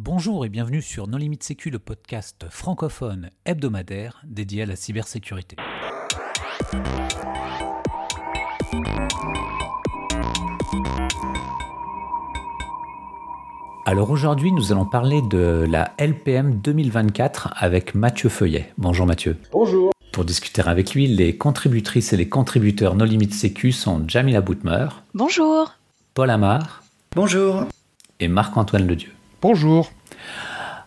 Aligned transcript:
Bonjour 0.00 0.46
et 0.46 0.48
bienvenue 0.48 0.80
sur 0.80 1.08
Non 1.08 1.18
Limite 1.18 1.42
Sécu, 1.42 1.70
le 1.70 1.80
podcast 1.80 2.46
francophone 2.50 3.30
hebdomadaire 3.44 4.22
dédié 4.24 4.62
à 4.62 4.66
la 4.66 4.76
cybersécurité. 4.76 5.56
Alors 13.86 14.12
aujourd'hui, 14.12 14.52
nous 14.52 14.70
allons 14.70 14.86
parler 14.86 15.20
de 15.20 15.66
la 15.68 15.90
LPM 15.98 16.60
2024 16.60 17.54
avec 17.56 17.96
Mathieu 17.96 18.28
Feuillet. 18.28 18.72
Bonjour 18.78 19.04
Mathieu. 19.04 19.36
Bonjour. 19.50 19.90
Pour 20.12 20.24
discuter 20.24 20.62
avec 20.64 20.94
lui, 20.94 21.08
les 21.08 21.36
contributrices 21.36 22.12
et 22.12 22.16
les 22.16 22.28
contributeurs 22.28 22.94
No 22.94 23.04
Limite 23.04 23.34
Sécu 23.34 23.72
sont 23.72 24.04
Jamila 24.06 24.42
Boutmer. 24.42 24.86
Bonjour. 25.12 25.72
Paul 26.14 26.30
Amar. 26.30 26.84
Bonjour. 27.16 27.64
Et 28.20 28.28
Marc-Antoine 28.28 28.86
Ledieu. 28.86 29.10
Bonjour. 29.40 29.92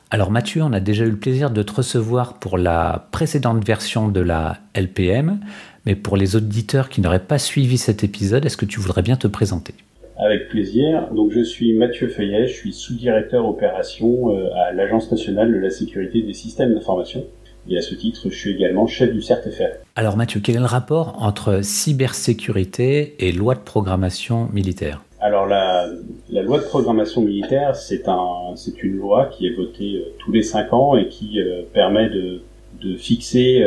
Alors 0.10 0.30
Mathieu, 0.30 0.62
on 0.62 0.74
a 0.74 0.82
déjà 0.82 1.06
eu 1.06 1.10
le 1.10 1.16
plaisir 1.16 1.52
de 1.52 1.64
te 1.64 1.72
recevoir 1.72 2.34
pour 2.34 2.58
la 2.58 3.08
précédente 3.12 3.66
version 3.66 4.10
de 4.10 4.20
la 4.20 4.58
LPM, 4.76 5.40
mais 5.86 5.96
pour 5.96 6.18
les 6.18 6.36
auditeurs 6.36 6.90
qui 6.90 7.00
n'auraient 7.00 7.20
pas 7.24 7.38
suivi 7.38 7.78
cet 7.78 8.04
épisode, 8.04 8.46
est-ce 8.46 8.58
que 8.58 8.66
tu 8.66 8.82
voudrais 8.82 9.04
bien 9.04 9.16
te 9.16 9.28
présenter? 9.28 9.74
Avec 10.18 10.50
plaisir. 10.50 11.08
Donc 11.14 11.32
je 11.32 11.42
suis 11.42 11.72
Mathieu 11.72 12.10
Feuillet, 12.10 12.48
je 12.48 12.54
suis 12.54 12.74
sous-directeur 12.74 13.48
opération 13.48 14.36
euh, 14.36 14.50
à 14.68 14.74
l'Agence 14.74 15.10
nationale 15.10 15.50
de 15.54 15.58
la 15.58 15.70
sécurité 15.70 16.22
des 16.22 16.34
systèmes 16.34 16.74
d'information. 16.74 17.24
Et 17.70 17.78
à 17.78 17.82
ce 17.82 17.96
titre, 17.96 18.24
je 18.30 18.36
suis 18.36 18.52
également 18.52 18.86
chef 18.86 19.14
du 19.14 19.22
CERTFR. 19.22 19.78
Alors 19.96 20.18
Mathieu, 20.18 20.42
quel 20.44 20.58
est 20.58 20.60
le 20.60 20.66
rapport 20.66 21.24
entre 21.24 21.64
cybersécurité 21.64 23.16
et 23.26 23.32
loi 23.32 23.56
de 23.56 23.62
programmation 23.62 24.50
militaire? 24.52 25.02
Alors 25.22 25.46
la, 25.46 25.88
loi 26.30 26.58
de 26.58 26.64
programmation 26.64 27.22
militaire, 27.22 27.76
c'est 27.76 28.08
un, 28.08 28.56
c'est 28.56 28.82
une 28.82 28.98
loi 28.98 29.28
qui 29.28 29.46
est 29.46 29.52
votée 29.52 29.98
euh, 29.98 30.14
tous 30.18 30.32
les 30.32 30.42
cinq 30.42 30.74
ans 30.74 30.98
et 30.98 31.08
qui 31.08 31.40
euh, 31.40 31.62
permet 31.72 32.10
de, 32.10 32.42
euh, 32.84 32.98
fixer 32.98 33.62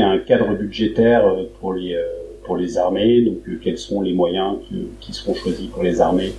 un 0.00 0.18
cadre 0.18 0.54
budgétaire 0.54 1.30
pour 1.60 1.74
les, 1.74 2.78
armées. 2.78 3.20
Donc 3.20 3.42
quels 3.62 3.76
sont 3.76 4.00
les 4.00 4.14
moyens 4.14 4.56
qui 5.00 5.12
seront 5.12 5.34
choisis 5.34 5.66
pour 5.66 5.82
les 5.82 6.00
armées 6.00 6.32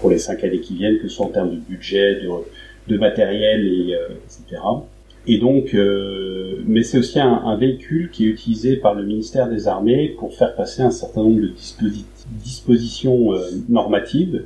pour 0.00 0.10
les 0.10 0.18
cinq 0.18 0.42
années 0.42 0.60
qui 0.60 0.74
viennent, 0.74 0.98
que 0.98 1.08
ce 1.08 1.14
soit 1.14 1.26
en 1.26 1.30
termes 1.30 1.50
de 1.50 1.60
budget, 1.60 2.20
de, 2.88 2.96
matériel 2.96 3.66
et 3.66 3.98
etc. 4.24 4.62
Et 5.26 5.38
donc, 5.38 5.76
mais 6.66 6.82
c'est 6.82 6.98
aussi 6.98 7.20
un, 7.20 7.56
véhicule 7.56 8.10
qui 8.10 8.24
est 8.24 8.28
utilisé 8.28 8.76
par 8.76 8.94
le 8.94 9.04
ministère 9.04 9.48
des 9.48 9.68
Armées 9.68 10.14
pour 10.18 10.34
faire 10.34 10.54
passer 10.54 10.82
un 10.82 10.90
certain 10.90 11.22
nombre 11.22 11.40
de 11.40 11.48
dispositifs 11.48 12.21
dispositions 12.30 13.32
euh, 13.32 13.50
normatives, 13.68 14.44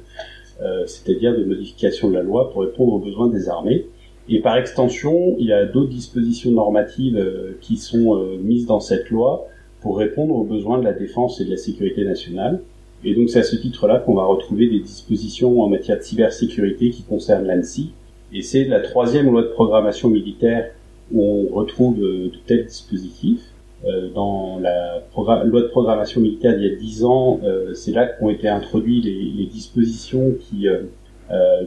euh, 0.63 0.87
c'est-à-dire 0.87 1.37
de 1.37 1.45
modifications 1.45 2.09
de 2.09 2.15
la 2.15 2.23
loi 2.23 2.51
pour 2.51 2.63
répondre 2.63 2.95
aux 2.95 2.99
besoins 2.99 3.29
des 3.29 3.49
armées. 3.49 3.87
Et 4.29 4.41
par 4.41 4.57
extension, 4.57 5.37
il 5.39 5.47
y 5.47 5.53
a 5.53 5.67
d'autres 5.67 5.91
dispositions 5.91 6.51
normatives 6.51 7.17
euh, 7.17 7.57
qui 7.61 7.77
sont 7.77 8.17
mises 8.43 8.67
dans 8.67 8.81
cette 8.81 9.11
loi 9.11 9.47
pour 9.81 9.99
répondre 9.99 10.35
aux 10.35 10.45
besoins 10.45 10.79
de 10.79 10.85
la 10.85 10.93
défense 10.93 11.41
et 11.41 11.45
de 11.45 11.51
la 11.51 11.57
sécurité 11.57 12.05
nationale. 12.05 12.61
Et 13.05 13.15
donc 13.15 13.31
c'est 13.31 13.39
à 13.39 13.45
ce 13.45 13.57
titre-là 13.57 14.01
qu'on 14.01 14.15
va 14.15 14.25
retrouver 14.25 14.69
des 14.69 14.81
dispositions 14.81 15.61
en 15.61 15.69
matière 15.69 15.99
de 15.99 16.03
cybersécurité 16.03 16.91
qui 16.91 17.03
concernent 17.03 17.47
l'ANSI. 17.47 17.93
Et 18.33 18.43
c'est 18.43 18.65
la 18.65 18.81
troisième 18.81 19.31
loi 19.31 19.43
de 19.43 19.49
programmation 19.49 20.09
militaire 20.09 20.73
où 21.13 21.23
on 21.23 21.55
retrouve 21.55 22.01
de 22.01 22.33
tels 22.47 22.67
dispositifs. 22.67 23.43
Euh, 23.85 24.09
dans 24.15 24.59
la 24.59 25.03
loi 25.45 25.61
de 25.61 25.67
programmation 25.67 26.23
militaire 26.23 26.55
il 26.57 26.65
y 26.65 26.73
a 26.73 26.75
10 26.75 27.05
ans, 27.05 27.41
euh, 27.45 27.75
c'est 27.75 27.93
là 27.93 28.07
qu'ont 28.07 28.31
été 28.31 28.49
introduits 28.49 29.03
les, 29.03 29.25
les 29.37 29.47
dispositions 29.47 30.35
qui, 30.41 30.67
euh, 30.67 30.85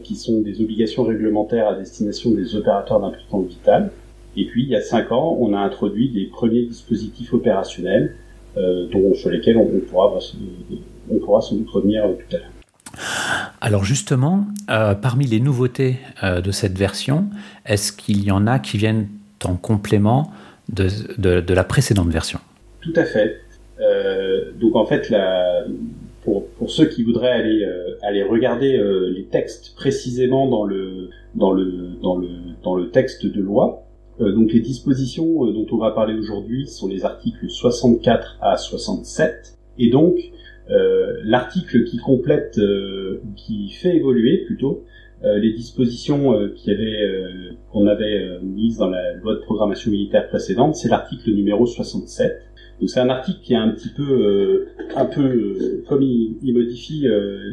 qui 0.04 0.16
sont 0.16 0.42
des 0.42 0.60
obligations 0.60 1.04
réglementaires 1.04 1.68
à 1.68 1.76
destination 1.76 2.32
des 2.32 2.56
opérateurs 2.56 3.00
d'importance 3.00 3.46
vitale. 3.48 3.92
Et 4.36 4.46
puis, 4.46 4.64
il 4.64 4.70
y 4.70 4.76
a 4.76 4.82
5 4.82 5.12
ans, 5.12 5.38
on 5.40 5.54
a 5.54 5.60
introduit 5.60 6.10
des 6.10 6.26
premiers 6.26 6.64
dispositifs 6.64 7.34
opérationnels 7.34 8.16
dont, 8.56 9.14
sur 9.14 9.30
lesquels 9.30 9.58
on, 9.58 9.68
pourra, 9.90 10.14
on 11.10 11.20
pourra 11.20 11.42
sans 11.42 11.56
doute 11.56 11.70
revenir 11.70 12.04
tout 12.04 12.36
à 12.36 12.40
l'heure. 12.40 12.50
Alors 13.62 13.86
justement, 13.86 14.46
parmi 14.68 15.26
les 15.26 15.40
nouveautés 15.40 15.98
de 16.24 16.52
cette 16.52 16.78
version, 16.78 17.26
est-ce 17.66 17.92
qu'il 17.92 18.24
y 18.24 18.32
en 18.32 18.48
a 18.48 18.60
qui 18.60 18.78
viennent 18.78 19.08
en 19.46 19.56
complément 19.56 20.32
de, 20.72 21.54
la 21.54 21.64
précédente 21.64 22.10
version. 22.10 22.40
Tout 22.82 22.94
à 22.96 23.04
fait. 23.04 23.42
Euh, 23.82 24.52
donc 24.60 24.76
en 24.76 24.86
fait, 24.86 25.14
pour, 26.24 26.46
ceux 26.68 26.86
qui 26.86 27.04
voudraient 27.04 27.32
aller, 27.32 27.64
euh, 27.64 28.28
regarder 28.30 28.78
euh, 28.78 29.10
les 29.10 29.26
textes 29.26 29.76
précisément 29.76 30.48
dans 30.48 30.66
le, 30.66 31.10
dans 31.36 31.52
le, 31.54 32.90
texte 32.92 33.26
de 33.26 33.42
loi, 33.42 33.84
donc 34.20 34.52
les 34.52 34.60
dispositions 34.60 35.46
dont 35.46 35.66
on 35.72 35.78
va 35.78 35.92
parler 35.92 36.14
aujourd'hui 36.14 36.68
sont 36.68 36.90
les 36.90 37.06
articles 37.06 37.48
64 37.48 38.38
à 38.42 38.58
67, 38.58 39.58
et 39.78 39.90
donc 39.90 40.18
l'article 41.24 41.86
qui 41.86 41.98
complète, 41.98 42.60
qui 43.38 43.70
fait 43.70 43.96
évoluer 43.96 44.44
plutôt 44.46 44.84
les 45.24 45.52
dispositions 45.54 46.34
euh, 46.34 46.54
qui 46.56 46.72
euh, 46.72 47.52
qu'on 47.72 47.88
avait 47.88 48.40
mises 48.42 48.78
dans 48.78 48.90
la 48.90 49.14
loi 49.16 49.36
de 49.36 49.40
programmation 49.40 49.92
militaire 49.92 50.28
précédente, 50.30 50.76
c'est 50.76 50.90
l'article 50.90 51.32
numéro 51.32 51.66
67. 51.66 52.42
Donc 52.80 52.90
c'est 52.90 53.02
un 53.02 53.10
article 53.10 53.40
qui 53.42 53.54
est 53.54 53.58
un 53.58 53.70
petit 53.70 53.90
peu, 53.90 54.68
un 54.96 55.06
peu 55.06 55.84
comme 55.88 56.02
il, 56.02 56.38
il 56.42 56.54
modifie 56.54 57.06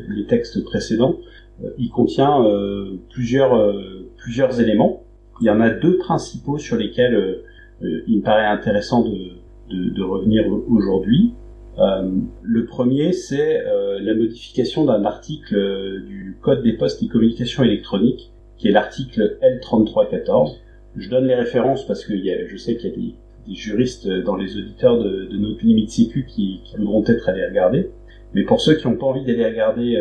les 0.09 0.25
textes 0.27 0.63
précédents, 0.63 1.17
il 1.79 1.91
contient 1.91 2.45
plusieurs, 3.11 3.75
plusieurs 4.19 4.61
éléments. 4.61 5.03
Il 5.41 5.49
y 5.49 5.51
en 5.51 5.61
a 5.61 5.71
deux 5.71 5.99
principaux 5.99 6.59
sur 6.59 6.77
lesquels 6.77 7.43
il 7.83 8.19
me 8.19 8.23
paraît 8.23 8.47
intéressant 8.47 9.03
de, 9.03 9.33
de, 9.69 9.91
de 9.91 10.03
revenir 10.03 10.45
aujourd'hui. 10.69 11.35
Euh, 11.79 12.11
le 12.43 12.65
premier, 12.65 13.13
c'est 13.13 13.61
euh, 13.61 13.99
la 14.01 14.15
modification 14.15 14.85
d'un 14.87 15.05
article 15.05 15.55
euh, 15.55 16.01
du 16.01 16.37
Code 16.41 16.63
des 16.63 16.73
postes 16.73 17.03
et 17.03 17.09
communications 17.09 17.63
électroniques, 17.63 18.31
qui 18.57 18.69
est 18.69 18.73
l'article 18.73 19.39
L3314. 19.43 20.57
Je 20.97 21.11
donne 21.11 21.27
les 21.27 21.35
références 21.35 21.87
parce 21.87 22.05
que 22.05 22.15
je 22.17 22.57
sais 22.57 22.77
qu'il 22.77 22.91
y 22.91 22.93
a 22.93 22.97
des, 22.97 23.15
juristes 23.55 24.09
dans 24.09 24.35
les 24.35 24.57
auditeurs 24.57 24.99
de, 24.99 25.29
notre 25.37 25.65
limite 25.65 25.91
sécu 25.91 26.27
qui, 26.27 26.63
qui 26.65 26.77
voudront 26.79 27.03
peut-être 27.03 27.29
aller 27.29 27.45
regarder. 27.47 27.91
Mais 28.33 28.43
pour 28.43 28.61
ceux 28.61 28.75
qui 28.75 28.89
n'ont 28.89 28.97
pas 28.97 29.07
envie 29.07 29.25
d'aller 29.25 29.45
regarder, 29.45 29.95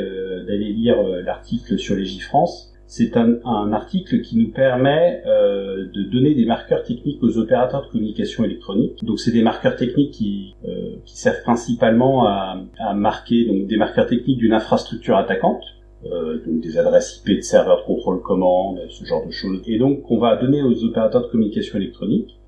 d'aller 0.48 0.74
lire 0.74 0.98
l'article 1.24 1.78
sur 1.78 1.96
les 1.96 2.06
France, 2.20 2.74
c'est 2.88 3.18
un, 3.18 3.74
article 3.74 4.22
qui 4.22 4.38
nous 4.38 4.52
permet 4.52 5.24
euh, 5.26 5.88
de 5.92 6.04
donner 6.04 6.36
des 6.36 6.46
marqueurs 6.46 6.84
techniques 6.84 7.22
aux 7.24 7.38
opérateurs 7.38 7.88
de 7.88 7.92
communication 7.92 8.44
électronique. 8.44 9.04
Donc 9.04 9.20
c'est 9.20 9.32
des 9.32 9.42
marqueurs 9.42 9.76
techniques 9.76 10.12
qui, 10.12 10.56
euh, 10.68 10.96
servent 11.06 11.42
principalement 11.44 12.28
à, 12.28 12.64
marquer 12.96 13.46
donc 13.46 13.68
des 13.68 13.78
marqueurs 13.78 14.06
techniques 14.06 14.38
d'une 14.38 14.54
infrastructure 14.54 15.18
attaquante, 15.18 15.64
euh, 16.06 16.40
donc 16.46 16.62
des 16.62 16.78
adresses 16.78 17.24
IP 17.26 17.38
de 17.38 17.42
serveurs 17.42 17.82
de 17.82 17.86
contrôle 17.86 18.22
commande, 18.22 18.80
ce 18.90 19.04
genre 19.04 19.26
de 19.26 19.32
choses. 19.32 19.62
Et 19.66 19.80
donc 19.80 20.10
on 20.12 20.20
va 20.20 20.36
donner 20.36 20.62
aux 20.62 20.84
opérateurs 20.84 21.24
de 21.24 21.28
communication 21.28 21.80
électronique 21.80 22.40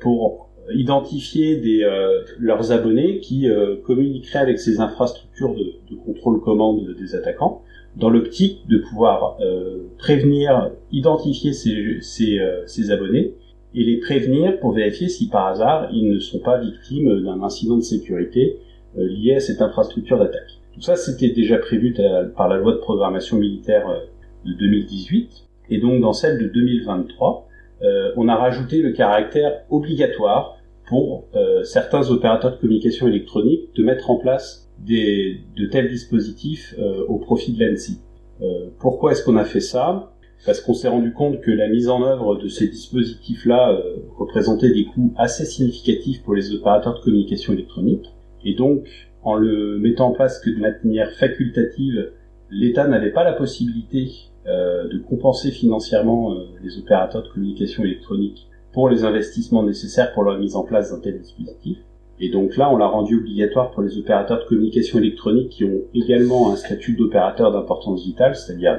pour 0.00 0.48
identifier 0.72 1.60
leurs 2.38 2.72
abonnés 2.72 3.20
qui 3.20 3.46
communiqueraient 3.84 4.38
avec 4.38 4.58
ces 4.58 4.80
infrastructures 4.80 5.54
de, 5.54 5.74
de 5.90 5.96
contrôle 6.06 6.40
commande 6.40 6.94
des 6.98 7.14
attaquants 7.14 7.62
dans 7.96 8.10
l'optique 8.10 8.66
de 8.68 8.78
pouvoir 8.78 9.36
euh, 9.40 9.88
prévenir, 9.98 10.70
identifier 10.90 11.52
ces, 11.52 11.98
ces, 12.00 12.38
euh, 12.38 12.92
abonnés 12.92 13.34
et 13.74 13.84
les 13.84 13.98
prévenir 13.98 14.58
pour 14.60 14.72
vérifier 14.72 15.08
si 15.08 15.28
par 15.28 15.46
hasard 15.46 15.88
ils 15.92 16.08
ne 16.08 16.18
sont 16.18 16.38
pas 16.38 16.58
victimes 16.58 17.22
d'un 17.22 17.42
incident 17.42 17.76
de 17.76 17.82
sécurité 17.82 18.58
euh, 18.98 19.06
lié 19.06 19.36
à 19.36 19.40
cette 19.40 19.60
infrastructure 19.60 20.18
d'attaque. 20.18 20.58
Tout 20.74 20.80
ça, 20.80 20.96
c'était 20.96 21.30
déjà 21.30 21.58
prévu 21.58 21.94
par 22.34 22.48
la 22.48 22.56
loi 22.56 22.72
de 22.72 22.78
programmation 22.78 23.36
militaire 23.36 23.86
de 24.46 24.54
2018 24.54 25.44
et 25.68 25.78
donc 25.78 26.00
dans 26.00 26.14
celle 26.14 26.38
de 26.38 26.46
2023, 26.48 27.46
on 28.16 28.28
a 28.28 28.36
rajouté 28.36 28.80
le 28.80 28.92
caractère 28.92 29.64
obligatoire 29.68 30.56
pour 30.88 31.26
certains 31.62 32.10
opérateurs 32.10 32.52
de 32.52 32.56
communication 32.56 33.06
électronique 33.06 33.68
de 33.76 33.84
mettre 33.84 34.10
en 34.10 34.16
place 34.16 34.61
des, 34.78 35.40
de 35.56 35.66
tels 35.66 35.88
dispositifs 35.88 36.74
euh, 36.78 37.04
au 37.06 37.18
profit 37.18 37.52
de 37.52 37.64
l'ANSI. 37.64 38.00
Euh, 38.40 38.70
pourquoi 38.78 39.12
est-ce 39.12 39.24
qu'on 39.24 39.36
a 39.36 39.44
fait 39.44 39.60
ça? 39.60 40.12
Parce 40.44 40.60
qu'on 40.60 40.74
s'est 40.74 40.88
rendu 40.88 41.12
compte 41.12 41.40
que 41.40 41.50
la 41.50 41.68
mise 41.68 41.88
en 41.88 42.02
œuvre 42.02 42.36
de 42.36 42.48
ces 42.48 42.66
dispositifs-là 42.66 43.72
euh, 43.72 43.96
représentait 44.16 44.72
des 44.72 44.84
coûts 44.84 45.14
assez 45.16 45.44
significatifs 45.44 46.22
pour 46.24 46.34
les 46.34 46.52
opérateurs 46.52 46.94
de 46.94 47.04
communication 47.04 47.52
électronique. 47.52 48.06
Et 48.44 48.54
donc, 48.54 48.88
en 49.22 49.36
le 49.36 49.78
mettant 49.78 50.08
en 50.08 50.12
place 50.12 50.40
que 50.40 50.50
de 50.50 50.58
manière 50.58 51.12
facultative, 51.12 52.10
l'État 52.50 52.88
n'avait 52.88 53.12
pas 53.12 53.24
la 53.24 53.32
possibilité 53.32 54.10
euh, 54.46 54.88
de 54.88 54.98
compenser 54.98 55.52
financièrement 55.52 56.34
euh, 56.34 56.46
les 56.62 56.76
opérateurs 56.78 57.22
de 57.22 57.28
communication 57.28 57.84
électronique 57.84 58.48
pour 58.72 58.88
les 58.88 59.04
investissements 59.04 59.62
nécessaires 59.62 60.12
pour 60.12 60.24
leur 60.24 60.38
mise 60.38 60.56
en 60.56 60.64
place 60.64 60.90
d'un 60.90 60.98
tel 60.98 61.20
dispositif. 61.20 61.78
Et 62.24 62.28
donc 62.28 62.56
là, 62.56 62.72
on 62.72 62.76
l'a 62.76 62.86
rendu 62.86 63.18
obligatoire 63.18 63.72
pour 63.72 63.82
les 63.82 63.98
opérateurs 63.98 64.38
de 64.38 64.44
communication 64.44 65.00
électronique 65.00 65.48
qui 65.48 65.64
ont 65.64 65.82
également 65.92 66.52
un 66.52 66.56
statut 66.56 66.94
d'opérateur 66.94 67.50
d'importance 67.50 68.04
vitale, 68.04 68.36
c'est-à-dire 68.36 68.78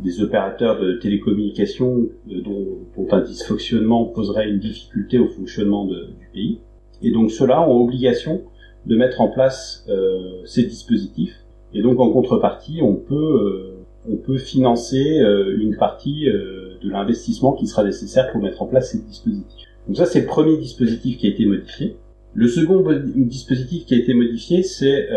des 0.00 0.20
opérateurs 0.20 0.80
de 0.80 0.94
télécommunications 0.94 2.08
dont, 2.26 2.66
dont, 2.96 3.06
un 3.12 3.20
dysfonctionnement 3.20 4.06
poserait 4.06 4.48
une 4.48 4.58
difficulté 4.58 5.20
au 5.20 5.28
fonctionnement 5.28 5.86
du 5.86 6.28
pays. 6.32 6.58
Et 7.00 7.12
donc 7.12 7.30
ceux-là 7.30 7.62
ont 7.62 7.80
obligation 7.80 8.42
de 8.86 8.96
mettre 8.96 9.20
en 9.20 9.28
place 9.28 9.86
euh, 9.88 10.44
ces 10.44 10.64
dispositifs. 10.64 11.44
Et 11.72 11.82
donc 11.82 12.00
en 12.00 12.10
contrepartie, 12.10 12.80
on 12.82 12.96
peut, 12.96 13.14
euh, 13.14 14.10
on 14.10 14.16
peut 14.16 14.38
financer 14.38 15.20
euh, 15.20 15.56
une 15.60 15.76
partie 15.76 16.24
de 16.24 16.90
l'investissement 16.90 17.52
qui 17.52 17.68
sera 17.68 17.84
nécessaire 17.84 18.32
pour 18.32 18.42
mettre 18.42 18.62
en 18.62 18.66
place 18.66 18.90
ces 18.90 18.98
dispositifs. 18.98 19.68
Donc 19.86 19.96
ça, 19.96 20.06
c'est 20.06 20.22
le 20.22 20.26
premier 20.26 20.56
dispositif 20.56 21.18
qui 21.18 21.28
a 21.28 21.30
été 21.30 21.46
modifié. 21.46 21.96
Le 22.34 22.48
second 22.48 22.84
dispositif 23.16 23.86
qui 23.86 23.94
a 23.94 23.98
été 23.98 24.14
modifié, 24.14 24.62
c'est 24.62 25.08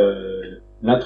la 0.81 0.99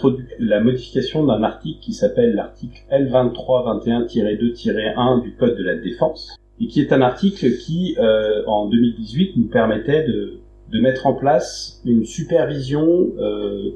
modification 0.60 1.26
d'un 1.26 1.44
article 1.44 1.80
qui 1.82 1.94
s'appelle 1.94 2.34
l'article 2.34 2.82
L2321-2-1 2.92 5.22
du 5.22 5.36
Code 5.36 5.56
de 5.58 5.64
la 5.64 5.76
défense, 5.76 6.38
et 6.60 6.68
qui 6.68 6.82
est 6.82 6.92
un 6.92 7.02
article 7.02 7.58
qui, 7.58 7.96
euh, 8.00 8.44
en 8.48 8.68
2018, 8.68 9.38
nous 9.38 9.48
permettait 9.48 10.04
de, 10.04 10.40
de, 10.72 10.82
mettre 10.82 11.06
en 11.06 11.14
place 11.14 11.82
une 11.86 12.06
supervision 12.06 13.12
euh, 13.20 13.72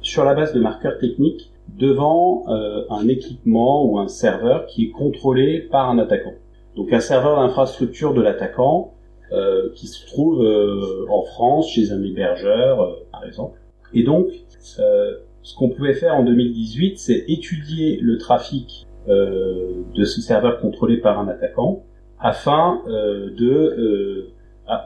sur 0.00 0.24
la 0.24 0.34
base 0.34 0.54
de 0.54 0.60
marqueurs 0.60 0.98
techniques 0.98 1.50
devant 1.76 2.44
euh, 2.48 2.84
un 2.90 3.08
équipement 3.08 3.84
ou 3.84 3.98
un 3.98 4.08
serveur 4.08 4.66
qui 4.66 4.84
est 4.84 4.90
contrôlé 4.90 5.66
par 5.70 5.90
un 5.90 5.98
attaquant. 5.98 6.34
Donc 6.76 6.92
un 6.92 7.00
serveur 7.00 7.40
d'infrastructure 7.40 8.14
de 8.14 8.22
l'attaquant 8.22 8.94
euh, 9.32 9.70
qui 9.74 9.88
se 9.88 10.06
trouve 10.06 10.44
euh, 10.44 11.04
en 11.10 11.22
France 11.22 11.68
chez 11.70 11.90
un 11.90 12.00
hébergeur, 12.00 12.80
euh, 12.80 12.92
par 13.10 13.24
exemple. 13.24 13.58
Et 13.92 14.04
donc, 14.04 14.28
ce 14.60 15.56
qu'on 15.56 15.68
pouvait 15.68 15.94
faire 15.94 16.14
en 16.14 16.24
2018, 16.24 16.96
c'est 16.96 17.24
étudier 17.26 17.98
le 18.00 18.18
trafic 18.18 18.86
de 19.08 20.04
ce 20.04 20.20
serveur 20.20 20.60
contrôlé 20.60 20.96
par 20.96 21.20
un 21.20 21.28
attaquant 21.28 21.84
afin 22.18 22.82
de 22.88 24.32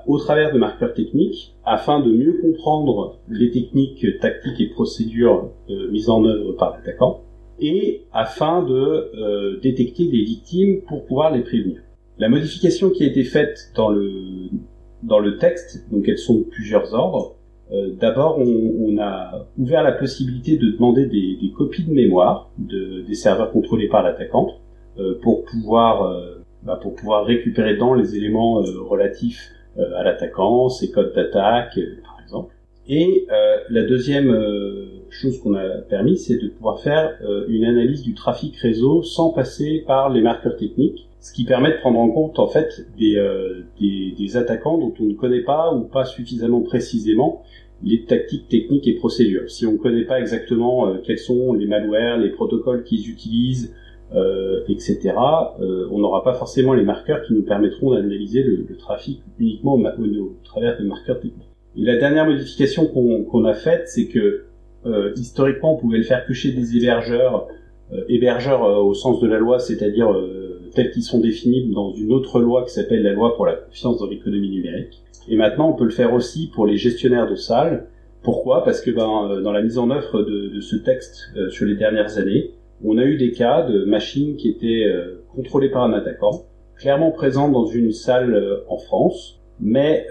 au 0.06 0.19
travers 0.19 0.52
de 0.52 0.58
marqueurs 0.58 0.92
techniques, 0.92 1.56
afin 1.64 2.00
de 2.00 2.12
mieux 2.12 2.38
comprendre 2.42 3.19
les 3.31 3.50
techniques 3.50 4.04
tactiques 4.20 4.60
et 4.60 4.69
procédures 4.69 5.50
mises 5.69 6.10
en 6.10 6.22
œuvre 6.26 6.52
par 6.52 6.76
l'attaquant, 6.76 7.22
et 7.58 8.04
afin 8.12 8.62
de 8.62 9.58
détecter 9.62 10.08
des 10.08 10.22
victimes 10.22 10.82
pour 10.87 11.06
pouvoir 11.06 11.34
les 11.34 11.40
prévenir. 11.40 11.81
La 12.20 12.28
modification 12.28 12.90
qui 12.90 13.02
a 13.02 13.06
été 13.06 13.25
faite 13.25 13.72
dans 13.75 13.88
le, 13.88 14.50
dans 15.02 15.20
le 15.20 15.38
texte, 15.38 15.90
donc 15.90 16.06
elles 16.06 16.19
sont 16.19 16.34
de 16.34 16.43
plusieurs 16.43 16.93
ordres. 16.93 17.37
Euh, 17.72 17.93
D'abord, 17.99 18.38
on, 18.38 18.75
on, 18.78 18.99
a 18.99 19.46
ouvert 19.56 19.82
la 19.82 19.93
possibilité 19.93 20.58
de 20.58 20.70
demander 20.70 21.06
des, 21.06 21.38
des 21.40 21.50
copies 21.50 21.84
de 21.84 21.94
mémoire 21.94 22.50
de, 22.58 23.00
des 23.08 23.14
serveurs 23.14 23.50
contrôlés 23.50 23.88
par 23.88 24.02
l'attaquant 24.02 24.49
euh, 24.99 25.19
pour 25.22 25.46
pouvoir 25.46 26.02
euh, 26.02 26.44
bah, 26.62 26.78
pour 26.82 26.94
pouvoir 26.94 27.25
récupérer 27.25 27.78
dans 27.78 27.94
les 27.94 28.14
éléments 28.17 28.61
euh, 28.61 28.82
relatifs 28.82 29.52
euh, 29.78 29.96
à 29.96 30.05
l'attaquant, 30.05 30.69
ses 30.69 30.90
codes 30.90 31.14
d'attaque, 31.14 31.78
par 32.05 32.19
exemple. 32.23 32.55
Et 32.87 33.26
la 33.70 33.84
deuxième 33.84 34.37
chose 35.11 35.38
qu'on 35.40 35.55
a 35.55 35.78
permis, 35.88 36.19
c'est 36.19 36.38
de 36.38 36.49
pouvoir 36.49 36.81
faire 36.81 37.16
une 37.46 37.64
analyse 37.64 38.02
du 38.02 38.14
trafic 38.14 38.56
réseau 38.56 39.05
sans 39.05 39.31
passer 39.31 39.84
par 39.87 40.11
les 40.11 40.23
marqueurs 40.23 40.56
techniques 40.56 41.08
ce 41.20 41.32
qui 41.32 41.44
permet 41.44 41.70
de 41.70 41.76
prendre 41.76 41.99
en 41.99 42.11
compte 42.11 42.38
en 42.38 42.49
fait 42.49 42.87
des, 42.99 43.17
euh, 43.17 43.64
des, 43.78 44.14
des, 44.19 44.37
attaquants 44.37 44.78
dont 44.78 44.94
on 45.00 45.05
ne 45.05 45.14
connaît 45.14 45.43
pas 45.43 45.72
ou 45.72 45.82
pas 45.82 46.05
suffisamment 46.05 46.62
précisément 46.62 47.44
les 47.82 48.05
tactiques, 48.05 48.49
techniques 48.49 48.87
et 48.87 48.94
procédures. 48.94 49.50
Si 49.50 49.67
on 49.67 49.72
ne 49.72 49.78
connaît 49.78 50.05
pas 50.05 50.20
exactement 50.20 50.88
euh, 50.88 50.99
quels 51.05 51.19
sont 51.19 51.52
les 51.55 51.67
malwares, 51.67 52.19
les 52.19 52.31
protocoles 52.31 52.84
qu'ils 52.84 53.08
utilisent, 53.08 53.75
euh, 54.14 54.62
etc., 54.69 55.14
euh, 55.61 55.88
on 55.90 55.99
n'aura 55.99 56.25
pas 56.25 56.34
forcément 56.34 56.75
les 56.75 56.82
marqueurs 56.82 57.23
qui 57.23 57.32
nous 57.32 57.43
permettront 57.43 57.94
d'analyser 57.94 58.43
le, 58.43 58.66
le, 58.69 58.76
trafic 58.76 59.23
uniquement 59.38 59.75
au, 59.75 59.81
au, 59.81 60.37
travers 60.44 60.78
de 60.78 60.84
marqueurs 60.84 61.20
techniques. 61.20 61.49
Et 61.76 61.82
la 61.82 61.96
dernière 61.96 62.26
modification 62.26 62.87
qu'on 62.87 63.44
a 63.44 63.55
faite, 63.55 63.87
c'est 63.87 64.08
que 64.08 64.46
historiquement, 65.14 65.75
on 65.75 65.76
pouvait 65.76 65.99
le 65.99 66.05
faire 66.05 66.26
que 66.26 66.32
chez 66.32 66.50
des 66.50 66.76
hébergeurs, 66.76 67.46
hébergeurs 68.08 68.62
au 68.84 68.93
sens 68.93 69.20
de 69.20 69.28
la 69.28 69.38
loi, 69.38 69.61
c'est-à-dire 69.61 70.11
tels 70.75 70.90
qu'ils 70.90 71.02
sont 71.02 71.20
définis 71.20 71.70
dans 71.70 71.93
une 71.93 72.12
autre 72.12 72.40
loi 72.40 72.64
qui 72.64 72.72
s'appelle 72.72 73.02
la 73.02 73.12
loi 73.12 73.34
pour 73.37 73.46
la 73.46 73.55
confiance 73.55 73.99
dans 73.99 74.06
l'économie 74.06 74.50
numérique. 74.50 75.02
Et 75.28 75.37
maintenant, 75.37 75.70
on 75.70 75.75
peut 75.75 75.84
le 75.84 75.90
faire 75.90 76.12
aussi 76.12 76.50
pour 76.52 76.67
les 76.67 76.76
gestionnaires 76.76 77.28
de 77.28 77.37
salles. 77.37 77.87
Pourquoi? 78.22 78.64
Parce 78.64 78.81
que 78.81 78.90
ben, 78.90 79.31
euh, 79.31 79.40
dans 79.43 79.52
la 79.52 79.62
mise 79.62 79.78
en 79.78 79.90
œuvre 79.90 80.22
de, 80.22 80.61
ce 80.61 80.76
texte 80.76 81.31
euh, 81.37 81.49
sur 81.50 81.67
les 81.67 81.76
dernières 81.76 82.19
années, 82.19 82.50
on 82.84 82.99
a 82.99 83.05
eu 83.05 83.17
des 83.17 83.32
cas 83.32 83.62
de 83.62 83.84
machines 83.84 84.37
qui 84.37 84.49
étaient 84.49 84.84
euh, 84.84 85.22
contrôlées 85.34 85.70
par 85.70 85.84
un 85.84 85.93
attaquant, 85.93 86.44
clairement 86.76 87.11
présentes 87.11 87.52
dans 87.52 87.66
une 87.66 87.93
salle 87.93 88.62
en 88.69 88.78
France, 88.78 89.40
mais 89.61 90.06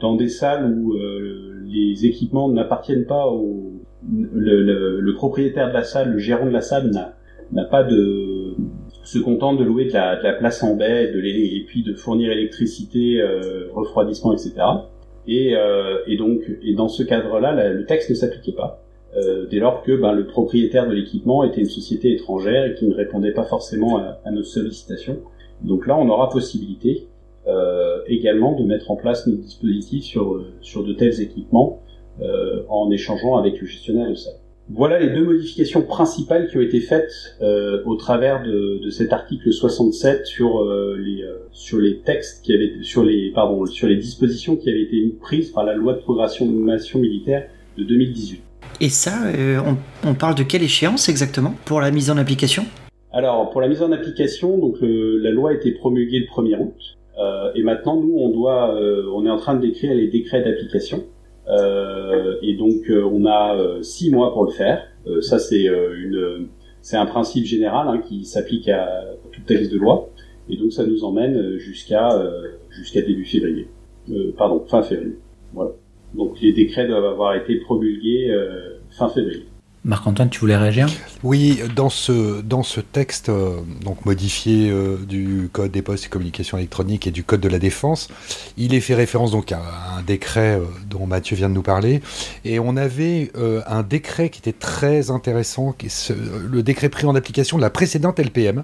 dans 0.00 0.16
des 0.16 0.28
salles 0.28 0.76
où 0.76 0.96
les 1.64 2.06
équipements 2.06 2.48
n'appartiennent 2.48 3.06
pas 3.06 3.28
au 3.28 3.72
le, 4.10 5.12
propriétaire 5.12 5.68
de 5.68 5.74
la 5.74 5.84
salle, 5.84 6.12
le 6.12 6.18
gérant 6.18 6.46
de 6.46 6.50
la 6.50 6.60
salle 6.60 6.90
n'a 7.52 7.64
pas 7.64 7.84
de 7.84 8.41
se 9.02 9.18
contente 9.18 9.58
de 9.58 9.64
louer 9.64 9.86
de 9.86 9.92
la, 9.92 10.16
de 10.16 10.22
la 10.22 10.32
place 10.32 10.62
en 10.62 10.76
baie 10.76 11.10
de 11.12 11.20
et 11.20 11.64
puis 11.66 11.82
de 11.82 11.94
fournir 11.94 12.30
électricité, 12.30 13.20
euh, 13.20 13.68
refroidissement, 13.74 14.32
etc. 14.32 14.54
Et, 15.26 15.56
euh, 15.56 15.98
et, 16.06 16.16
donc, 16.16 16.40
et 16.62 16.74
dans 16.74 16.88
ce 16.88 17.02
cadre-là, 17.02 17.70
le 17.70 17.84
texte 17.86 18.10
ne 18.10 18.14
s'appliquait 18.14 18.52
pas, 18.52 18.82
euh, 19.16 19.46
dès 19.50 19.58
lors 19.58 19.82
que 19.82 19.92
ben, 19.92 20.12
le 20.12 20.26
propriétaire 20.26 20.88
de 20.88 20.94
l'équipement 20.94 21.44
était 21.44 21.60
une 21.60 21.66
société 21.66 22.12
étrangère 22.12 22.66
et 22.66 22.74
qui 22.74 22.86
ne 22.86 22.94
répondait 22.94 23.32
pas 23.32 23.44
forcément 23.44 23.98
à, 23.98 24.20
à 24.24 24.30
nos 24.30 24.42
sollicitations. 24.42 25.18
Donc 25.62 25.86
là, 25.86 25.96
on 25.96 26.08
aura 26.08 26.28
possibilité 26.30 27.06
euh, 27.46 28.02
également 28.06 28.52
de 28.52 28.64
mettre 28.64 28.90
en 28.92 28.96
place 28.96 29.26
nos 29.26 29.36
dispositifs 29.36 30.04
sur, 30.04 30.44
sur 30.60 30.84
de 30.84 30.92
tels 30.92 31.20
équipements 31.20 31.80
euh, 32.20 32.62
en 32.68 32.90
échangeant 32.90 33.36
avec 33.36 33.60
le 33.60 33.66
gestionnaire 33.66 34.08
de 34.08 34.14
salle. 34.14 34.34
Voilà 34.70 35.00
les 35.00 35.10
deux 35.10 35.24
modifications 35.24 35.82
principales 35.82 36.48
qui 36.48 36.56
ont 36.56 36.60
été 36.60 36.80
faites 36.80 37.10
euh, 37.40 37.82
au 37.84 37.96
travers 37.96 38.44
de, 38.44 38.80
de, 38.82 38.90
cet 38.90 39.12
article 39.12 39.52
67 39.52 40.24
sur 40.26 40.60
euh, 40.60 40.96
les 40.98 41.22
euh, 41.22 41.48
sur 41.50 41.78
les 41.78 41.98
textes 41.98 42.44
qui 42.44 42.54
avaient 42.54 42.82
sur 42.82 43.02
les 43.02 43.32
pardon 43.34 43.66
sur 43.66 43.88
les 43.88 43.96
dispositions 43.96 44.56
qui 44.56 44.70
avaient 44.70 44.82
été 44.82 45.14
prises 45.20 45.50
par 45.50 45.64
la 45.64 45.74
loi 45.74 45.94
de 45.94 45.98
programmation 45.98 46.98
militaire 46.98 47.48
de 47.76 47.82
2018. 47.82 48.40
Et 48.80 48.88
ça, 48.88 49.26
euh, 49.26 49.60
on, 49.66 50.08
on, 50.08 50.14
parle 50.14 50.36
de 50.36 50.44
quelle 50.44 50.62
échéance 50.62 51.08
exactement 51.08 51.54
pour 51.64 51.80
la 51.80 51.90
mise 51.90 52.10
en 52.10 52.16
application? 52.16 52.64
Alors 53.12 53.50
pour 53.50 53.60
la 53.60 53.68
mise 53.68 53.82
en 53.82 53.90
application, 53.90 54.58
donc 54.58 54.80
le, 54.80 55.18
la 55.18 55.32
loi 55.32 55.50
a 55.50 55.54
été 55.54 55.72
promulguée 55.72 56.20
le 56.20 56.26
1er 56.26 56.60
août 56.60 56.96
euh, 57.18 57.50
et 57.56 57.62
maintenant 57.64 58.00
nous 58.00 58.14
on 58.16 58.30
doit 58.30 58.74
on 59.12 59.26
est 59.26 59.30
en 59.30 59.38
train 59.38 59.54
de 59.54 59.60
décrire 59.60 59.92
les 59.92 60.06
décrets 60.06 60.42
d'application. 60.42 61.04
Euh, 61.48 62.36
et 62.42 62.54
donc 62.54 62.88
euh, 62.88 63.04
on 63.04 63.26
a 63.26 63.56
euh, 63.56 63.82
six 63.82 64.10
mois 64.10 64.32
pour 64.32 64.44
le 64.44 64.52
faire. 64.52 64.86
ça 65.20 65.38
c'est 65.38 65.64
une 65.64 66.48
c'est 66.80 66.96
un 66.96 67.06
principe 67.06 67.44
général 67.44 67.88
hein, 67.88 67.98
qui 67.98 68.24
s'applique 68.24 68.68
à 68.68 69.04
tout 69.32 69.40
texte 69.46 69.72
de 69.72 69.78
loi. 69.78 70.10
Et 70.48 70.56
donc 70.56 70.72
ça 70.72 70.86
nous 70.86 71.04
emmène 71.04 71.56
jusqu'à 71.58 72.08
jusqu'à 72.70 73.02
début 73.02 73.24
février. 73.24 73.68
pardon, 74.36 74.64
fin 74.66 74.82
février. 74.82 75.16
Voilà. 75.52 75.72
Donc 76.14 76.40
les 76.40 76.52
décrets 76.52 76.86
doivent 76.86 77.04
avoir 77.04 77.34
été 77.34 77.56
promulgués 77.56 78.32
fin 78.90 79.08
février. 79.08 79.46
Marc-Antoine, 79.84 80.30
tu 80.30 80.38
voulais 80.38 80.56
réagir? 80.56 80.86
Oui, 81.24 81.60
dans 81.74 81.90
ce, 81.90 82.40
dans 82.40 82.62
ce 82.62 82.80
texte 82.80 83.30
euh, 83.30 83.56
donc 83.84 84.06
modifié 84.06 84.70
euh, 84.70 84.96
du 84.96 85.48
Code 85.52 85.72
des 85.72 85.82
postes 85.82 86.06
et 86.06 86.08
communications 86.08 86.56
électroniques 86.56 87.08
et 87.08 87.10
du 87.10 87.24
Code 87.24 87.40
de 87.40 87.48
la 87.48 87.58
défense, 87.58 88.06
il 88.56 88.74
est 88.74 88.80
fait 88.80 88.94
référence 88.94 89.32
donc 89.32 89.50
à 89.50 89.60
un 89.98 90.02
décret 90.02 90.56
euh, 90.60 90.66
dont 90.88 91.06
Mathieu 91.06 91.34
vient 91.34 91.48
de 91.48 91.54
nous 91.54 91.62
parler. 91.62 92.00
Et 92.44 92.60
on 92.60 92.76
avait 92.76 93.32
un 93.66 93.82
décret 93.82 94.30
qui 94.30 94.38
était 94.38 94.52
très 94.52 95.10
intéressant, 95.10 95.72
qui 95.72 95.86
est 95.86 96.12
le 96.12 96.62
décret 96.62 96.88
pris 96.88 97.06
en 97.06 97.14
application 97.16 97.56
de 97.56 97.62
la 97.62 97.70
précédente 97.70 98.20
LPM. 98.20 98.62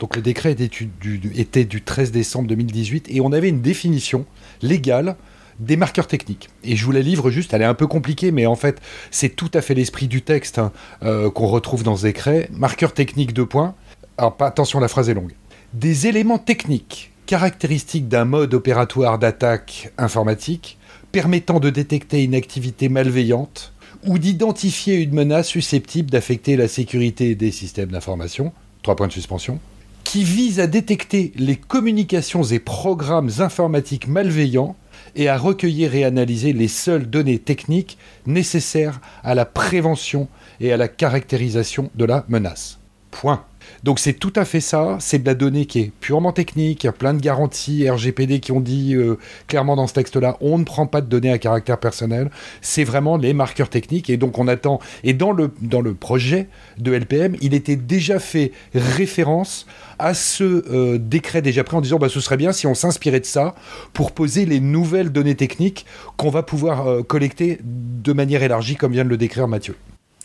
Donc 0.00 0.16
le 0.16 0.22
décret 0.22 0.52
était 0.52 0.68
du, 0.68 1.20
était 1.34 1.64
du 1.64 1.82
13 1.82 2.10
décembre 2.10 2.48
2018 2.48 3.08
et 3.10 3.20
on 3.20 3.32
avait 3.32 3.48
une 3.48 3.60
définition 3.60 4.24
légale 4.62 5.16
des 5.58 5.76
marqueurs 5.76 6.06
techniques. 6.06 6.48
Et 6.62 6.76
je 6.76 6.84
vous 6.84 6.92
la 6.92 7.00
livre 7.00 7.30
juste, 7.30 7.54
elle 7.54 7.62
est 7.62 7.66
un 7.66 7.74
peu 7.74 7.86
compliquée, 7.86 8.30
mais 8.30 8.46
en 8.46 8.56
fait, 8.56 8.80
c'est 9.10 9.30
tout 9.30 9.50
à 9.54 9.60
fait 9.60 9.74
l'esprit 9.74 10.08
du 10.08 10.22
texte 10.22 10.58
hein, 10.58 10.72
euh, 11.02 11.30
qu'on 11.30 11.46
retrouve 11.46 11.82
dans 11.82 11.96
ce. 11.96 12.48
Marqueurs 12.52 12.92
techniques, 12.92 13.32
deux 13.32 13.46
points. 13.46 13.74
Alors, 14.18 14.36
attention, 14.40 14.80
la 14.80 14.88
phrase 14.88 15.08
est 15.08 15.14
longue. 15.14 15.34
Des 15.72 16.06
éléments 16.06 16.38
techniques 16.38 17.12
caractéristiques 17.26 18.08
d'un 18.08 18.24
mode 18.24 18.54
opératoire 18.54 19.18
d'attaque 19.18 19.92
informatique 19.98 20.78
permettant 21.12 21.60
de 21.60 21.70
détecter 21.70 22.22
une 22.22 22.34
activité 22.34 22.88
malveillante 22.88 23.72
ou 24.06 24.18
d'identifier 24.18 24.96
une 24.96 25.14
menace 25.14 25.48
susceptible 25.48 26.10
d'affecter 26.10 26.56
la 26.56 26.68
sécurité 26.68 27.34
des 27.34 27.50
systèmes 27.50 27.90
d'information, 27.90 28.52
trois 28.82 28.96
points 28.96 29.06
de 29.06 29.12
suspension, 29.12 29.58
qui 30.04 30.24
vise 30.24 30.60
à 30.60 30.66
détecter 30.66 31.32
les 31.36 31.56
communications 31.56 32.42
et 32.42 32.58
programmes 32.58 33.30
informatiques 33.38 34.06
malveillants 34.06 34.76
et 35.16 35.28
à 35.28 35.38
recueillir 35.38 35.94
et 35.94 36.04
analyser 36.04 36.52
les 36.52 36.68
seules 36.68 37.08
données 37.08 37.38
techniques 37.38 37.98
nécessaires 38.26 39.00
à 39.22 39.34
la 39.34 39.44
prévention 39.44 40.28
et 40.60 40.72
à 40.72 40.76
la 40.76 40.88
caractérisation 40.88 41.90
de 41.94 42.04
la 42.04 42.24
menace. 42.28 42.78
Point. 43.10 43.44
Donc 43.82 43.98
c'est 43.98 44.14
tout 44.14 44.32
à 44.36 44.44
fait 44.44 44.60
ça, 44.60 44.96
c'est 45.00 45.18
de 45.18 45.26
la 45.26 45.34
donnée 45.34 45.66
qui 45.66 45.80
est 45.80 45.92
purement 46.00 46.32
technique, 46.32 46.84
il 46.84 46.86
y 46.86 46.88
a 46.88 46.92
plein 46.92 47.14
de 47.14 47.20
garanties 47.20 47.88
RGPD 47.88 48.40
qui 48.40 48.52
ont 48.52 48.60
dit 48.60 48.94
euh, 48.94 49.18
clairement 49.46 49.76
dans 49.76 49.86
ce 49.86 49.94
texte-là, 49.94 50.36
on 50.40 50.58
ne 50.58 50.64
prend 50.64 50.86
pas 50.86 51.00
de 51.00 51.06
données 51.06 51.32
à 51.32 51.38
caractère 51.38 51.78
personnel, 51.78 52.30
c'est 52.60 52.84
vraiment 52.84 53.16
les 53.16 53.32
marqueurs 53.32 53.68
techniques. 53.68 54.10
Et 54.10 54.16
donc 54.16 54.38
on 54.38 54.48
attend, 54.48 54.80
et 55.02 55.12
dans 55.12 55.32
le, 55.32 55.50
dans 55.60 55.80
le 55.80 55.94
projet 55.94 56.48
de 56.78 56.92
LPM, 56.92 57.36
il 57.40 57.54
était 57.54 57.76
déjà 57.76 58.18
fait 58.18 58.52
référence 58.74 59.66
à 59.98 60.14
ce 60.14 60.44
euh, 60.44 60.98
décret 60.98 61.42
déjà 61.42 61.64
pris 61.64 61.76
en 61.76 61.80
disant 61.80 61.98
bah, 61.98 62.08
ce 62.08 62.20
serait 62.20 62.36
bien 62.36 62.52
si 62.52 62.66
on 62.66 62.74
s'inspirait 62.74 63.20
de 63.20 63.26
ça 63.26 63.54
pour 63.92 64.12
poser 64.12 64.46
les 64.46 64.60
nouvelles 64.60 65.10
données 65.10 65.36
techniques 65.36 65.86
qu'on 66.16 66.30
va 66.30 66.42
pouvoir 66.42 66.86
euh, 66.86 67.02
collecter 67.02 67.58
de 67.62 68.12
manière 68.12 68.42
élargie 68.42 68.76
comme 68.76 68.92
vient 68.92 69.04
de 69.04 69.10
le 69.10 69.16
décrire 69.16 69.48
Mathieu. 69.48 69.76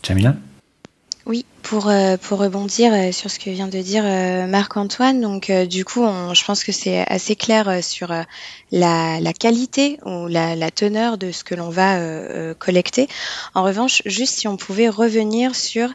Jamila? 0.02 0.34
Pour, 1.70 1.88
euh, 1.88 2.16
pour 2.16 2.40
rebondir 2.40 2.92
euh, 2.92 3.12
sur 3.12 3.30
ce 3.30 3.38
que 3.38 3.48
vient 3.48 3.68
de 3.68 3.78
dire 3.78 4.02
euh, 4.04 4.48
Marc-Antoine, 4.48 5.20
donc 5.20 5.52
du 5.52 5.84
coup, 5.84 6.04
je 6.32 6.44
pense 6.44 6.64
que 6.64 6.72
c'est 6.72 7.06
assez 7.06 7.36
clair 7.36 7.78
sur 7.80 8.12
la, 8.72 9.32
qualité 9.38 10.00
ou 10.04 10.26
la, 10.26 10.70
teneur 10.72 11.16
de 11.16 11.30
ce 11.30 11.44
que 11.44 11.54
l'on 11.54 11.70
va 11.70 11.98
collecter. 12.54 13.08
En 13.54 13.62
revanche, 13.62 14.02
juste 14.04 14.34
si 14.34 14.48
on 14.48 14.56
pouvait 14.56 14.88
revenir 14.88 15.54
sur 15.54 15.90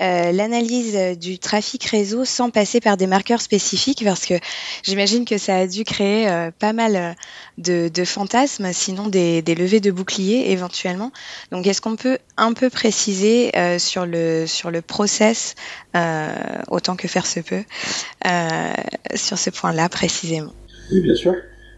l'analyse 0.00 1.18
du 1.18 1.38
trafic 1.38 1.84
réseau 1.84 2.24
sans 2.24 2.50
passer 2.50 2.80
par 2.80 2.96
des 2.96 3.06
marqueurs 3.06 3.40
spécifiques, 3.40 4.04
parce 4.04 4.26
que 4.26 4.34
j'imagine 4.82 5.24
que 5.24 5.38
ça 5.38 5.56
a 5.56 5.66
dû 5.66 5.84
créer 5.84 6.50
pas 6.58 6.72
mal 6.72 7.16
de, 7.58 8.04
fantasmes, 8.04 8.72
sinon 8.72 9.06
des, 9.06 9.42
levées 9.42 9.80
de 9.80 9.90
boucliers 9.90 10.50
éventuellement. 10.50 11.12
Donc, 11.52 11.66
est-ce 11.66 11.80
qu'on 11.80 11.96
peut 11.96 12.18
un 12.36 12.52
peu 12.52 12.70
préciser 12.70 13.52
sur 13.78 14.06
le 14.06 14.46
sur 14.46 14.70
le 14.70 14.82
process 15.12 15.54
euh, 15.94 16.28
autant 16.70 16.96
que 16.96 17.06
faire 17.06 17.26
se 17.26 17.40
peut 17.40 17.64
euh, 18.26 18.72
sur 19.14 19.36
ce 19.36 19.50
point-là 19.50 19.88
précisément. 19.90 20.52
Oui, 20.90 21.02
bien 21.02 21.14
sûr. 21.14 21.34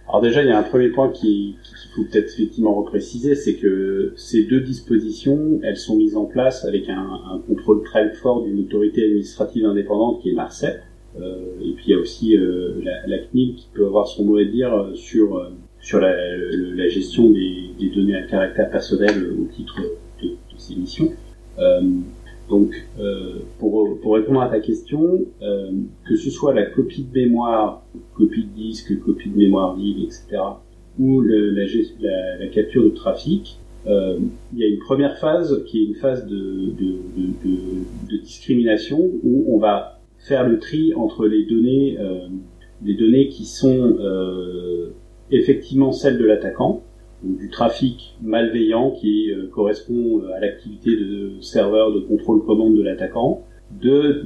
Alors 0.09 0.21
déjà, 0.21 0.43
il 0.43 0.49
y 0.49 0.53
a 0.53 0.59
un 0.59 0.62
premier 0.62 0.91
point 0.91 1.11
qu'il 1.11 1.55
faut 1.97 2.05
peut-être 2.05 2.33
effectivement 2.35 2.75
repréciser, 2.75 3.35
c'est 3.35 3.55
que 3.55 4.12
ces 4.17 4.45
deux 4.45 4.61
dispositions, 4.61 5.61
elles 5.64 5.79
sont 5.79 5.97
mises 5.97 6.17
en 6.17 6.26
place 6.26 6.64
avec 6.64 6.88
un, 6.88 7.43
contrôle 7.49 7.83
très 7.83 8.12
fort 8.14 8.45
d'une 8.45 8.61
autorité 8.61 9.05
administrative 9.05 9.64
indépendante 9.67 10.23
qui 10.23 10.31
est 10.31 10.35
l'ARCEP. 10.35 10.81
Euh, 11.21 11.38
et 11.61 11.73
puis 11.73 11.85
il 11.88 11.91
y 11.91 11.95
a 11.95 11.99
aussi 11.99 12.37
la, 13.07 13.19
CNIL 13.19 13.57
qui 13.57 13.69
peut 13.75 13.87
avoir 13.87 14.07
son 14.07 14.25
mot 14.25 14.37
à 14.37 14.45
dire 14.45 14.91
sur 14.95 15.50
sur 15.81 16.00
la, 16.00 16.88
gestion 16.88 17.31
des, 17.31 17.91
données 17.95 18.17
à 18.17 18.23
caractère 18.23 18.71
personnel 18.71 19.33
au 19.41 19.45
titre 19.53 19.81
de 20.23 20.37
ces 20.57 20.76
missions. 20.76 21.12
Donc, 22.49 22.75
euh, 23.01 23.39
pour, 23.59 23.99
pour, 24.01 24.15
répondre 24.15 24.43
à 24.43 24.49
ta 24.49 24.61
question, 24.61 25.25
euh, 25.43 25.71
que 26.07 26.17
ce 26.17 26.31
soit 26.31 26.53
la 26.53 26.67
copie 26.67 27.05
de 27.05 27.19
mémoire, 27.19 27.83
copie 28.15 28.45
de 28.45 28.55
disque, 28.55 28.99
copie 29.01 29.31
de 29.31 29.37
mémoire 29.37 29.75
vive, 29.77 30.05
etc., 30.05 30.43
ou 30.99 31.21
le, 31.21 31.51
la, 31.51 31.65
la, 32.01 32.39
la, 32.39 32.47
capture 32.49 32.85
de 32.85 32.91
trafic, 32.91 33.59
euh, 33.87 34.19
il 34.53 34.59
y 34.59 34.65
a 34.65 34.69
une 34.69 34.79
première 34.79 35.19
phase 35.19 35.65
qui 35.67 35.83
est 35.83 35.85
une 35.87 35.95
phase 35.95 36.27
de, 36.27 36.37
de, 36.37 36.99
de, 37.17 38.11
de, 38.11 38.17
discrimination 38.23 38.99
où 39.23 39.45
on 39.55 39.59
va 39.59 40.01
faire 40.19 40.49
le 40.49 40.59
tri 40.59 40.95
entre 40.95 41.27
les 41.27 41.45
données, 41.45 41.97
euh, 41.99 42.29
les 42.83 42.95
données 42.95 43.29
qui 43.29 43.45
sont 43.45 43.97
euh, 43.99 44.91
effectivement 45.31 45.93
celles 45.93 46.19
de 46.19 46.25
l'attaquant, 46.25 46.83
du 47.25 47.49
trafic 47.49 48.16
malveillant 48.23 48.90
qui 48.90 49.31
euh, 49.31 49.49
correspond 49.49 50.21
euh, 50.21 50.35
à 50.35 50.40
l'activité 50.40 50.97
de 50.97 51.40
serveur 51.40 51.93
de 51.93 52.00
contrôle 52.00 52.45
commande 52.45 52.76
de 52.76 52.83
l'attaquant, 52.83 53.45
de 53.71 54.23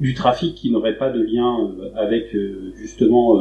du, 0.00 0.14
trafic 0.14 0.54
qui 0.54 0.70
n'aurait 0.70 0.96
pas 0.96 1.10
de 1.10 1.22
lien 1.22 1.70
euh, 1.78 1.90
avec 1.94 2.34
justement 2.74 3.38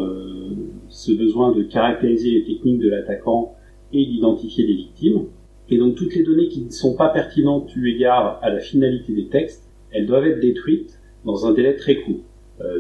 ce 0.90 1.12
besoin 1.12 1.54
de 1.54 1.64
caractériser 1.64 2.32
les 2.32 2.44
techniques 2.44 2.80
de 2.80 2.90
l'attaquant 2.90 3.56
et 3.94 4.06
d'identifier 4.06 4.68
les 4.68 4.76
victimes. 4.76 5.26
Et 5.70 5.78
donc 5.78 5.96
toutes 5.96 6.16
les 6.16 6.24
données 6.24 6.50
qui 6.50 6.62
ne 6.62 6.70
sont 6.70 6.96
pas 6.96 7.10
pertinentes 7.10 7.76
eu 7.76 7.90
égard 7.90 8.40
à 8.42 8.50
la 8.50 8.60
finalité 8.60 9.14
des 9.14 9.28
textes, 9.28 9.70
elles 9.92 10.06
doivent 10.06 10.26
être 10.26 10.40
détruites 10.40 11.00
dans 11.26 11.46
un 11.46 11.54
délai 11.54 11.76
très 11.76 11.96
court. 11.96 12.22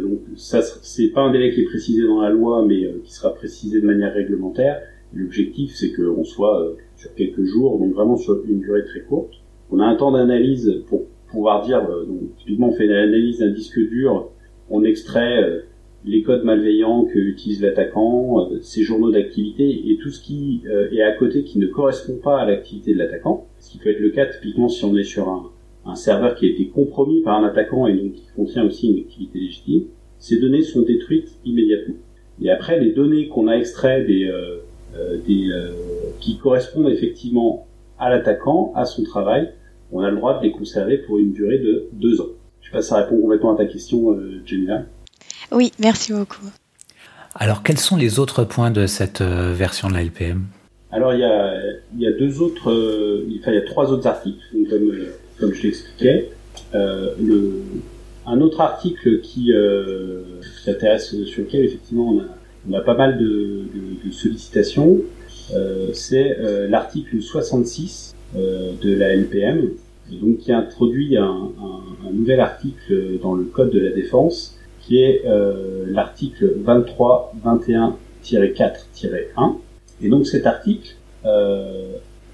Donc 0.01 0.19
ça, 0.35 0.61
c'est 0.61 1.07
pas 1.07 1.21
un 1.21 1.31
délai 1.31 1.53
qui 1.53 1.61
est 1.61 1.65
précisé 1.65 2.05
dans 2.05 2.19
la 2.19 2.29
loi, 2.29 2.65
mais 2.67 2.85
qui 3.05 3.13
sera 3.13 3.33
précisé 3.33 3.79
de 3.79 3.85
manière 3.85 4.13
réglementaire. 4.13 4.81
L'objectif, 5.13 5.71
c'est 5.73 5.91
qu'on 5.91 6.23
soit 6.23 6.61
euh, 6.61 6.73
sur 6.95 7.13
quelques 7.15 7.43
jours, 7.43 7.79
donc 7.79 7.93
vraiment 7.93 8.17
sur 8.17 8.43
une 8.45 8.59
durée 8.59 8.83
très 8.85 9.01
courte. 9.01 9.33
On 9.71 9.79
a 9.79 9.85
un 9.85 9.95
temps 9.95 10.11
d'analyse 10.11 10.83
pour 10.87 11.05
pouvoir 11.31 11.65
dire, 11.65 11.87
euh, 11.89 12.05
donc, 12.05 12.35
typiquement 12.37 12.69
on 12.69 12.73
fait 12.73 12.85
une 12.85 12.91
analyse 12.91 13.39
d'un 13.39 13.49
disque 13.49 13.79
dur, 13.79 14.29
on 14.69 14.83
extrait 14.83 15.43
euh, 15.43 15.61
les 16.05 16.21
codes 16.21 16.43
malveillants 16.43 17.05
que 17.05 17.17
utilise 17.17 17.61
l'attaquant, 17.61 18.49
ses 18.61 18.83
journaux 18.83 19.11
d'activité 19.11 19.89
et 19.91 19.97
tout 19.97 20.11
ce 20.11 20.21
qui 20.21 20.61
est 20.93 21.01
à 21.01 21.11
côté 21.11 21.43
qui 21.43 21.59
ne 21.59 21.67
correspond 21.67 22.17
pas 22.23 22.39
à 22.39 22.45
l'activité 22.45 22.93
de 22.93 22.99
l'attaquant. 22.99 23.47
Ce 23.59 23.71
qui 23.71 23.79
peut 23.79 23.89
être 23.89 23.99
le 23.99 24.11
cas 24.11 24.25
typiquement 24.27 24.69
si 24.69 24.85
on 24.85 24.95
est 24.95 25.03
sur 25.03 25.27
un, 25.27 25.51
un, 25.85 25.95
serveur 25.95 26.35
qui 26.35 26.45
a 26.45 26.51
été 26.51 26.67
compromis 26.67 27.21
par 27.21 27.43
un 27.43 27.45
attaquant 27.45 27.85
et 27.85 27.97
donc 27.97 28.13
qui 28.13 28.23
contient 28.33 28.63
aussi 28.63 28.89
une 28.89 28.99
activité 28.99 29.39
légitime. 29.39 29.83
Ces 30.19 30.39
données 30.39 30.61
sont 30.61 30.83
détruites 30.83 31.37
immédiatement. 31.43 31.95
Et 32.41 32.49
après, 32.49 32.79
les 32.79 32.93
données 32.93 33.27
qu'on 33.27 33.49
a 33.49 33.55
extraites 33.55 34.07
des, 34.07 34.23
euh, 34.23 34.59
des, 35.25 35.51
euh, 35.51 35.71
qui 36.19 36.37
correspondent 36.37 36.89
effectivement 36.89 37.67
à 37.97 38.09
l'attaquant, 38.09 38.71
à 38.75 38.85
son 38.85 39.03
travail, 39.03 39.51
on 39.91 40.01
a 40.01 40.09
le 40.09 40.17
droit 40.17 40.39
de 40.39 40.43
les 40.43 40.51
conserver 40.51 40.97
pour 40.99 41.17
une 41.17 41.33
durée 41.33 41.59
de 41.59 41.89
deux 41.93 42.21
ans. 42.21 42.27
Je 42.61 42.67
sais 42.67 42.71
pas 42.71 42.81
si 42.81 42.89
ça 42.89 42.97
répond 42.97 43.19
complètement 43.19 43.53
à 43.53 43.57
ta 43.57 43.65
question, 43.65 44.13
euh, 44.13 44.41
Oui, 45.51 45.71
merci 45.79 46.13
beaucoup. 46.13 46.45
Alors, 47.35 47.63
quels 47.63 47.77
sont 47.77 47.97
les 47.97 48.19
autres 48.19 48.43
points 48.43 48.71
de 48.71 48.85
cette 48.87 49.21
euh, 49.21 49.53
version 49.53 49.89
de 49.89 49.93
la 49.93 50.03
LPM 50.03 50.45
Alors, 50.91 51.13
il 51.13 51.19
y 51.19 51.23
a, 51.23 51.53
il 51.95 52.01
y 52.01 52.07
a 52.07 52.11
deux 52.11 52.41
autres, 52.41 52.71
enfin, 53.39 53.51
il 53.51 53.55
y 53.55 53.57
a 53.57 53.65
trois 53.65 53.91
autres 53.91 54.07
articles, 54.07 54.41
comme, 54.69 54.91
comme 55.39 55.53
je 55.53 55.63
l'expliquais. 55.63 56.29
le, 56.73 57.63
un 58.25 58.41
autre 58.41 58.61
article 58.61 59.21
qui, 59.21 59.51
qui 59.51 60.63
s'intéresse, 60.63 61.15
sur 61.25 61.43
lequel 61.43 61.65
effectivement 61.65 62.09
on 62.09 62.19
a 62.19 62.38
on 62.67 62.73
a 62.73 62.81
pas 62.81 62.95
mal 62.95 63.17
de, 63.17 63.65
sollicitations. 64.11 64.97
Euh, 65.53 65.89
c'est 65.93 66.37
euh, 66.39 66.67
l'article 66.67 67.21
66 67.21 68.15
euh, 68.35 68.71
de 68.81 68.93
la 68.93 69.15
LPM, 69.15 69.69
donc 70.11 70.37
qui 70.39 70.51
introduit 70.51 71.17
un, 71.17 71.51
nouvel 72.11 72.39
article 72.39 73.19
dans 73.21 73.35
le 73.35 73.43
Code 73.45 73.69
de 73.71 73.79
la 73.79 73.91
défense, 73.91 74.57
qui 74.81 74.97
est 74.97 75.23
l'article 75.87 76.55
2321-4-1. 76.65 77.93
Et 80.01 80.09
donc 80.09 80.25
cet 80.25 80.47
article, 80.47 80.95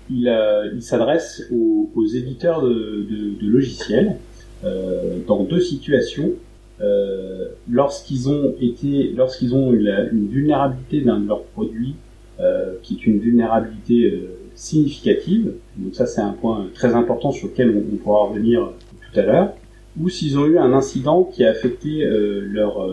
il, 0.10 0.78
s'adresse 0.80 1.44
aux, 1.52 2.06
éditeurs 2.06 2.62
de, 2.62 3.06
de 3.42 3.48
logiciels 3.48 4.16
dans 5.28 5.44
deux 5.44 5.60
situations 5.60 6.32
euh, 6.82 7.48
lorsqu'ils 7.70 8.30
ont 8.30 8.54
été, 8.60 9.14
lorsqu'ils 9.16 9.56
ont 9.56 9.72
eu 9.72 9.88
une 10.12 10.28
vulnérabilité 10.28 11.02
d'un 11.02 11.20
de 11.20 11.28
leurs 11.28 11.44
produits, 11.44 11.96
euh, 12.40 12.74
qui 12.84 12.96
est 12.96 13.08
une 13.08 13.20
vulnérabilité 13.20 14.12
euh, 14.12 14.38
significative, 14.56 15.54
donc 15.78 15.96
ça 15.96 16.06
c'est 16.06 16.22
un 16.22 16.34
point 16.34 16.68
très 16.74 16.94
important 16.94 17.32
sur 17.32 17.48
lequel 17.48 17.84
on, 17.94 17.96
pourra 17.96 18.26
revenir 18.26 18.72
tout 18.92 19.20
à 19.20 19.24
l'heure, 19.24 19.54
ou 20.00 20.10
s'ils 20.10 20.38
ont 20.38 20.46
eu 20.46 20.58
un 20.58 20.74
incident 20.74 21.24
qui 21.24 21.46
a 21.46 21.50
affecté 21.50 22.06
leur 22.06 22.86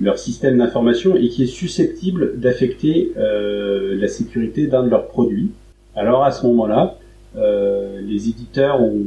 leur 0.00 0.18
système 0.18 0.58
d'information 0.58 1.14
et 1.16 1.28
qui 1.28 1.42
est 1.42 1.46
susceptible 1.46 2.38
d'affecter 2.38 3.12
la 3.16 4.08
sécurité 4.08 4.66
d'un 4.66 4.82
de 4.82 4.88
leurs 4.88 5.08
produits. 5.08 5.50
Alors 5.94 6.24
à 6.24 6.30
ce 6.30 6.46
moment-là, 6.46 6.96
les 7.34 8.28
éditeurs 8.30 8.80
ont, 8.82 9.02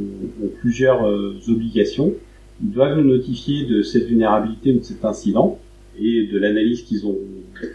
plusieurs 0.60 1.04
obligations 1.48 2.12
doivent 2.60 2.98
nous 2.98 3.16
notifier 3.16 3.64
de 3.64 3.82
cette 3.82 4.06
vulnérabilité 4.06 4.72
ou 4.72 4.78
de 4.78 4.84
cet 4.84 5.04
incident 5.04 5.58
et 5.98 6.26
de 6.26 6.38
l'analyse 6.38 6.82
qu'ils 6.82 7.06
ont 7.06 7.18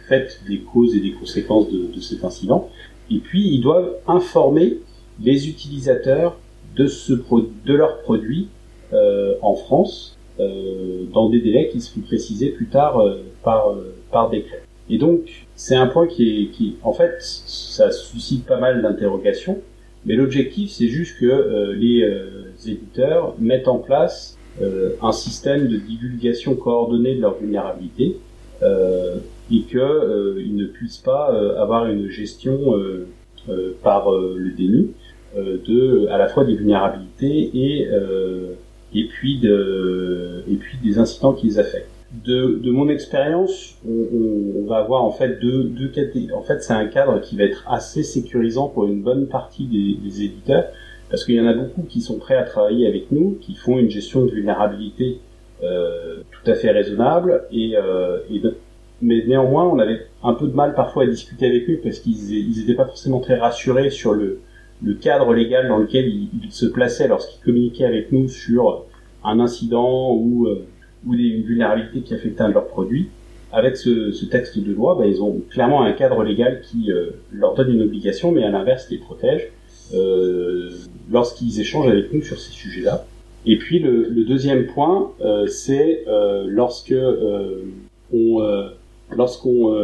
faite 0.08 0.42
des 0.48 0.60
causes 0.60 0.96
et 0.96 1.00
des 1.00 1.12
conséquences 1.12 1.70
de, 1.70 2.00
cet 2.02 2.24
incident. 2.24 2.70
Et 3.12 3.20
puis, 3.20 3.48
ils 3.48 3.62
doivent 3.62 3.96
informer 4.08 4.78
les 5.22 5.50
utilisateurs 5.50 6.38
de, 6.76 6.88
ce 6.88 7.14
de 7.14 7.74
leurs 7.74 8.02
produits 8.02 8.48
euh, 8.94 9.36
en 9.42 9.56
France 9.56 10.18
euh, 10.40 11.06
dans 11.14 11.30
des 11.30 11.40
délais 11.40 11.70
qui 11.70 11.82
seront 11.82 12.02
précisés 12.02 12.50
plus 12.50 12.68
tard 12.68 13.00
euh, 13.00 13.24
par, 13.44 13.74
par 14.12 14.30
décret. 14.30 14.64
Et 14.90 14.98
donc, 14.98 15.46
c'est 15.56 15.76
un 15.76 15.88
point 15.88 16.08
qui 16.08 16.44
est, 16.44 16.46
qui, 16.48 16.76
en 16.84 16.94
fait, 16.94 17.16
ça 17.20 17.92
suscite 17.92 18.46
pas 18.46 18.60
mal 18.60 18.82
d'interrogations, 18.82 19.60
mais 20.06 20.16
l'objectif, 20.16 20.72
c'est 20.72 20.88
juste 20.88 21.20
que 21.20 21.74
les 21.74 22.02
éditeurs 22.66 23.36
mettent 23.40 23.68
en 23.68 23.80
place 23.80 24.37
euh, 24.37 24.37
un 25.02 25.12
système 25.12 25.68
de 25.68 25.78
divulgation 25.78 26.56
coordonnée 26.56 27.16
de 27.16 27.22
leur 27.22 27.38
vulnérabilité 27.38 28.18
euh, 28.64 29.18
et 29.52 29.62
qu'ils 29.62 29.80
euh, 29.80 30.44
ne 30.52 30.66
puissent 30.66 30.98
pas 30.98 31.28
avoir 31.60 31.86
une 31.88 32.10
gestion 32.10 32.74
par 33.84 34.12
le 34.12 34.52
déni 34.52 34.92
de 35.36 36.08
à 36.10 36.18
la 36.18 36.28
fois 36.28 36.44
des 36.44 36.56
vulnérabilités 36.56 37.52
et 37.54 37.88
et 38.94 39.06
puis 39.06 39.40
de 39.40 40.44
et 40.50 40.56
puis 40.56 40.78
des 40.84 40.98
incidents 40.98 41.34
qui 41.34 41.48
les 41.48 41.60
affectent. 41.60 41.92
De, 42.26 42.60
de 42.64 42.72
mon 42.72 42.88
expérience, 42.88 43.76
on, 43.86 44.62
on, 44.62 44.66
va 44.66 44.78
avoir 44.78 45.04
en 45.04 45.12
fait 45.12 45.42
deux, 45.42 45.66
deux 45.66 45.92
En 46.34 46.42
fait, 46.42 46.64
c'est 46.64 46.72
un 46.72 46.86
cadre 46.86 47.20
qui 47.20 47.36
va 47.36 47.44
être 47.44 47.66
assez 47.70 48.02
sécurisant 48.02 48.70
pour 48.70 48.86
une 48.86 49.02
bonne 49.02 49.28
partie 49.28 49.66
des, 49.66 49.96
des 50.02 50.24
éditeurs, 50.24 50.68
parce 51.10 51.26
qu'il 51.26 51.36
y 51.36 51.42
en 51.42 51.48
a 51.48 51.54
beaucoup 51.54 51.84
qui 51.84 52.02
sont 52.02 52.18
prêts 52.18 52.36
à 52.36 52.44
travailler 52.44 52.88
avec 52.88 53.12
nous, 53.12 53.38
qui 53.42 53.56
font 53.56 53.78
une 53.78 53.90
gestion 53.90 54.26
de 54.26 54.32
vulnérabilité 54.32 55.20
euh, 55.64 56.18
tout 56.32 56.52
à 56.52 56.56
fait 56.56 56.72
raisonnable, 56.72 57.44
et, 57.52 57.76
euh, 57.76 58.20
et 58.30 58.42
mais 59.02 59.24
néanmoins, 59.26 59.66
on 59.68 59.80
avait 59.80 60.08
un 60.24 60.34
peu 60.34 60.48
de 60.48 60.54
mal 60.54 60.74
parfois 60.74 61.04
à 61.04 61.08
discuter 61.08 61.46
avec 61.46 61.70
eux 61.70 61.80
parce 61.84 62.00
qu'ils 62.00 62.58
n'étaient 62.58 62.74
pas 62.74 62.86
forcément 62.86 63.20
très 63.20 63.36
rassurés 63.36 63.92
sur 63.92 64.14
le, 64.14 64.42
cadre 65.02 65.34
légal 65.34 65.68
dans 65.68 65.78
lequel 65.78 66.08
ils, 66.08 66.52
se 66.52 66.66
plaçaient 66.66 67.08
lorsqu'ils 67.08 67.44
communiquaient 67.44 67.86
avec 67.86 68.12
nous 68.12 68.28
sur 68.28 68.86
un 69.24 69.40
incident 69.40 70.14
ou, 70.14 70.48
euh, 70.48 70.66
ou 71.06 71.16
des 71.16 71.42
vulnérabilités 71.42 72.02
qui 72.02 72.14
affectaient 72.14 72.42
un 72.42 72.50
de 72.50 72.54
leurs 72.56 72.68
produits. 72.68 73.10
Avec 73.52 73.78
ce, 73.78 74.12
ce 74.12 74.26
texte 74.26 74.60
de 74.60 74.74
loi, 74.74 74.96
bah, 74.96 75.06
ils 75.06 75.22
ont 75.22 75.42
clairement 75.50 75.84
un 75.84 75.94
cadre 75.94 76.24
légal 76.24 76.62
qui 76.62 76.92
euh, 76.92 77.12
leur 77.32 77.54
donne 77.54 77.72
une 77.72 77.84
obligation, 77.84 78.32
mais 78.32 78.44
à 78.44 78.50
l'inverse 78.50 78.90
les 78.90 78.98
protège 78.98 79.52
euh, 79.94 80.70
lorsqu'ils 81.12 81.60
échangent 81.60 81.90
avec 81.90 82.14
nous 82.14 82.22
sur 82.22 82.40
ces 82.40 82.52
sujets-là. 82.52 83.06
Et 83.46 83.58
puis 83.58 83.80
le, 83.80 84.10
le 84.10 84.26
deuxième 84.26 84.68
point, 84.68 85.12
euh, 85.22 85.48
c'est 85.48 86.04
lorsque 86.46 86.96
on 88.14 88.70
lorsqu'on 89.12 89.76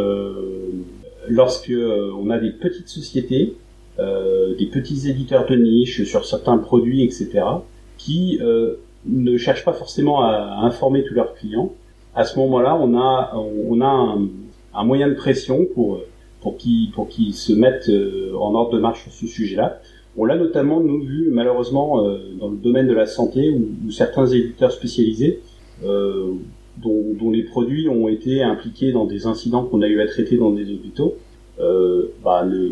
lorsque 1.30 1.72
on 1.72 2.30
a 2.30 2.40
des 2.40 2.52
petites 2.52 2.90
sociétés 2.90 3.56
euh, 4.00 4.56
des 4.56 4.66
petits 4.66 5.08
éditeurs 5.08 5.46
de 5.46 5.56
niche 5.56 6.04
sur 6.06 6.26
certains 6.26 6.58
produits, 6.58 7.04
etc., 7.04 7.44
qui 8.00 8.40
euh, 8.42 8.78
ne 9.06 9.38
cherchent 9.38 9.64
pas 9.64 9.74
forcément 9.74 10.24
à, 10.24 10.62
informer 10.64 11.04
tous 11.04 11.14
leurs 11.14 11.36
clients. 11.36 11.72
À 12.16 12.24
ce 12.24 12.40
moment-là, 12.40 12.76
on 12.76 12.98
a, 12.98 13.36
on 13.36 13.82
a 13.82 13.86
un, 13.86 14.28
un 14.74 14.84
moyen 14.84 15.10
de 15.10 15.14
pression 15.14 15.68
pour, 15.76 16.02
pour 16.42 16.58
qu'ils 16.58 16.90
pour 16.92 17.08
qu'ils 17.08 17.36
se 17.36 17.54
mettent 17.54 17.90
euh, 17.90 18.36
en 18.36 18.56
ordre 18.56 18.72
de 18.74 18.80
marche 18.80 19.04
sur 19.04 19.12
ce 19.12 19.28
sujet-là. 19.28 19.80
On 20.16 20.26
l'a 20.26 20.38
notamment 20.38 20.80
nous 20.80 21.02
vu 21.02 21.30
malheureusement 21.32 22.04
dans 22.40 22.50
le 22.50 22.58
domaine 22.58 22.88
de 22.88 22.94
la 22.94 23.08
santé 23.08 23.50
où, 23.50 23.90
certains 23.90 24.28
éditeurs 24.28 24.72
spécialisés 24.72 25.40
euh, 25.84 26.34
dont, 26.78 27.32
les 27.32 27.44
produits 27.44 27.88
ont 27.90 28.08
été 28.08 28.42
impliqués 28.42 28.92
dans 28.92 29.06
des 29.06 29.26
incidents 29.26 29.64
qu'on 29.64 29.82
a 29.82 29.88
eu 29.88 30.02
à 30.02 30.08
traiter 30.08 30.38
dans 30.38 30.52
des 30.52 30.72
hôpitaux, 30.72 31.16
euh, 31.60 32.12
bah, 32.24 32.46
ne, 32.46 32.70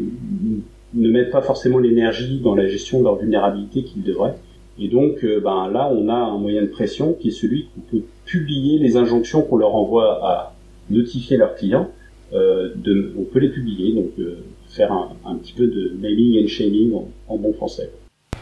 ne 0.94 1.10
mettent 1.10 1.32
pas 1.32 1.42
forcément 1.42 1.78
l'énergie 1.78 2.40
dans 2.40 2.56
la 2.56 2.68
gestion 2.68 3.00
de 3.00 3.06
leur 3.06 3.18
vulnérabilité 3.18 3.84
qu'ils 3.84 4.04
devraient. 4.04 4.36
Et 4.80 4.88
donc, 4.88 5.24
euh, 5.24 5.40
ben, 5.40 5.70
là, 5.72 5.92
on 5.94 6.10
a 6.10 6.16
un 6.16 6.38
moyen 6.38 6.64
de 6.64 6.68
pression 6.68 7.14
qui 7.14 7.30
est 7.30 7.32
celui 7.32 7.68
qu'on 7.68 7.82
peut 7.82 8.04
publier 8.26 8.80
les 8.80 8.98
injonctions 8.98 9.42
qu'on 9.42 9.58
leur 9.58 9.76
envoie 9.76 10.26
à 10.26 10.56
notifier 10.90 11.38
leurs 11.38 11.56
clients. 11.56 11.90
Euh, 12.34 12.70
on 13.18 13.24
peut 13.24 13.40
les 13.40 13.50
publier, 13.50 13.94
donc 13.94 14.12
euh, 14.20 14.38
faire 14.74 14.92
un, 14.92 15.10
un, 15.26 15.36
petit 15.36 15.54
peu 15.54 15.68
de 15.68 15.96
mailing 16.00 16.44
and 16.44 16.48
shaming 16.48 16.94
en, 17.28 17.38
bon 17.38 17.54
français. 17.54 17.92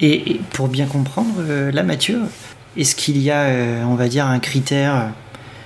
Et, 0.02 0.40
pour 0.54 0.68
bien 0.68 0.86
comprendre, 0.86 1.42
là, 1.72 1.84
Mathieu, 1.84 2.20
est-ce 2.78 2.96
qu'il 2.96 3.22
y 3.22 3.32
a, 3.32 3.86
on 3.88 3.96
va 3.96 4.08
dire, 4.08 4.26
un 4.26 4.40
critère, 4.40 5.12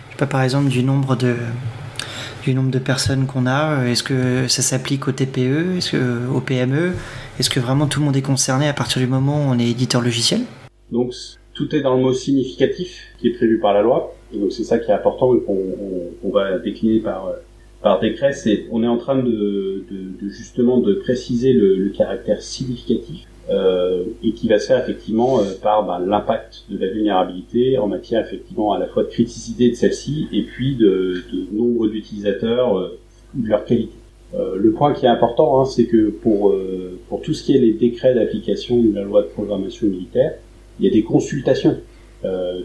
je 0.07 0.13
sais 0.13 0.17
pas, 0.17 0.25
par 0.25 0.41
exemple, 0.41 0.69
du 0.69 0.83
nombre 0.83 1.15
de, 1.15 1.35
du 2.43 2.53
nombre 2.53 2.71
de 2.71 2.79
personnes 2.79 3.25
qu'on 3.25 3.45
a 3.45 3.85
Est-ce 3.85 4.03
que 4.03 4.47
ça 4.47 4.61
s'applique 4.61 5.07
au 5.07 5.11
TPE 5.11 5.77
Est-ce 5.77 5.91
que 5.91 6.39
PME 6.39 6.93
Est-ce 7.39 7.49
que 7.49 7.59
vraiment 7.59 7.87
tout 7.87 7.99
le 7.99 8.05
monde 8.05 8.17
est 8.17 8.21
concerné 8.21 8.67
à 8.67 8.73
partir 8.73 9.01
du 9.01 9.07
moment 9.07 9.37
où 9.37 9.49
on 9.49 9.59
est 9.59 9.69
éditeur 9.69 10.01
logiciel? 10.01 10.41
Donc 10.91 11.13
tout 11.53 11.73
est 11.75 11.81
dans 11.81 11.95
le 11.95 12.01
mot 12.01 12.13
significatif 12.13 13.13
qui 13.19 13.27
est 13.27 13.33
prévu 13.33 13.59
par 13.59 13.73
la 13.73 13.81
loi. 13.81 14.13
Et 14.33 14.39
donc 14.39 14.51
c'est 14.51 14.63
ça 14.63 14.77
qui 14.77 14.91
est 14.91 14.93
important 14.93 15.35
et 15.35 15.39
qu'on 15.41 16.29
va 16.31 16.57
décliner 16.59 16.99
par 16.99 17.29
par 17.83 17.99
décret. 17.99 18.33
C'est 18.33 18.65
on 18.71 18.81
est 18.81 18.87
en 18.87 18.97
train 18.97 19.17
de, 19.17 19.83
de, 19.91 20.29
justement 20.29 20.79
de 20.79 20.93
préciser 20.93 21.53
le, 21.53 21.75
le 21.75 21.89
caractère 21.89 22.41
significatif 22.41 23.27
euh, 23.49 24.05
et 24.23 24.31
qui 24.31 24.47
va 24.47 24.57
se 24.57 24.67
faire 24.67 24.81
effectivement 24.81 25.39
euh, 25.39 25.43
par 25.61 25.85
bah, 25.85 26.01
l'impact 26.03 26.63
de 26.69 26.77
la 26.77 26.87
vulnérabilité 26.87 27.77
en 27.77 27.87
matière 27.87 28.25
effectivement 28.25 28.71
à 28.71 28.79
la 28.79 28.87
fois 28.87 29.03
de 29.03 29.09
criticité 29.09 29.69
de 29.69 29.75
celle-ci 29.75 30.29
et 30.31 30.43
puis 30.43 30.75
de, 30.75 31.23
de 31.31 31.55
nombre 31.55 31.89
d'utilisateurs 31.89 32.77
euh, 32.77 32.97
de 33.35 33.47
leur 33.49 33.65
qualité. 33.65 33.93
Euh, 34.33 34.55
le 34.55 34.71
point 34.71 34.93
qui 34.93 35.05
est 35.05 35.09
important, 35.09 35.61
hein, 35.61 35.65
c'est 35.65 35.85
que 35.85 36.09
pour, 36.09 36.55
pour 37.09 37.21
tout 37.21 37.33
ce 37.33 37.43
qui 37.43 37.55
est 37.55 37.59
les 37.59 37.73
décrets 37.73 38.15
d'application 38.15 38.81
de 38.81 38.93
la 38.95 39.03
loi 39.03 39.21
de 39.21 39.27
programmation 39.27 39.85
militaire, 39.87 40.33
il 40.79 40.85
y 40.85 40.89
a 40.89 40.91
des 40.91 41.03
consultations 41.03 41.77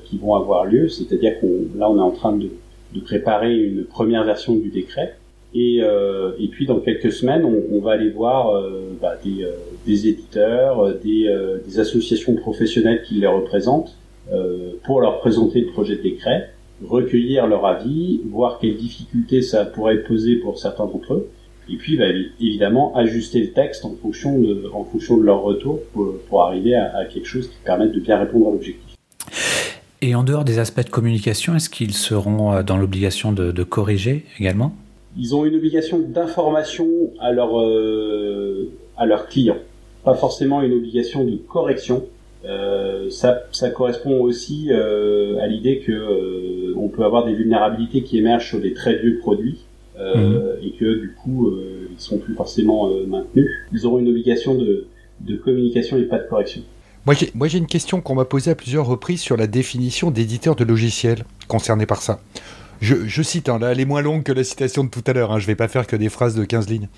qui 0.04 0.18
vont 0.18 0.36
avoir 0.36 0.66
lieu, 0.66 0.88
c'est-à-dire 0.88 1.40
qu'on 1.40 1.66
là 1.76 1.90
on 1.90 1.98
est 1.98 2.00
en 2.00 2.12
train 2.12 2.36
de, 2.36 2.48
de 2.94 3.00
préparer 3.00 3.56
une 3.56 3.84
première 3.84 4.24
version 4.24 4.54
du 4.54 4.70
décret 4.70 5.16
et, 5.54 5.78
euh, 5.82 6.32
et 6.38 6.48
puis 6.48 6.66
dans 6.66 6.80
quelques 6.80 7.12
semaines, 7.12 7.44
on, 7.44 7.76
on 7.76 7.80
va 7.80 7.92
aller 7.92 8.10
voir 8.10 8.54
euh, 8.54 8.96
bah, 9.00 9.16
des, 9.24 9.44
euh, 9.44 9.52
des, 9.86 10.08
éditeurs, 10.08 10.80
euh, 10.80 11.00
des, 11.02 11.26
euh, 11.26 11.58
des, 11.66 11.80
associations 11.80 12.34
professionnelles 12.34 13.02
qui 13.02 13.14
les 13.14 13.26
représentent 13.26 13.94
pour 14.84 15.00
leur 15.00 15.20
présenter 15.20 15.62
le 15.62 15.68
projet 15.68 15.96
de 15.96 16.02
décret, 16.02 16.50
recueillir 16.86 17.46
leur 17.46 17.64
avis, 17.64 18.20
voir 18.26 18.58
quelles 18.58 18.76
difficultés 18.76 19.40
ça 19.40 19.64
pourrait 19.64 20.02
poser 20.02 20.36
pour 20.36 20.58
certains 20.58 20.84
d'entre 20.84 21.14
eux, 21.14 21.30
et 21.70 21.76
puis 21.76 21.96
bah, 21.96 22.08
évidemment 22.38 22.94
ajuster 22.94 23.40
le 23.40 23.52
texte 23.52 23.86
en 23.86 23.94
fonction 23.94 24.38
de, 24.38 24.70
en 24.74 24.84
fonction 24.84 25.16
de 25.16 25.22
leur 25.22 25.40
retour 25.40 25.80
pour, 25.94 26.18
pour 26.28 26.42
arriver 26.42 26.74
à, 26.74 26.94
à, 26.94 27.04
quelque 27.06 27.24
chose 27.24 27.48
qui 27.48 27.56
permette 27.64 27.92
de 27.92 28.00
bien 28.00 28.18
répondre 28.18 28.48
à 28.48 28.50
l'objectif. 28.50 28.87
Et 30.00 30.14
en 30.14 30.22
dehors 30.22 30.44
des 30.44 30.58
aspects 30.58 30.84
de 30.84 30.90
communication, 30.90 31.56
est-ce 31.56 31.68
qu'ils 31.68 31.94
seront 31.94 32.62
dans 32.62 32.76
l'obligation 32.76 33.32
de, 33.32 33.50
de 33.50 33.62
corriger 33.64 34.24
également? 34.38 34.72
Ils 35.16 35.34
ont 35.34 35.44
une 35.44 35.56
obligation 35.56 35.98
d'information 35.98 36.86
à 37.20 37.32
leur 37.32 37.60
euh, 37.60 38.70
à 38.96 39.06
leurs 39.06 39.26
clients, 39.26 39.58
pas 40.04 40.14
forcément 40.14 40.62
une 40.62 40.74
obligation 40.74 41.24
de 41.24 41.36
correction. 41.36 42.04
Euh, 42.44 43.10
ça, 43.10 43.42
ça, 43.50 43.70
correspond 43.70 44.20
aussi 44.20 44.68
euh, 44.70 45.38
à 45.40 45.48
l'idée 45.48 45.80
que 45.80 45.90
euh, 45.90 46.72
on 46.76 46.88
peut 46.88 47.04
avoir 47.04 47.24
des 47.24 47.34
vulnérabilités 47.34 48.02
qui 48.02 48.18
émergent 48.18 48.48
sur 48.48 48.60
des 48.60 48.74
très 48.74 48.96
vieux 48.96 49.18
produits 49.18 49.58
mmh. 49.98 50.36
et 50.62 50.70
que 50.72 51.00
du 51.00 51.12
coup 51.12 51.52
ils 51.90 52.00
sont 52.00 52.18
plus 52.18 52.34
forcément 52.34 52.88
maintenus. 53.08 53.50
Ils 53.72 53.86
auront 53.86 53.98
une 53.98 54.08
obligation 54.08 54.54
de, 54.54 54.86
de 55.20 55.36
communication 55.36 55.96
et 55.96 56.02
pas 56.02 56.18
de 56.18 56.28
correction. 56.28 56.62
Moi 57.34 57.48
j'ai 57.48 57.56
une 57.56 57.66
question 57.66 58.02
qu'on 58.02 58.14
m'a 58.14 58.26
posée 58.26 58.50
à 58.50 58.54
plusieurs 58.54 58.84
reprises 58.84 59.22
sur 59.22 59.38
la 59.38 59.46
définition 59.46 60.10
d'éditeur 60.10 60.56
de 60.56 60.64
logiciels 60.64 61.24
concerné 61.46 61.86
par 61.86 62.02
ça. 62.02 62.20
Je, 62.82 63.22
cite, 63.22 63.48
hein, 63.48 63.58
là, 63.58 63.72
elle 63.72 63.80
est 63.80 63.86
moins 63.86 64.02
longue 64.02 64.24
que 64.24 64.32
la 64.32 64.44
citation 64.44 64.84
de 64.84 64.90
tout 64.90 65.02
à 65.06 65.14
l'heure, 65.14 65.32
hein, 65.32 65.38
je 65.38 65.46
vais 65.46 65.56
pas 65.56 65.68
faire 65.68 65.86
que 65.86 65.96
des 65.96 66.10
phrases 66.10 66.34
de 66.34 66.44
15 66.44 66.68
lignes. 66.68 66.88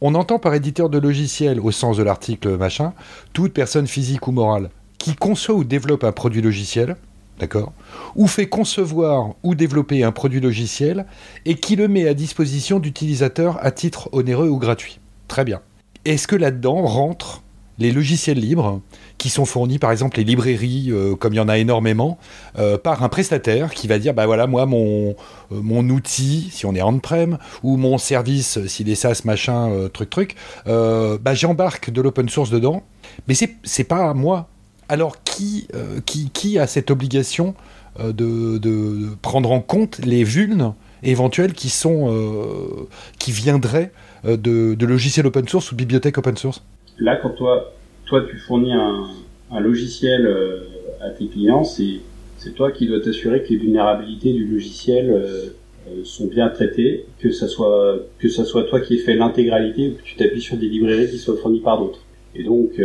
On 0.00 0.14
entend 0.14 0.38
par 0.38 0.54
éditeur 0.54 0.88
de 0.88 0.98
logiciel, 0.98 1.58
au 1.58 1.72
sens 1.72 1.96
de 1.96 2.04
l'article 2.04 2.56
machin, 2.56 2.94
toute 3.32 3.52
personne 3.52 3.88
physique 3.88 4.28
ou 4.28 4.32
morale 4.32 4.70
qui 4.98 5.16
conçoit 5.16 5.56
ou 5.56 5.64
développe 5.64 6.04
un 6.04 6.12
produit 6.12 6.42
logiciel, 6.42 6.94
d'accord, 7.40 7.72
ou 8.14 8.28
fait 8.28 8.46
concevoir 8.46 9.34
ou 9.42 9.56
développer 9.56 10.04
un 10.04 10.12
produit 10.12 10.40
logiciel 10.40 11.06
et 11.44 11.56
qui 11.56 11.74
le 11.74 11.88
met 11.88 12.06
à 12.06 12.14
disposition 12.14 12.78
d'utilisateurs 12.78 13.58
à 13.64 13.72
titre 13.72 14.10
onéreux 14.12 14.48
ou 14.48 14.58
gratuit. 14.58 15.00
Très 15.26 15.44
bien. 15.44 15.60
Est-ce 16.04 16.28
que 16.28 16.36
là-dedans 16.36 16.82
rentre 16.82 17.42
les 17.80 17.90
logiciels 17.90 18.38
libres 18.38 18.80
qui 19.18 19.30
sont 19.30 19.46
fournis, 19.46 19.78
par 19.78 19.90
exemple 19.90 20.18
les 20.18 20.24
librairies, 20.24 20.90
euh, 20.90 21.16
comme 21.16 21.32
il 21.32 21.36
y 21.36 21.40
en 21.40 21.48
a 21.48 21.58
énormément, 21.58 22.18
euh, 22.58 22.78
par 22.78 23.02
un 23.02 23.08
prestataire 23.08 23.70
qui 23.72 23.88
va 23.88 23.98
dire, 23.98 24.14
bah 24.14 24.26
voilà, 24.26 24.46
moi, 24.46 24.66
mon, 24.66 25.16
euh, 25.50 25.90
outil, 25.90 26.50
si 26.52 26.66
on 26.66 26.74
est 26.74 26.82
on-prem, 26.82 27.38
ou 27.62 27.78
mon 27.78 27.98
service, 27.98 28.64
s'il 28.66 28.88
est 28.90 28.94
SaaS, 28.94 29.22
machin, 29.24 29.88
truc, 29.92 30.10
truc, 30.10 30.36
bah 30.66 31.34
j'embarque 31.34 31.90
de 31.90 32.00
l'open 32.02 32.28
source 32.28 32.50
dedans, 32.50 32.82
mais 33.26 33.34
c'est 33.34 33.84
pas 33.84 34.12
moi. 34.14 34.48
Alors, 34.88 35.22
qui, 35.24 35.68
qui, 36.04 36.58
a 36.58 36.66
cette 36.66 36.90
obligation 36.90 37.54
de, 37.98 39.16
prendre 39.22 39.50
en 39.50 39.60
compte 39.60 39.98
les 40.04 40.22
vulnes 40.22 40.74
éventuels 41.02 41.54
qui 41.54 41.70
sont 41.70 42.86
qui 43.18 43.32
viendraient 43.32 43.92
de, 44.24 44.36
de 44.74 44.86
logiciels 44.86 45.26
open 45.26 45.48
source 45.48 45.72
ou 45.72 45.74
de 45.74 45.78
bibliothèques 45.78 46.18
open 46.18 46.36
source? 46.36 46.62
Là, 47.00 47.16
quand 47.16 47.30
toi 47.30 47.72
toi 48.06 48.22
tu 48.28 48.36
fournis 48.36 48.72
un, 48.72 49.60
logiciel 49.60 50.26
euh, 50.26 50.60
à 51.00 51.10
tes 51.10 51.26
clients, 51.26 51.64
c'est 51.64 52.00
c'est 52.36 52.54
toi 52.54 52.70
qui 52.72 52.86
dois 52.86 53.00
t'assurer 53.00 53.42
que 53.42 53.50
les 53.50 53.56
vulnérabilités 53.56 54.32
du 54.32 54.46
logiciel 54.46 55.10
euh, 55.10 55.56
euh, 55.88 56.04
sont 56.04 56.26
bien 56.26 56.48
traitées, 56.48 57.06
que 57.18 57.30
ça 57.30 57.48
soit 57.48 57.96
que 58.18 58.28
ça 58.28 58.44
soit 58.44 58.64
toi 58.64 58.80
qui 58.80 58.94
aies 58.94 58.98
fait 58.98 59.14
l'intégralité 59.14 59.88
ou 59.88 59.92
que 59.92 60.02
tu 60.02 60.16
t'appuies 60.16 60.40
sur 60.40 60.56
des 60.56 60.68
librairies 60.68 61.10
qui 61.10 61.18
soient 61.18 61.36
fournies 61.36 61.60
par 61.60 61.78
d'autres. 61.78 62.00
Et 62.34 62.44
donc 62.44 62.80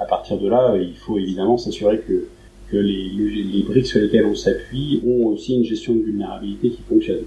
à 0.00 0.06
partir 0.06 0.38
de 0.38 0.48
là, 0.48 0.74
il 0.76 0.96
faut 0.96 1.18
évidemment 1.18 1.58
s'assurer 1.58 1.98
que 1.98 2.26
que 2.70 2.78
les, 2.78 3.10
les 3.10 3.62
briques 3.62 3.86
sur 3.86 4.00
lesquelles 4.00 4.24
on 4.24 4.34
s'appuie 4.34 5.02
ont 5.06 5.26
aussi 5.26 5.54
une 5.54 5.64
gestion 5.64 5.94
de 5.94 6.00
vulnérabilité 6.00 6.70
qui 6.70 6.80
fonctionne. 6.88 7.24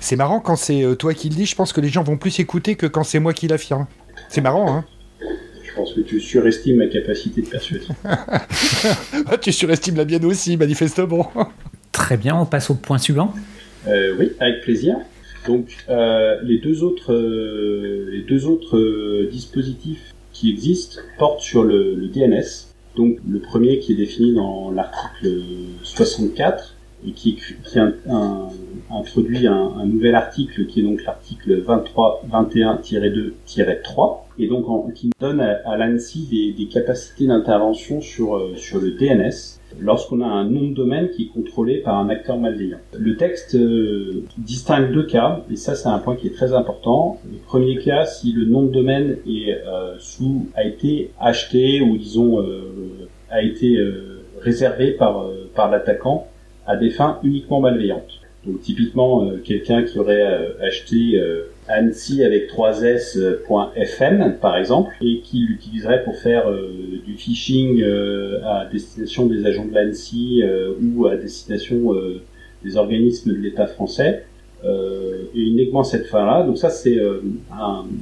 C'est 0.00 0.16
marrant 0.16 0.40
quand 0.40 0.56
c'est 0.56 0.84
toi 0.98 1.14
qui 1.14 1.28
le 1.28 1.36
dis, 1.36 1.46
je 1.46 1.54
pense 1.54 1.72
que 1.72 1.80
les 1.80 1.88
gens 1.88 2.02
vont 2.02 2.16
plus 2.16 2.40
écouter 2.40 2.74
que 2.74 2.86
quand 2.86 3.04
c'est 3.04 3.20
moi 3.20 3.32
qui 3.32 3.46
l'affirme. 3.46 3.86
C'est 4.28 4.40
marrant, 4.40 4.74
hein 4.74 4.84
pense 5.76 5.92
que 5.92 6.00
tu 6.00 6.20
surestimes 6.20 6.78
ma 6.78 6.86
capacité 6.86 7.42
de 7.42 7.46
persuasion. 7.46 7.94
tu 9.40 9.52
surestimes 9.52 9.96
la 9.96 10.04
mienne 10.04 10.24
aussi, 10.24 10.56
manifestement. 10.56 11.30
Très 11.92 12.16
bien, 12.16 12.34
on 12.34 12.46
passe 12.46 12.70
au 12.70 12.74
point 12.74 12.98
suivant. 12.98 13.32
Euh, 13.86 14.16
oui, 14.18 14.32
avec 14.40 14.62
plaisir. 14.62 14.96
Donc, 15.46 15.76
euh, 15.88 16.40
les 16.42 16.58
deux 16.58 16.82
autres, 16.82 17.12
euh, 17.12 18.08
les 18.10 18.22
deux 18.22 18.46
autres 18.46 19.28
dispositifs 19.30 20.14
qui 20.32 20.50
existent 20.50 21.00
portent 21.18 21.40
sur 21.40 21.62
le, 21.62 21.94
DNS. 22.08 22.72
Donc, 22.96 23.18
le 23.28 23.38
premier 23.38 23.78
qui 23.78 23.92
est 23.92 23.96
défini 23.96 24.34
dans 24.34 24.70
l'article 24.70 25.42
64 25.82 26.74
et 27.06 27.12
qui, 27.12 27.36
qui 27.36 27.78
introduit 28.90 29.46
un, 29.46 29.86
nouvel 29.86 30.14
article 30.14 30.66
qui 30.66 30.80
est 30.80 30.82
donc 30.82 31.04
l'article 31.04 31.62
2321-2-3 31.62 34.18
et 34.38 34.48
donc 34.48 34.66
qui 34.94 35.10
donne 35.18 35.40
à, 35.40 35.76
l'ANSI 35.76 36.28
des, 36.30 36.52
des, 36.52 36.68
capacités 36.68 37.26
d'intervention 37.26 38.00
sur, 38.00 38.56
sur 38.56 38.80
le 38.80 38.92
DNS 38.92 39.56
lorsqu'on 39.80 40.20
a 40.20 40.26
un 40.26 40.44
nom 40.44 40.68
de 40.68 40.74
domaine 40.74 41.10
qui 41.10 41.24
est 41.24 41.28
contrôlé 41.28 41.78
par 41.78 41.98
un 41.98 42.08
acteur 42.08 42.38
malveillant. 42.38 42.78
Le 42.98 43.16
texte 43.16 43.54
euh, 43.54 44.24
distingue 44.38 44.92
deux 44.92 45.06
cas, 45.06 45.42
et 45.50 45.56
ça 45.56 45.74
c'est 45.74 45.88
un 45.88 45.98
point 45.98 46.16
qui 46.16 46.26
est 46.26 46.34
très 46.34 46.52
important. 46.52 47.20
Le 47.30 47.38
premier 47.38 47.78
cas, 47.78 48.04
si 48.04 48.32
le 48.32 48.46
nom 48.46 48.62
de 48.62 48.72
domaine 48.72 49.18
est 49.26 49.52
euh, 49.52 49.96
sous 49.98 50.46
a 50.54 50.64
été 50.64 51.10
acheté 51.20 51.80
ou 51.80 51.96
disons 51.96 52.40
euh, 52.40 53.08
a 53.30 53.42
été 53.42 53.78
réservé 54.40 54.92
par 54.92 55.26
par 55.54 55.70
l'attaquant 55.70 56.28
à 56.66 56.76
des 56.76 56.90
fins 56.90 57.18
uniquement 57.22 57.60
malveillantes. 57.60 58.20
Donc 58.46 58.60
typiquement 58.62 59.28
quelqu'un 59.44 59.82
qui 59.82 59.98
aurait 59.98 60.54
acheté 60.62 61.20
Annecy 61.68 62.24
avec 62.24 62.50
3s.fm 62.50 64.36
par 64.40 64.56
exemple 64.56 64.94
et 65.00 65.20
qui 65.20 65.38
l'utiliserait 65.40 66.04
pour 66.04 66.16
faire 66.16 66.48
euh, 66.48 67.00
du 67.04 67.14
phishing 67.14 67.82
euh, 67.82 68.40
à 68.44 68.66
destination 68.66 69.26
des 69.26 69.44
agents 69.46 69.64
de 69.64 69.74
l'Annecy 69.74 70.42
euh, 70.42 70.74
ou 70.80 71.06
à 71.06 71.16
destination 71.16 71.94
des 72.64 72.76
organismes 72.76 73.32
de 73.32 73.36
l'État 73.36 73.66
français 73.66 74.24
et 74.64 75.40
uniquement 75.40 75.84
cette 75.84 76.06
fin-là. 76.06 76.42
Donc 76.42 76.58
ça 76.58 76.70
c'est 76.70 76.98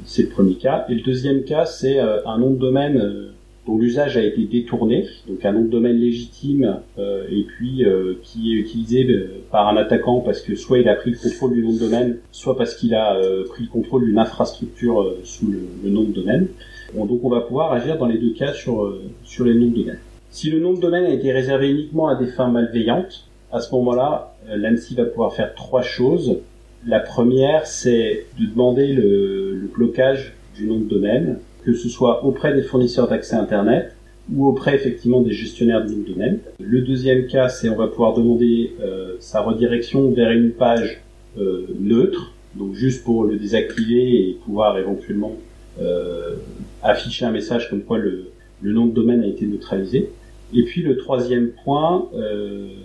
c'est 0.07 0.23
le 0.23 0.29
premier 0.29 0.55
cas. 0.55 0.87
Et 0.89 0.95
le 0.95 1.03
deuxième 1.03 1.45
cas 1.45 1.67
c'est 1.67 1.99
un 1.99 2.39
nom 2.39 2.51
de 2.51 2.59
domaine 2.59 3.33
dont 3.67 3.79
l'usage 3.79 4.17
a 4.17 4.23
été 4.23 4.45
détourné, 4.45 5.07
donc 5.27 5.45
un 5.45 5.53
nom 5.53 5.63
de 5.63 5.69
domaine 5.69 5.97
légitime 5.97 6.81
euh, 6.99 7.27
et 7.31 7.45
puis 7.45 7.85
euh, 7.85 8.15
qui 8.23 8.53
est 8.53 8.57
utilisé 8.57 9.05
euh, 9.05 9.43
par 9.51 9.69
un 9.69 9.77
attaquant 9.77 10.21
parce 10.21 10.43
que 10.43 10.55
soit 10.55 10.79
il 10.79 10.89
a 10.89 10.95
pris 10.95 11.13
le 11.13 11.17
contrôle 11.17 11.55
du 11.55 11.63
nom 11.63 11.73
de 11.73 11.79
domaine, 11.79 12.19
soit 12.31 12.57
parce 12.57 12.75
qu'il 12.75 12.95
a 12.95 13.19
pris 13.49 13.65
le 13.65 13.71
contrôle 13.71 14.05
d'une 14.05 14.19
infrastructure 14.19 15.15
sous 15.25 15.47
le, 15.51 15.91
nom 15.91 16.03
de 16.03 16.13
domaine. 16.13 16.49
donc 16.95 17.25
on 17.25 17.31
va 17.31 17.41
pouvoir 17.41 17.73
agir 17.73 17.97
dans 17.97 18.07
les 18.07 18.19
deux 18.19 18.33
cas 18.35 18.53
sur, 18.53 18.99
sur 19.25 19.45
les 19.45 19.55
noms 19.55 19.71
de 19.71 19.77
domaine. 19.77 19.99
Si 20.31 20.51
le 20.51 20.61
nom 20.61 20.75
de 20.75 20.81
domaine 20.81 21.05
a 21.05 21.11
été 21.11 21.33
réservé 21.33 21.71
uniquement 21.71 22.09
à 22.09 22.17
des 22.17 22.27
fins 22.27 22.49
malveillantes, 22.49 23.29
à 23.53 23.61
ce 23.61 23.73
moment-là, 23.75 24.35
l'ANSI 24.49 24.97
va 24.97 25.05
pouvoir 25.05 25.33
faire 25.33 25.55
trois 25.55 25.83
choses. 25.83 26.39
La 26.85 26.99
première, 26.99 27.67
c'est 27.67 28.27
de 28.39 28.47
demander 28.47 28.89
le, 28.89 29.55
le 29.55 29.69
blocage 29.69 30.35
du 30.57 30.67
nom 30.67 30.79
de 30.79 30.89
domaine 30.89 31.39
que 31.65 31.75
ce 31.75 31.89
soit 31.89 32.25
auprès 32.25 32.55
des 32.55 32.63
fournisseurs 32.63 33.09
d'accès 33.09 33.37
Internet 33.37 33.95
ou 34.33 34.47
auprès 34.47 34.75
effectivement 34.75 35.21
des 35.21 35.33
gestionnaires 35.33 35.85
de 35.85 35.91
ligne 35.91 36.05
de 36.05 36.13
domaine. 36.13 36.39
Le 36.61 36.81
deuxième 36.81 37.27
cas, 37.27 37.49
c'est 37.49 37.69
on 37.69 37.77
va 37.77 37.89
pouvoir 37.89 38.15
demander 38.15 38.73
euh, 38.81 39.17
sa 39.21 39.41
redirection 39.41 40.11
vers 40.13 40.31
une 40.31 40.53
page 40.53 41.03
euh, 41.39 41.67
neutre, 41.79 42.33
donc 42.55 42.75
juste 42.75 43.05
pour 43.05 43.25
le 43.25 43.37
désactiver 43.37 44.29
et 44.29 44.39
pouvoir 44.45 44.79
éventuellement 44.79 45.37
euh, 45.81 46.37
afficher 46.83 47.25
un 47.25 47.33
message 47.33 47.69
comme 47.69 47.83
quoi 47.83 47.99
le, 47.99 48.31
le, 48.63 48.73
nom 48.73 48.87
de 48.87 48.93
domaine 48.93 49.23
a 49.23 49.27
été 49.27 49.47
neutralisé. 49.47 50.11
Et 50.55 50.63
puis 50.63 50.83
le 50.83 50.97
troisième 50.97 51.51
point, 51.65 52.07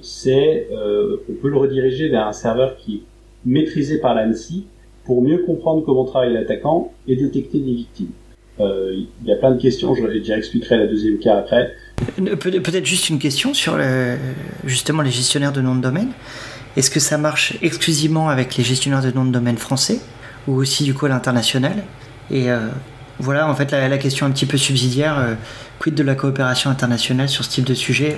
c'est 0.01 0.67
on 0.71 1.33
peut 1.33 1.49
le 1.49 1.57
rediriger 1.57 2.07
vers 2.09 2.25
un 2.25 2.33
serveur 2.33 2.77
qui 2.77 2.95
est 2.95 3.01
maîtrisé 3.45 3.99
par 3.99 4.15
l'ANSI 4.15 4.65
pour 5.05 5.21
mieux 5.21 5.39
comprendre 5.39 5.83
comment 5.85 6.05
travaille 6.05 6.33
l'attaquant 6.33 6.91
et 7.07 7.15
détecter 7.15 7.59
des 7.59 7.73
victimes. 7.73 8.11
Euh, 8.59 8.93
il 9.21 9.27
y 9.27 9.31
a 9.31 9.35
plein 9.35 9.51
de 9.51 9.61
questions, 9.61 9.95
je 9.95 10.05
déjà 10.05 10.37
expliquerai 10.37 10.77
la 10.77 10.87
deuxième 10.87 11.17
cas 11.17 11.37
après. 11.37 11.75
Peut-être 12.17 12.85
juste 12.85 13.09
une 13.09 13.19
question 13.19 13.53
sur 13.53 13.77
justement 14.65 15.01
les 15.01 15.11
gestionnaires 15.11 15.53
de 15.53 15.61
noms 15.61 15.75
de 15.75 15.81
domaine. 15.81 16.11
Est-ce 16.77 16.91
que 16.91 16.99
ça 16.99 17.17
marche 17.17 17.57
exclusivement 17.61 18.29
avec 18.29 18.55
les 18.55 18.63
gestionnaires 18.63 19.01
de 19.01 19.11
noms 19.11 19.25
de 19.25 19.31
domaine 19.31 19.57
français 19.57 19.99
ou 20.47 20.53
aussi 20.53 20.83
du 20.83 20.93
coup 20.93 21.07
à 21.07 21.09
l'international? 21.09 21.83
Et 22.31 22.51
euh, 22.51 22.67
voilà 23.19 23.49
en 23.49 23.55
fait 23.55 23.71
la, 23.71 23.97
question 23.97 24.25
un 24.25 24.31
petit 24.31 24.45
peu 24.45 24.57
subsidiaire, 24.57 25.19
euh, 25.19 25.33
quid 25.79 25.95
de 25.95 26.03
la 26.03 26.15
coopération 26.15 26.69
internationale 26.69 27.27
sur 27.27 27.43
ce 27.43 27.49
type 27.49 27.65
de 27.65 27.73
sujet? 27.73 28.17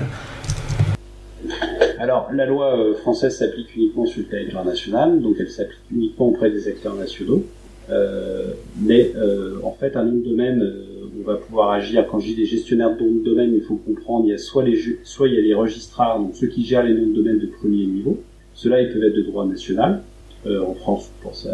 Alors, 2.00 2.30
la 2.34 2.46
loi 2.46 2.78
française 3.02 3.38
s'applique 3.38 3.76
uniquement 3.76 4.06
sur 4.06 4.22
le 4.22 4.26
territoire 4.26 4.66
national, 4.66 5.22
donc 5.22 5.36
elle 5.40 5.50
s'applique 5.50 5.80
uniquement 5.92 6.28
auprès 6.28 6.50
des 6.50 6.68
acteurs 6.68 6.96
nationaux. 6.96 7.46
Euh, 7.92 8.54
mais 8.80 9.12
euh, 9.16 9.60
en 9.64 9.72
fait, 9.72 9.96
un 9.96 10.06
nom 10.06 10.14
de 10.14 10.24
domaine, 10.24 10.62
euh, 10.62 11.10
on 11.20 11.24
va 11.24 11.36
pouvoir 11.36 11.72
agir. 11.72 12.08
Quand 12.10 12.20
je 12.20 12.28
dis 12.28 12.36
des 12.36 12.46
gestionnaires 12.46 12.96
de 12.96 13.04
noms 13.04 13.20
de 13.20 13.24
domaine, 13.24 13.54
il 13.54 13.62
faut 13.62 13.76
comprendre, 13.76 14.26
il 14.26 14.32
y 14.32 14.34
a 14.34 14.38
soit 14.38 14.64
les, 14.64 14.80
soit 15.04 15.28
il 15.28 15.36
y 15.36 15.38
a 15.38 15.42
les 15.42 15.54
registrars, 15.54 16.20
donc 16.20 16.36
ceux 16.36 16.48
qui 16.48 16.64
gèrent 16.64 16.84
les 16.84 16.94
noms 16.94 17.08
de 17.08 17.14
domaine 17.14 17.40
de 17.40 17.48
premier 17.48 17.86
niveau. 17.86 18.22
Ceux-là, 18.54 18.82
ils 18.82 18.92
peuvent 18.92 19.04
être 19.04 19.16
de 19.16 19.24
droit 19.24 19.46
national. 19.46 20.02
en 20.46 20.74
France, 20.74 21.12
on 21.20 21.24
pense 21.28 21.48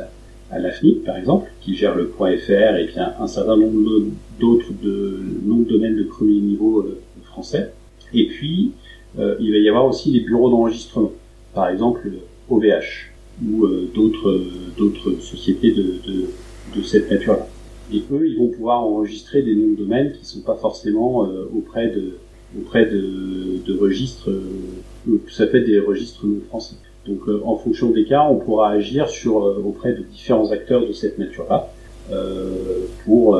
à, 0.52 0.60
l'AFNIC, 0.60 1.04
par 1.04 1.18
exemple, 1.18 1.52
qui 1.62 1.76
gère 1.76 1.96
le 1.96 2.06
.fr 2.08 2.76
et 2.78 2.86
puis 2.86 2.96
un, 3.00 3.28
certain 3.28 3.58
nombre 3.58 4.06
d'autres 4.40 4.72
de 4.82 5.20
noms 5.46 5.60
de 5.60 5.70
domaine 5.70 5.96
de 5.96 6.04
premier 6.04 6.40
niveau 6.40 6.86
français. 7.24 7.72
Et 8.14 8.28
puis, 8.28 8.72
il 9.18 9.52
va 9.52 9.58
y 9.58 9.70
avoir 9.70 9.86
aussi 9.86 10.12
les 10.12 10.22
bureaux 10.22 10.50
d'enregistrement. 10.50 11.12
Par 11.54 11.70
exemple, 11.70 12.10
OVH 12.50 13.12
ou 13.46 13.66
euh, 13.66 13.90
d'autres 13.94 14.42
d'autres 14.78 15.20
sociétés 15.22 15.72
de, 15.72 15.84
de, 15.84 16.26
de 16.76 16.82
cette 16.84 17.10
nature-là. 17.10 17.48
Et 17.94 18.04
eux, 18.12 18.28
ils 18.28 18.38
vont 18.38 18.50
pouvoir 18.50 18.84
enregistrer 18.84 19.42
des 19.42 19.56
noms 19.56 19.72
de 19.72 19.76
domaine 19.76 20.12
qui 20.12 20.26
sont 20.26 20.42
pas 20.42 20.56
forcément 20.56 21.26
euh, 21.26 21.50
auprès 21.56 21.88
de 21.88 22.14
auprès 22.58 22.86
de, 22.86 23.60
de 23.66 23.78
registres, 23.78 24.30
euh, 24.30 25.20
ça 25.30 25.48
fait 25.48 25.62
des 25.62 25.80
registres 25.80 26.26
non 26.26 26.40
français. 26.48 26.76
Donc, 27.06 27.22
en 27.46 27.56
fonction 27.56 27.92
des 27.92 28.04
cas, 28.04 28.28
on 28.30 28.36
pourra 28.36 28.72
agir 28.72 29.08
sur 29.08 29.36
auprès 29.66 29.94
de 29.94 30.02
différents 30.02 30.52
acteurs 30.52 30.86
de 30.86 30.92
cette 30.92 31.18
nature-là, 31.18 31.70
pour 33.06 33.40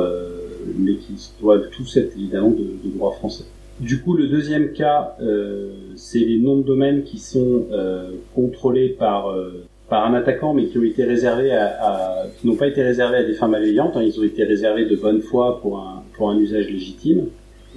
mais 0.78 0.94
qui 0.94 1.14
doivent 1.38 1.68
tous 1.70 1.98
être 1.98 2.16
évidemment 2.16 2.50
de, 2.50 2.64
de, 2.82 2.96
droit 2.96 3.12
français. 3.12 3.44
Du 3.78 4.00
coup, 4.00 4.14
le 4.14 4.28
deuxième 4.28 4.72
cas, 4.72 5.18
c'est 5.96 6.20
les 6.20 6.38
noms 6.38 6.56
de 6.56 6.62
domaine 6.62 7.02
qui 7.02 7.18
sont 7.18 7.66
contrôlés 8.34 8.88
par 8.88 9.34
par 9.88 10.04
un 10.04 10.14
attaquant, 10.14 10.54
mais 10.54 10.66
qui 10.66 10.78
ont 10.78 10.82
été 10.82 11.04
réservés 11.04 11.52
à, 11.52 12.26
qui 12.38 12.46
n'ont 12.46 12.56
pas 12.56 12.66
été 12.66 12.82
réservés 12.82 13.18
à 13.18 13.24
des 13.24 13.34
fins 13.34 13.48
malveillantes. 13.48 13.96
Hein, 13.96 14.02
ils 14.02 14.18
ont 14.20 14.24
été 14.24 14.44
réservés 14.44 14.84
de 14.84 14.96
bonne 14.96 15.20
foi 15.20 15.60
pour 15.60 15.78
un 15.78 16.02
pour 16.14 16.30
un 16.30 16.38
usage 16.38 16.68
légitime. 16.68 17.26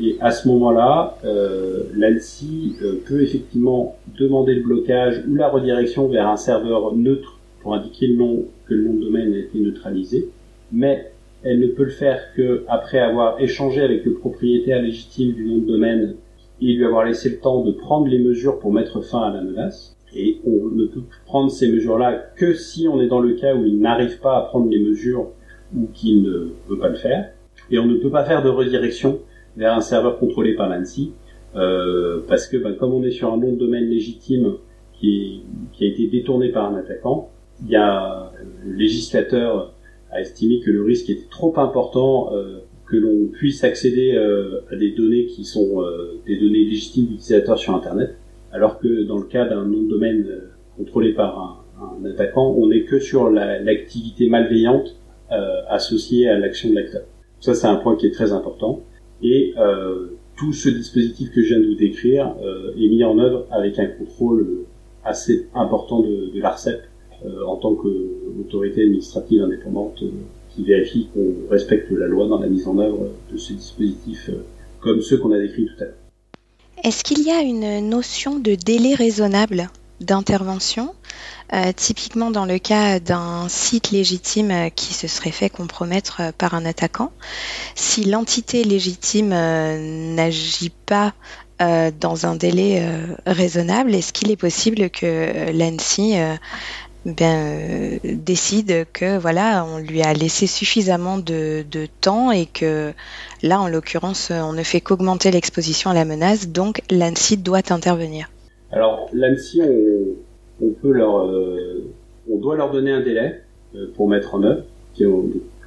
Et 0.01 0.17
à 0.19 0.31
ce 0.31 0.47
moment-là, 0.47 1.17
euh, 1.25 1.83
l'ANSI 1.95 2.75
euh, 2.81 3.01
peut 3.05 3.21
effectivement 3.21 3.97
demander 4.17 4.55
le 4.55 4.61
blocage 4.61 5.23
ou 5.29 5.35
la 5.35 5.49
redirection 5.49 6.07
vers 6.07 6.27
un 6.27 6.37
serveur 6.37 6.95
neutre 6.95 7.39
pour 7.61 7.75
indiquer 7.75 8.07
le 8.07 8.15
nom 8.15 8.45
que 8.67 8.73
le 8.73 8.83
nom 8.83 8.93
de 8.93 9.01
domaine 9.01 9.33
a 9.33 9.37
été 9.37 9.59
neutralisé. 9.59 10.29
Mais 10.71 11.11
elle 11.43 11.59
ne 11.59 11.67
peut 11.67 11.83
le 11.83 11.91
faire 11.91 12.33
que 12.35 12.63
après 12.67 12.99
avoir 12.99 13.39
échangé 13.41 13.81
avec 13.81 14.05
le 14.05 14.13
propriétaire 14.13 14.81
légitime 14.81 15.33
du 15.33 15.45
nom 15.45 15.57
de 15.57 15.67
domaine 15.67 16.15
et 16.61 16.73
lui 16.73 16.85
avoir 16.85 17.05
laissé 17.05 17.29
le 17.29 17.37
temps 17.37 17.63
de 17.63 17.71
prendre 17.71 18.07
les 18.07 18.19
mesures 18.19 18.59
pour 18.59 18.71
mettre 18.71 19.01
fin 19.01 19.21
à 19.21 19.33
la 19.33 19.41
menace. 19.41 19.95
Et 20.15 20.39
on 20.45 20.67
ne 20.67 20.85
peut 20.85 21.03
prendre 21.25 21.49
ces 21.51 21.71
mesures-là 21.71 22.13
que 22.35 22.53
si 22.53 22.87
on 22.87 23.01
est 23.01 23.07
dans 23.07 23.21
le 23.21 23.33
cas 23.33 23.55
où 23.55 23.65
il 23.65 23.79
n'arrive 23.79 24.19
pas 24.19 24.37
à 24.37 24.41
prendre 24.41 24.69
les 24.69 24.79
mesures 24.79 25.29
ou 25.75 25.87
qu'il 25.93 26.23
ne 26.23 26.49
peut 26.67 26.77
pas 26.77 26.89
le 26.89 26.95
faire. 26.95 27.31
Et 27.69 27.79
on 27.79 27.85
ne 27.85 27.95
peut 27.95 28.09
pas 28.09 28.25
faire 28.25 28.43
de 28.43 28.49
redirection 28.49 29.19
vers 29.55 29.73
un 29.73 29.81
serveur 29.81 30.19
contrôlé 30.19 30.55
par 30.55 30.69
l'ANSI, 30.69 31.13
euh, 31.55 32.21
parce 32.27 32.47
que 32.47 32.57
ben, 32.57 32.73
comme 32.73 32.93
on 32.93 33.03
est 33.03 33.11
sur 33.11 33.31
un 33.31 33.37
nom 33.37 33.51
de 33.51 33.57
domaine 33.57 33.85
légitime 33.85 34.55
qui, 34.93 35.43
qui 35.73 35.85
a 35.85 35.87
été 35.87 36.07
détourné 36.07 36.49
par 36.49 36.71
un 36.71 36.75
attaquant, 36.75 37.29
il 37.63 37.71
y 37.71 37.75
a 37.75 38.31
le 38.65 38.73
législateur 38.73 39.73
a 40.11 40.21
estimé 40.21 40.59
que 40.59 40.71
le 40.71 40.83
risque 40.83 41.09
était 41.09 41.29
trop 41.29 41.57
important 41.57 42.33
euh, 42.33 42.59
que 42.85 42.97
l'on 42.97 43.27
puisse 43.27 43.63
accéder 43.63 44.13
euh, 44.15 44.61
à 44.71 44.75
des 44.75 44.91
données 44.91 45.25
qui 45.25 45.45
sont 45.45 45.81
euh, 45.81 46.19
des 46.27 46.37
données 46.37 46.65
légitimes 46.65 47.05
d'utilisateurs 47.05 47.57
sur 47.57 47.73
Internet 47.73 48.17
alors 48.51 48.79
que 48.79 49.03
dans 49.03 49.17
le 49.17 49.25
cas 49.25 49.45
d'un 49.45 49.65
nom 49.65 49.81
de 49.81 49.89
domaine 49.89 50.25
euh, 50.27 50.51
contrôlé 50.77 51.13
par 51.13 51.63
un, 51.81 52.05
attaquant, 52.05 52.53
on 52.57 52.67
n'est 52.67 52.83
que 52.83 52.99
sur 52.99 53.29
l'activité 53.29 54.29
malveillante 54.29 54.95
euh, 55.31 55.61
associée 55.67 56.29
à 56.29 56.37
l'action 56.37 56.69
de 56.69 56.75
l'acteur. 56.75 57.03
Ça, 57.39 57.55
c'est 57.55 57.67
un 57.67 57.77
point 57.77 57.95
qui 57.95 58.05
est 58.05 58.11
très 58.11 58.33
important. 58.33 58.81
Et 59.23 59.55
euh, 59.57 60.09
tout 60.37 60.53
ce 60.53 60.69
dispositif 60.69 61.31
que 61.31 61.41
je 61.41 61.55
viens 61.55 61.59
de 61.59 61.67
vous 61.67 61.75
décrire 61.75 62.35
est 62.75 62.87
mis 62.87 63.03
en 63.03 63.17
œuvre 63.19 63.47
avec 63.51 63.77
un 63.79 63.87
contrôle 63.87 64.65
assez 65.03 65.47
important 65.53 66.01
de, 66.01 66.31
de 66.33 66.39
l'ARCEP 66.39 66.81
en 67.45 67.55
tant 67.57 67.75
qu'autorité 67.75 68.81
administrative 68.81 69.43
indépendante 69.43 70.03
qui 70.49 70.63
vérifie 70.63 71.09
qu'on 71.13 71.49
respecte 71.51 71.91
la 71.91 72.07
loi 72.07 72.27
dans 72.27 72.39
la 72.39 72.47
mise 72.47 72.67
en 72.67 72.79
œuvre 72.79 73.09
de 73.31 73.37
ce 73.37 73.53
dispositif 73.53 74.31
comme 74.79 75.01
ceux 75.01 75.17
qu'on 75.17 75.31
a 75.31 75.39
décrits 75.39 75.65
tout 75.65 75.83
à 75.83 75.85
l'heure. 75.85 76.10
Est-ce 76.83 77.03
qu'il 77.03 77.21
y 77.21 77.31
a 77.31 77.41
une 77.41 77.89
notion 77.89 78.39
de 78.39 78.55
délai 78.55 78.95
raisonnable 78.95 79.69
d'intervention 79.99 80.95
euh, 81.53 81.73
typiquement 81.75 82.31
dans 82.31 82.45
le 82.45 82.59
cas 82.59 82.99
d'un 82.99 83.49
site 83.49 83.91
légitime 83.91 84.51
euh, 84.51 84.69
qui 84.69 84.93
se 84.93 85.07
serait 85.07 85.31
fait 85.31 85.49
compromettre 85.49 86.21
euh, 86.21 86.31
par 86.37 86.53
un 86.53 86.65
attaquant, 86.65 87.11
si 87.75 88.05
l'entité 88.05 88.63
légitime 88.63 89.29
n'agit 90.15 90.71
pas 90.85 91.13
dans 91.99 92.25
un 92.25 92.35
délai 92.35 92.83
raisonnable, 93.27 93.93
est-ce 93.93 94.13
qu'il 94.13 94.31
est 94.31 94.35
possible 94.35 94.89
que 94.89 95.51
l'ANSI 95.51 96.15
ben, 97.05 97.99
décide 98.03 98.85
que 98.93 99.17
voilà, 99.17 99.65
on 99.65 99.79
lui 99.79 100.03
a 100.03 100.13
laissé 100.13 100.45
suffisamment 100.45 101.17
de, 101.17 101.63
temps 101.99 102.31
et 102.31 102.45
que 102.45 102.91
là, 103.41 103.59
en 103.59 103.67
l'occurrence, 103.67 104.31
on 104.31 104.53
ne 104.53 104.63
fait 104.63 104.81
qu'augmenter 104.81 105.31
l'exposition 105.31 105.89
à 105.89 105.93
la 105.93 106.05
menace, 106.05 106.49
donc 106.49 106.81
l'ANSI 106.91 107.37
doit 107.37 107.71
intervenir. 107.71 108.29
Alors 108.71 109.09
l'ANSI, 109.13 109.61
on, 110.61 110.69
peut 110.69 110.91
leur, 110.91 111.25
euh, 111.25 111.91
on 112.29 112.37
doit 112.37 112.55
leur 112.55 112.71
donner 112.71 112.91
un 112.91 113.01
délai 113.01 113.41
euh, 113.75 113.87
pour 113.95 114.07
mettre 114.07 114.35
en 114.35 114.43
œuvre. 114.43 114.63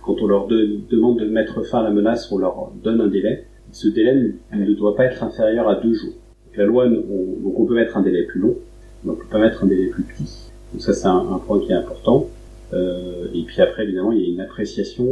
Quand 0.02 0.16
on 0.20 0.26
leur 0.26 0.46
demande 0.46 1.18
de 1.18 1.24
mettre 1.24 1.62
fin 1.66 1.80
à 1.80 1.82
la 1.82 1.90
menace, 1.90 2.30
on 2.30 2.38
leur 2.38 2.70
donne 2.82 3.00
un 3.00 3.08
délai. 3.08 3.46
Ce 3.72 3.88
délai 3.88 4.32
ne, 4.52 4.74
doit 4.74 4.94
pas 4.94 5.06
être 5.06 5.22
inférieur 5.24 5.68
à 5.68 5.76
deux 5.76 5.94
jours. 5.94 6.12
la 6.54 6.64
loi, 6.64 6.84
on, 6.86 7.42
donc 7.42 7.58
on 7.58 7.64
peut 7.64 7.74
mettre 7.74 7.96
un 7.96 8.02
délai 8.02 8.22
plus 8.24 8.38
long, 8.38 8.54
mais 9.02 9.12
on 9.12 9.16
peut 9.16 9.26
pas 9.30 9.38
mettre 9.38 9.64
un 9.64 9.66
délai 9.66 9.86
plus 9.86 10.04
petit. 10.04 10.43
Donc 10.74 10.82
ça, 10.82 10.92
c'est 10.92 11.06
un, 11.06 11.40
point 11.46 11.60
qui 11.60 11.72
est 11.72 11.76
important. 11.76 12.28
Euh, 12.74 13.28
et 13.32 13.42
puis 13.44 13.62
après, 13.62 13.84
évidemment, 13.84 14.12
il 14.12 14.20
y 14.20 14.24
a 14.24 14.28
une 14.28 14.40
appréciation 14.40 15.04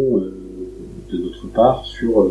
de 1.11 1.19
notre 1.19 1.47
part 1.47 1.87
sur 1.87 2.31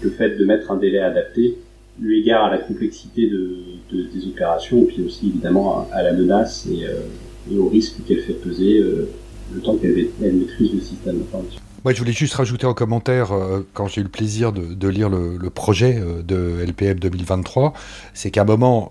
le 0.00 0.10
fait 0.10 0.36
de 0.36 0.44
mettre 0.44 0.72
un 0.72 0.76
délai 0.76 0.98
adapté 0.98 1.58
eu 2.00 2.18
égard 2.18 2.44
à 2.44 2.50
la 2.50 2.58
complexité 2.58 3.28
de, 3.28 3.58
des 3.92 4.26
opérations 4.26 4.82
et 4.82 4.86
puis 4.86 5.02
aussi 5.04 5.28
évidemment 5.28 5.88
à, 5.92 6.02
la 6.02 6.12
menace 6.12 6.66
et, 6.66 6.86
euh, 6.86 7.58
au 7.58 7.68
risque 7.68 7.96
qu'elle 8.06 8.22
fait 8.22 8.32
peser 8.32 8.78
euh, 8.78 9.10
le 9.52 9.60
temps 9.60 9.76
qu'elle 9.76 9.94
maîtrise 10.20 10.72
le 10.72 10.80
système 10.80 11.18
d'information. 11.18 11.60
Moi, 11.84 11.92
je 11.92 11.98
voulais 11.98 12.12
juste 12.12 12.34
rajouter 12.34 12.64
en 12.64 12.74
commentaire, 12.74 13.32
euh, 13.32 13.66
quand 13.74 13.88
j'ai 13.88 14.00
eu 14.00 14.04
le 14.04 14.10
plaisir 14.10 14.52
de, 14.52 14.88
lire 14.88 15.10
le, 15.10 15.50
projet 15.50 16.00
de 16.24 16.62
LPM 16.64 17.00
2023, 17.00 17.72
c'est 18.14 18.30
qu'à 18.30 18.42
un 18.42 18.44
moment, 18.44 18.88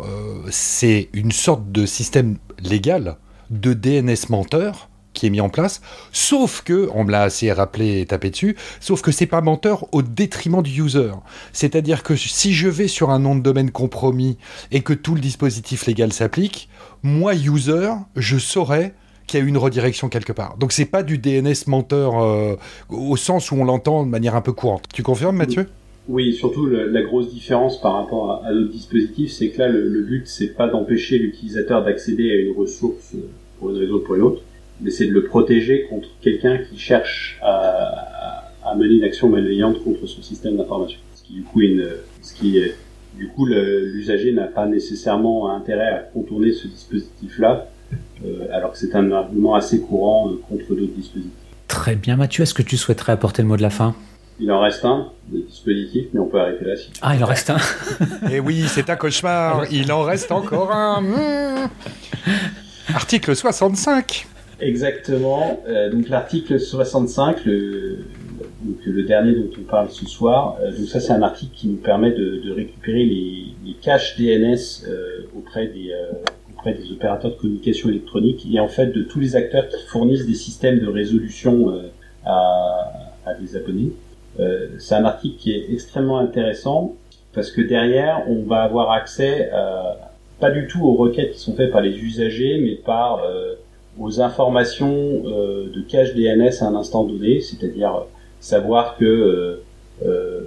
c'est 0.50 1.08
une 1.14 1.32
sorte 1.32 1.72
de 1.72 1.86
système 1.86 2.36
légal 2.62 3.16
de 3.52 3.74
DNS 3.74 4.30
menteur 4.30 4.90
qui 5.14 5.28
est 5.28 5.30
mis 5.30 5.42
en 5.42 5.50
place, 5.50 5.82
sauf 6.12 6.62
que, 6.64 6.90
on 6.94 7.04
me 7.04 7.12
l'a 7.12 7.24
assez 7.24 7.52
rappelé 7.52 8.02
et 8.02 8.06
tapé 8.06 8.30
dessus, 8.30 8.56
sauf 8.80 9.02
que 9.02 9.12
c'est 9.12 9.26
pas 9.26 9.42
menteur 9.42 9.86
au 9.94 10.02
détriment 10.02 10.62
du 10.62 10.82
user. 10.82 11.12
C'est-à-dire 11.54 12.04
que 12.04 12.16
si 12.16 12.54
je 12.54 12.70
vais 12.70 12.88
sur 12.88 13.10
un 13.10 13.20
nom 13.20 13.36
de 13.36 13.42
domaine 13.42 13.72
compromis 13.72 14.38
et 14.72 14.82
que 14.82 14.94
tout 14.94 15.16
le 15.16 15.22
dispositif 15.22 15.86
légal 15.86 16.14
s'applique, 16.14 16.70
moi, 17.04 17.36
user, 17.36 17.90
je 18.16 18.38
saurais 18.38 18.94
qu'il 19.28 19.40
y 19.40 19.44
a 19.44 19.46
eu 19.46 19.50
une 19.50 19.58
redirection 19.58 20.10
quelque 20.10 20.34
part. 20.34 20.58
Donc 20.58 20.72
c'est 20.72 20.86
pas 20.86 21.04
du 21.04 21.18
DNS 21.18 21.68
menteur 21.68 22.22
euh, 22.22 22.56
au 22.90 23.18
sens 23.18 23.52
où 23.52 23.56
on 23.56 23.66
l'entend 23.66 24.06
de 24.06 24.10
manière 24.10 24.36
un 24.36 24.42
peu 24.42 24.54
courante. 24.54 24.84
Tu 24.94 25.04
confirmes, 25.04 25.38
Mathieu? 25.38 25.68
Oui, 26.08 26.34
surtout 26.34 26.66
la 26.66 27.02
grosse 27.04 27.32
différence 27.32 27.80
par 27.80 27.94
rapport 27.94 28.44
à, 28.44 28.52
d'autres 28.52 28.72
dispositifs, 28.72 29.32
c'est 29.32 29.50
que 29.50 29.60
là, 29.60 29.70
le, 29.70 29.88
le 29.88 30.02
but, 30.02 30.28
c'est 30.28 30.56
pas 30.56 30.68
d'empêcher 30.68 31.20
l'utilisateur 31.20 31.84
d'accéder 31.84 32.32
à 32.32 32.36
une 32.36 32.58
ressource 32.58 33.16
pour 33.62 33.70
une 33.70 33.78
raison 33.78 33.94
ou 33.94 34.00
pour 34.00 34.16
une 34.16 34.24
autre, 34.24 34.42
mais 34.82 34.90
c'est 34.90 35.06
de 35.06 35.14
le 35.14 35.24
protéger 35.24 35.86
contre 35.88 36.10
quelqu'un 36.20 36.58
qui 36.58 36.78
cherche 36.78 37.38
à, 37.42 38.52
à, 38.66 38.76
mener 38.76 38.96
une 38.96 39.04
action 39.04 39.30
malveillante 39.30 39.84
contre 39.84 40.08
son 40.08 40.22
système 40.22 40.58
d'information. 40.58 41.00
Ce 41.16 41.24
qui 41.24 41.34
du 41.34 41.44
coup 41.44 41.62
une, 41.62 41.88
ce 42.22 42.34
qui 42.34 42.58
est, 42.58 42.76
du 43.16 43.28
coup 43.28 43.46
l'usager 43.46 44.34
n'a 44.34 44.48
pas 44.48 44.66
nécessairement 44.66 45.56
intérêt 45.56 45.90
à 45.90 46.00
contourner 46.00 46.52
ce 46.52 46.68
dispositif-là, 46.68 47.68
euh, 48.26 48.48
alors 48.52 48.72
que 48.72 48.78
c'est 48.78 48.96
un 48.96 49.12
argument 49.12 49.54
assez 49.54 49.80
courant 49.80 50.30
euh, 50.30 50.42
contre 50.50 50.74
d'autres 50.74 50.94
dispositifs. 50.94 51.32
Très 51.68 51.96
bien 51.96 52.16
Mathieu, 52.16 52.44
est-ce 52.44 52.54
que 52.56 52.64
tu 52.64 52.78
souhaiterais 52.78 53.14
apporter 53.14 53.44
le 53.44 53.48
mot 53.48 53.58
de 53.58 53.62
la 53.62 53.70
fin? 53.70 53.96
Il 54.40 54.52
en 54.52 54.60
reste 54.60 54.84
un, 54.86 55.12
de 55.32 55.40
dispositif, 55.42 56.08
mais 56.14 56.20
on 56.20 56.26
peut 56.26 56.40
arrêter 56.40 56.66
là. 56.66 56.76
Si 56.76 56.90
ah, 57.04 57.16
il 57.16 57.24
en 57.24 57.28
reste 57.28 57.52
un 57.52 57.60
Eh 58.32 58.40
oui, 58.40 58.64
c'est 58.68 58.90
un 58.90 58.96
cauchemar, 58.96 59.72
il 59.72 59.92
en 59.92 60.02
reste 60.02 60.32
encore 60.32 60.72
un 60.72 61.04
Article 62.90 63.36
65 63.36 64.28
Exactement. 64.62 65.64
Euh, 65.68 65.90
donc 65.90 66.08
l'article 66.08 66.60
65, 66.60 67.46
le, 67.46 68.06
donc 68.62 68.78
le 68.86 69.04
dernier 69.04 69.34
dont 69.34 69.50
on 69.60 69.64
parle 69.64 69.90
ce 69.90 70.06
soir, 70.06 70.58
euh, 70.62 70.72
ça 70.86 71.00
c'est 71.00 71.14
un 71.14 71.24
article 71.24 71.52
qui 71.56 71.68
nous 71.68 71.78
permet 71.78 72.12
de, 72.12 72.52
récupérer 72.52 73.06
les, 73.06 73.48
caches 73.82 74.16
DNS 74.20 74.86
euh, 74.88 75.24
auprès 75.36 75.66
des 75.66 75.92
auprès 76.54 76.76
des 76.76 76.92
opérateurs 76.92 77.32
de 77.32 77.36
communication 77.38 77.90
électronique 77.90 78.46
et 78.54 78.60
en 78.60 78.68
fait 78.68 78.88
de 78.88 79.02
tous 79.02 79.20
les 79.20 79.36
acteurs 79.36 79.68
qui 79.68 79.84
fournissent 79.88 80.28
des 80.28 80.36
systèmes 80.36 80.78
de 80.78 80.86
résolution 80.86 81.82
à, 82.24 82.92
à 83.26 83.34
des 83.34 83.56
abonnés. 83.56 83.94
c'est 84.78 84.94
un 84.94 85.06
article 85.06 85.38
qui 85.40 85.52
est 85.52 85.74
extrêmement 85.74 86.20
intéressant 86.20 86.96
parce 87.34 87.50
que 87.50 87.62
derrière 87.62 88.22
on 88.28 88.44
va 88.44 88.62
avoir 88.62 88.92
accès 88.92 89.50
pas 90.42 90.52
du 90.52 90.68
tout 90.68 90.84
aux 90.84 90.96
requêtes 90.96 91.34
qui 91.34 91.40
sont 91.40 91.56
faites 91.56 91.72
par 91.72 91.82
les 91.82 91.98
usagers 91.98 92.60
mais 92.62 92.76
par 92.76 93.22
aux 94.00 94.22
informations 94.22 95.24
euh, 95.26 95.70
de 95.74 95.82
cache 95.82 96.14
DNS 96.16 96.62
à 96.62 96.68
un 96.68 96.76
instant 96.76 97.04
donné, 97.04 97.42
c'est-à-dire 97.42 98.06
savoir 98.40 98.98
que 98.98 99.06
euh, 99.06 99.64
euh, 100.06 100.42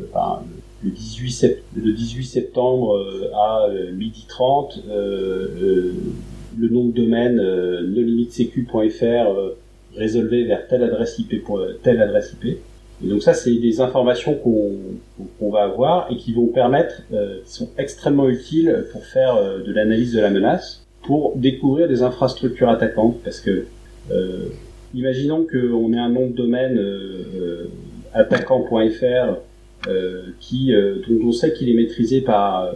le, 0.82 0.90
18 0.90 1.56
le 1.76 1.92
18 1.92 2.24
septembre 2.24 3.28
à 3.34 3.68
midi 3.92 4.26
30, 4.28 4.80
le 4.88 6.68
nom 6.68 6.84
de 6.84 6.92
domaine 6.92 7.36
nolimitsecu.fr 7.36 9.30
résolvé 9.96 10.44
vers 10.44 10.66
telle 10.66 10.82
adresse 10.82 11.18
IP. 11.18 11.46
Et 13.02 13.08
donc 13.08 13.22
ça, 13.22 13.34
c'est 13.34 13.54
des 13.54 13.80
informations 13.80 14.34
qu'on 14.34 15.50
va 15.50 15.62
avoir 15.62 16.10
et 16.10 16.16
qui 16.16 16.32
vont 16.32 16.46
permettre, 16.46 17.02
qui 17.44 17.52
sont 17.52 17.68
extrêmement 17.76 18.28
utiles 18.28 18.86
pour 18.92 19.04
faire 19.04 19.36
de 19.36 19.72
l'analyse 19.72 20.12
de 20.12 20.20
la 20.20 20.30
menace 20.30 20.84
pour 21.04 21.36
découvrir 21.36 21.86
des 21.88 22.02
infrastructures 22.02 22.68
attaquantes, 22.68 23.20
parce 23.22 23.40
que 23.40 23.66
euh, 24.10 24.48
imaginons 24.94 25.46
qu'on 25.46 25.92
ait 25.92 25.98
un 25.98 26.08
nom 26.08 26.26
de 26.26 26.34
domaine 26.34 26.78
euh, 26.78 27.24
euh 27.36 27.68
attaquant.fr 28.16 29.38
euh, 29.88 30.22
qui 30.38 30.72
dont 30.72 31.26
on 31.26 31.32
sait 31.32 31.52
qu'il 31.52 31.68
est 31.68 31.74
maîtrisé 31.74 32.20
par 32.20 32.72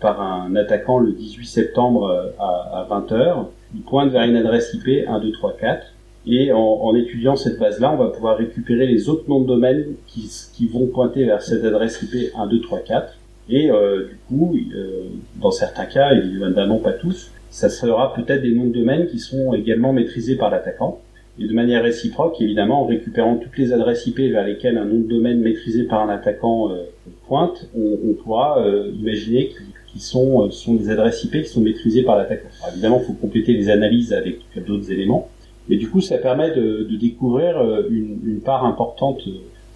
par 0.00 0.20
un 0.20 0.56
attaquant 0.56 0.98
le 0.98 1.12
18 1.12 1.46
septembre 1.46 2.32
à, 2.40 2.80
à 2.80 2.88
20h, 2.90 3.46
il 3.76 3.82
pointe 3.82 4.10
vers 4.10 4.24
une 4.24 4.34
adresse 4.34 4.74
IP 4.74 4.86
1234 4.86 5.92
et 6.26 6.52
en, 6.52 6.58
en 6.58 6.94
étudiant 6.94 7.36
cette 7.36 7.58
base-là, 7.58 7.92
on 7.92 7.96
va 7.96 8.08
pouvoir 8.08 8.36
récupérer 8.36 8.86
les 8.86 9.08
autres 9.08 9.24
noms 9.28 9.40
de 9.40 9.46
domaine 9.46 9.84
qui, 10.06 10.30
qui 10.52 10.66
vont 10.66 10.86
pointer 10.86 11.24
vers 11.24 11.42
cette 11.42 11.64
adresse 11.64 12.02
IP 12.02 12.12
1234 12.36 13.16
et 13.48 13.70
euh, 13.70 14.06
du 14.06 14.16
coup, 14.28 14.56
euh, 14.74 15.04
dans 15.40 15.50
certains 15.50 15.86
cas, 15.86 16.12
évidemment 16.12 16.78
pas 16.78 16.92
tous, 16.92 17.30
ça 17.50 17.68
sera 17.68 18.14
peut-être 18.14 18.42
des 18.42 18.54
noms 18.54 18.66
de 18.66 18.72
domaine 18.72 19.08
qui 19.08 19.18
seront 19.18 19.54
également 19.54 19.92
maîtrisés 19.92 20.36
par 20.36 20.50
l'attaquant. 20.50 21.00
Et 21.38 21.46
de 21.46 21.54
manière 21.54 21.82
réciproque, 21.82 22.40
évidemment, 22.40 22.82
en 22.82 22.86
récupérant 22.86 23.36
toutes 23.36 23.56
les 23.56 23.72
adresses 23.72 24.06
IP 24.06 24.18
vers 24.18 24.44
lesquelles 24.44 24.76
un 24.76 24.84
nom 24.84 24.98
de 24.98 25.08
domaine 25.08 25.40
maîtrisé 25.40 25.84
par 25.84 26.02
un 26.02 26.12
attaquant 26.12 26.70
euh, 26.70 26.84
pointe, 27.26 27.66
on, 27.74 27.98
on 28.10 28.12
pourra 28.12 28.62
euh, 28.62 28.92
imaginer 28.98 29.50
qu'ils 29.90 30.02
sont, 30.02 30.46
euh, 30.46 30.50
sont 30.50 30.74
des 30.74 30.90
adresses 30.90 31.24
IP 31.24 31.42
qui 31.42 31.48
sont 31.48 31.62
maîtrisées 31.62 32.02
par 32.02 32.18
l'attaquant. 32.18 32.48
Évidemment, 32.72 33.00
il 33.02 33.06
faut 33.06 33.14
compléter 33.14 33.54
les 33.54 33.70
analyses 33.70 34.12
avec 34.12 34.40
d'autres 34.66 34.92
éléments. 34.92 35.29
Mais 35.70 35.76
du 35.76 35.88
coup, 35.88 36.02
ça 36.02 36.18
permet 36.18 36.50
de, 36.50 36.86
découvrir 37.00 37.56
une, 37.88 38.18
une, 38.26 38.40
part 38.40 38.66
importante 38.66 39.22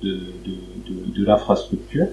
de, 0.03 1.25
l'infrastructure. 1.25 2.09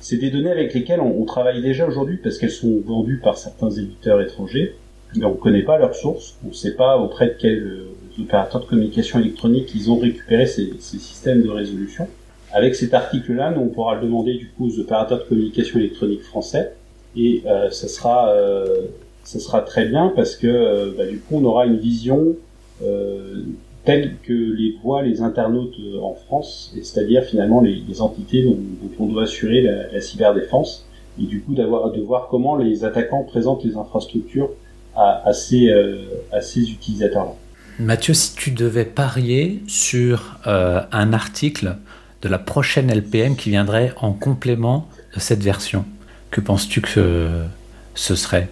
C'est 0.00 0.18
des 0.18 0.30
données 0.30 0.52
avec 0.52 0.72
lesquelles 0.74 1.00
on, 1.00 1.24
travaille 1.24 1.62
déjà 1.62 1.88
aujourd'hui 1.88 2.18
parce 2.22 2.38
qu'elles 2.38 2.50
sont 2.50 2.80
vendues 2.84 3.18
par 3.18 3.38
certains 3.38 3.70
éditeurs 3.70 4.20
étrangers 4.20 4.74
mais 5.14 5.24
on 5.24 5.30
ne 5.30 5.36
connaît 5.36 5.62
pas 5.62 5.78
leurs 5.78 5.94
sources, 5.94 6.36
on 6.44 6.48
ne 6.48 6.52
sait 6.52 6.74
pas 6.74 6.98
auprès 6.98 7.28
de 7.28 7.34
quels 7.38 7.62
euh, 7.62 7.96
opérateurs 8.20 8.60
de 8.60 8.66
communication 8.66 9.18
électronique 9.18 9.72
ils 9.74 9.90
ont 9.90 9.98
récupéré 9.98 10.46
ces, 10.46 10.72
systèmes 10.80 11.42
de 11.42 11.48
résolution. 11.48 12.08
Avec 12.52 12.74
cet 12.74 12.92
article-là, 12.92 13.52
nous 13.52 13.62
on 13.62 13.68
pourra 13.68 13.94
le 13.94 14.02
demander 14.02 14.34
du 14.34 14.48
coup 14.48 14.66
aux 14.66 14.78
opérateurs 14.78 15.18
de 15.18 15.24
communication 15.24 15.78
électronique 15.78 16.22
français, 16.22 16.72
et 17.16 17.42
euh, 17.46 17.70
ça 17.70 17.88
sera 17.88 18.30
euh, 18.30 18.86
ça 19.24 19.40
sera 19.40 19.62
très 19.62 19.86
bien 19.86 20.12
parce 20.14 20.36
que 20.36 20.46
euh, 20.46 20.92
bah, 20.96 21.06
du 21.06 21.18
coup 21.18 21.36
on 21.36 21.44
aura 21.44 21.66
une 21.66 21.78
vision 21.78 22.36
telle 23.84 24.16
que 24.24 24.32
les 24.32 24.76
voient 24.82 25.02
les 25.02 25.22
internautes 25.22 25.76
en 26.02 26.14
France, 26.14 26.74
c'est-à-dire 26.82 27.24
finalement 27.24 27.60
les, 27.60 28.00
entités 28.00 28.42
dont, 28.42 28.58
on 28.98 29.06
doit 29.06 29.22
assurer 29.22 29.62
la, 29.62 30.00
cyberdéfense, 30.00 30.86
et 31.18 31.24
du 31.24 31.40
coup 31.40 31.54
d'avoir 31.54 31.92
de 31.92 32.00
voir 32.02 32.28
comment 32.28 32.56
les 32.56 32.84
attaquants 32.84 33.22
présentent 33.22 33.64
les 33.64 33.76
infrastructures 33.76 34.50
à, 34.94 35.32
ces, 35.32 35.68
euh, 35.68 35.98
à 36.32 36.40
ces 36.40 36.70
utilisateurs-là. 36.70 37.32
Mathieu, 37.78 38.14
si 38.14 38.34
tu 38.34 38.50
devais 38.50 38.86
parier 38.86 39.62
sur 39.66 40.38
un 40.44 41.12
article 41.12 41.76
de 42.22 42.28
la 42.28 42.38
prochaine 42.38 42.90
LPM 42.90 43.36
qui 43.36 43.50
viendrait 43.50 43.92
en 44.00 44.12
complément 44.12 44.88
de 45.14 45.20
cette 45.20 45.42
version, 45.42 45.84
que 46.30 46.40
penses-tu 46.40 46.80
que 46.80 47.28
ce 47.94 48.14
serait? 48.14 48.48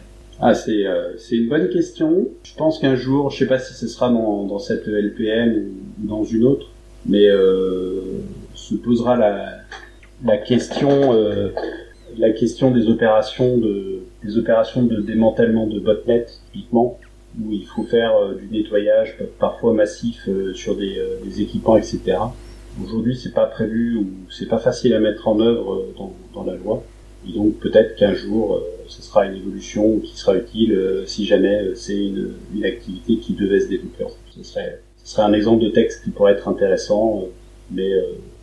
Ah, 0.51 0.55
c'est 0.55 1.37
une 1.37 1.49
bonne 1.49 1.69
question. 1.71 2.29
Je 2.43 2.55
pense 2.55 2.79
qu'un 2.79 2.97
jour, 2.97 3.31
je 3.31 3.39
sais 3.39 3.47
pas 3.47 3.59
si 3.59 3.75
ce 3.75 3.89
sera 3.89 4.11
dans, 4.11 4.59
cette 4.59 4.87
LPM 4.87 5.71
ou 6.03 6.07
dans 6.07 6.25
une 6.25 6.45
autre, 6.45 6.67
mais 7.07 7.27
se 8.55 8.75
posera 8.75 9.17
la, 9.17 9.65
la 10.25 10.39
question 10.39 11.13
euh, 11.13 11.51
la 12.17 12.31
question 12.31 12.71
des 12.71 12.89
opérations 12.89 13.59
de 13.59 14.01
des 14.23 14.39
opérations 14.39 14.83
de 14.83 15.01
démantèlement 15.01 15.67
de 15.67 15.81
botnets 15.81 16.27
typiquement 16.53 16.99
où 17.43 17.53
il 17.53 17.67
faut 17.67 17.83
faire 17.85 18.17
euh, 18.17 18.35
du 18.35 18.49
nettoyage 18.49 19.19
parfois 19.39 19.75
massif 19.75 20.29
euh, 20.29 20.55
sur 20.55 20.77
des, 20.77 20.97
équipements 21.41 21.77
etc. 21.77 22.01
Aujourd'hui 22.83 23.17
c'est 23.17 23.35
pas 23.35 23.47
prévu 23.47 23.97
ou 23.97 24.07
c'est 24.31 24.49
pas 24.49 24.59
facile 24.59 24.95
à 24.95 25.01
mettre 25.01 25.29
en 25.29 25.41
œuvre 25.41 25.87
dans, 26.35 26.45
la 26.45 26.55
loi 26.55 26.83
donc 27.33 27.59
peut-être 27.59 27.97
qu'un 27.97 28.15
jour 28.15 28.63
ce 28.89 29.03
sera 29.03 29.27
une 29.27 29.37
évolution 29.37 29.99
qui 30.01 30.17
sera 30.17 30.37
utile 30.37 31.05
si 31.07 31.25
jamais 31.25 31.75
c'est 31.75 31.97
une, 31.97 32.35
une, 32.55 32.65
activité 32.65 33.17
qui 33.19 33.33
devait 33.33 33.61
se 33.61 33.69
développer. 33.69 34.05
Ce 34.37 34.43
serait, 34.43 34.81
ce 35.03 35.15
serait 35.15 35.23
un 35.23 35.33
exemple 35.33 35.65
de 35.65 35.71
texte 35.71 36.05
qui 36.05 36.11
pourrait 36.11 36.33
être 36.33 36.49
intéressant 36.49 37.29
mais 37.71 37.91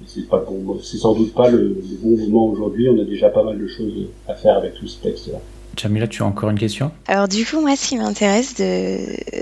c'est 0.08 0.28
pas 0.28 0.44
c'est 0.82 0.98
sans 0.98 1.14
doute 1.14 1.34
pas 1.34 1.50
le, 1.50 1.78
bon 2.02 2.18
moment 2.18 2.48
aujourd'hui. 2.48 2.90
On 2.90 3.00
a 3.00 3.06
déjà 3.06 3.30
pas 3.30 3.44
mal 3.44 3.60
de 3.60 3.68
choses 3.68 3.94
à 4.28 4.36
faire 4.36 4.58
avec 4.58 4.76
tout 4.76 4.88
ce 4.88 5.02
texte-là. 5.02 5.40
Jamila, 5.78 6.06
tu 6.06 6.22
as 6.22 6.26
encore 6.26 6.50
une 6.50 6.60
question? 6.60 6.92
Alors 7.08 7.30
du 7.30 7.46
coup, 7.46 7.62
moi, 7.62 7.76
ce 7.78 7.88
qui 7.88 7.98
m'intéresse, 7.98 8.56
de... 8.56 8.98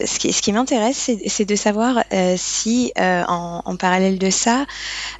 ce 0.05 0.19
qui, 0.19 0.31
ce 0.31 0.41
qui 0.41 0.53
m'intéresse, 0.53 1.09
c'est 1.25 1.45
de 1.45 1.55
savoir 1.55 2.03
euh, 2.13 2.35
si, 2.37 2.91
euh, 2.99 3.23
en, 3.27 3.63
en, 3.65 3.75
parallèle 3.77 4.19
de 4.19 4.29
ça, 4.29 4.65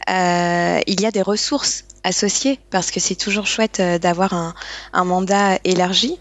euh, 0.09 0.79
il 0.85 1.01
y 1.01 1.05
a 1.07 1.11
des 1.11 1.23
ressources 1.23 1.85
associées, 2.03 2.59
parce 2.69 2.91
que 2.91 2.99
c'est 2.99 3.15
toujours 3.15 3.47
chouette 3.47 3.79
euh, 3.79 3.97
d'avoir 3.97 4.33
un, 4.33 4.53
un, 4.93 5.03
mandat 5.03 5.59
élargi. 5.63 6.17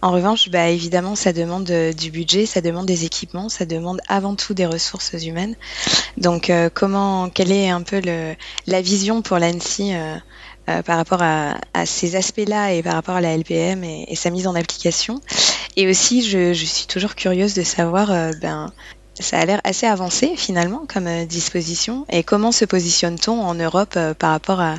En 0.00 0.12
revanche, 0.12 0.48
bah, 0.48 0.68
évidemment, 0.68 1.16
ça 1.16 1.32
demande 1.32 1.70
euh, 1.70 1.92
du 1.92 2.10
budget, 2.10 2.46
ça 2.46 2.60
demande 2.60 2.86
des 2.86 3.04
équipements, 3.04 3.48
ça 3.48 3.64
demande 3.64 4.00
avant 4.08 4.34
tout 4.34 4.54
des 4.54 4.66
ressources 4.66 5.12
humaines. 5.24 5.56
Donc, 6.16 6.50
euh, 6.50 6.70
comment, 6.72 7.28
quelle 7.30 7.52
est 7.52 7.70
un 7.70 7.82
peu 7.82 8.00
le, 8.00 8.34
la 8.66 8.80
vision 8.80 9.22
pour 9.22 9.38
l'ANSI 9.38 9.94
euh, 9.94 10.16
euh, 10.68 10.82
par 10.82 10.96
rapport 10.96 11.22
à, 11.22 11.56
à 11.74 11.86
ces 11.86 12.16
aspects-là 12.16 12.72
et 12.72 12.82
par 12.82 12.94
rapport 12.94 13.16
à 13.16 13.20
la 13.20 13.36
LPM 13.36 13.84
et, 13.84 14.06
et, 14.08 14.16
sa 14.16 14.30
mise 14.30 14.46
en 14.46 14.54
application? 14.54 15.20
Et 15.76 15.88
aussi, 15.88 16.22
je, 16.22 16.52
je 16.52 16.64
suis 16.64 16.86
toujours 16.86 17.14
curieuse 17.14 17.54
de 17.54 17.62
savoir, 17.62 18.10
euh, 18.10 18.32
ben, 18.40 18.72
ça 19.18 19.38
a 19.38 19.44
l'air 19.44 19.60
assez 19.64 19.86
avancé 19.86 20.34
finalement 20.36 20.84
comme 20.92 21.24
disposition. 21.26 22.06
Et 22.10 22.22
comment 22.22 22.52
se 22.52 22.64
positionne-t-on 22.64 23.40
en 23.40 23.54
Europe 23.54 23.98
par 24.18 24.30
rapport 24.30 24.60
à, 24.60 24.76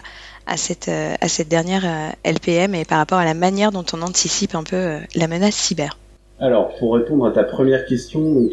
à 0.49 0.57
cette, 0.57 0.89
euh, 0.89 1.13
à 1.21 1.27
cette 1.27 1.47
dernière 1.47 1.85
euh, 1.85 2.29
LPM 2.29 2.73
et 2.75 2.83
par 2.83 2.97
rapport 2.97 3.19
à 3.19 3.25
la 3.25 3.35
manière 3.35 3.71
dont 3.71 3.85
on 3.93 4.01
anticipe 4.01 4.55
un 4.55 4.63
peu 4.63 4.75
euh, 4.75 4.99
la 5.15 5.27
menace 5.27 5.55
cyber 5.55 5.97
Alors, 6.39 6.75
pour 6.75 6.95
répondre 6.95 7.25
à 7.25 7.31
ta 7.31 7.43
première 7.43 7.85
question, 7.85 8.49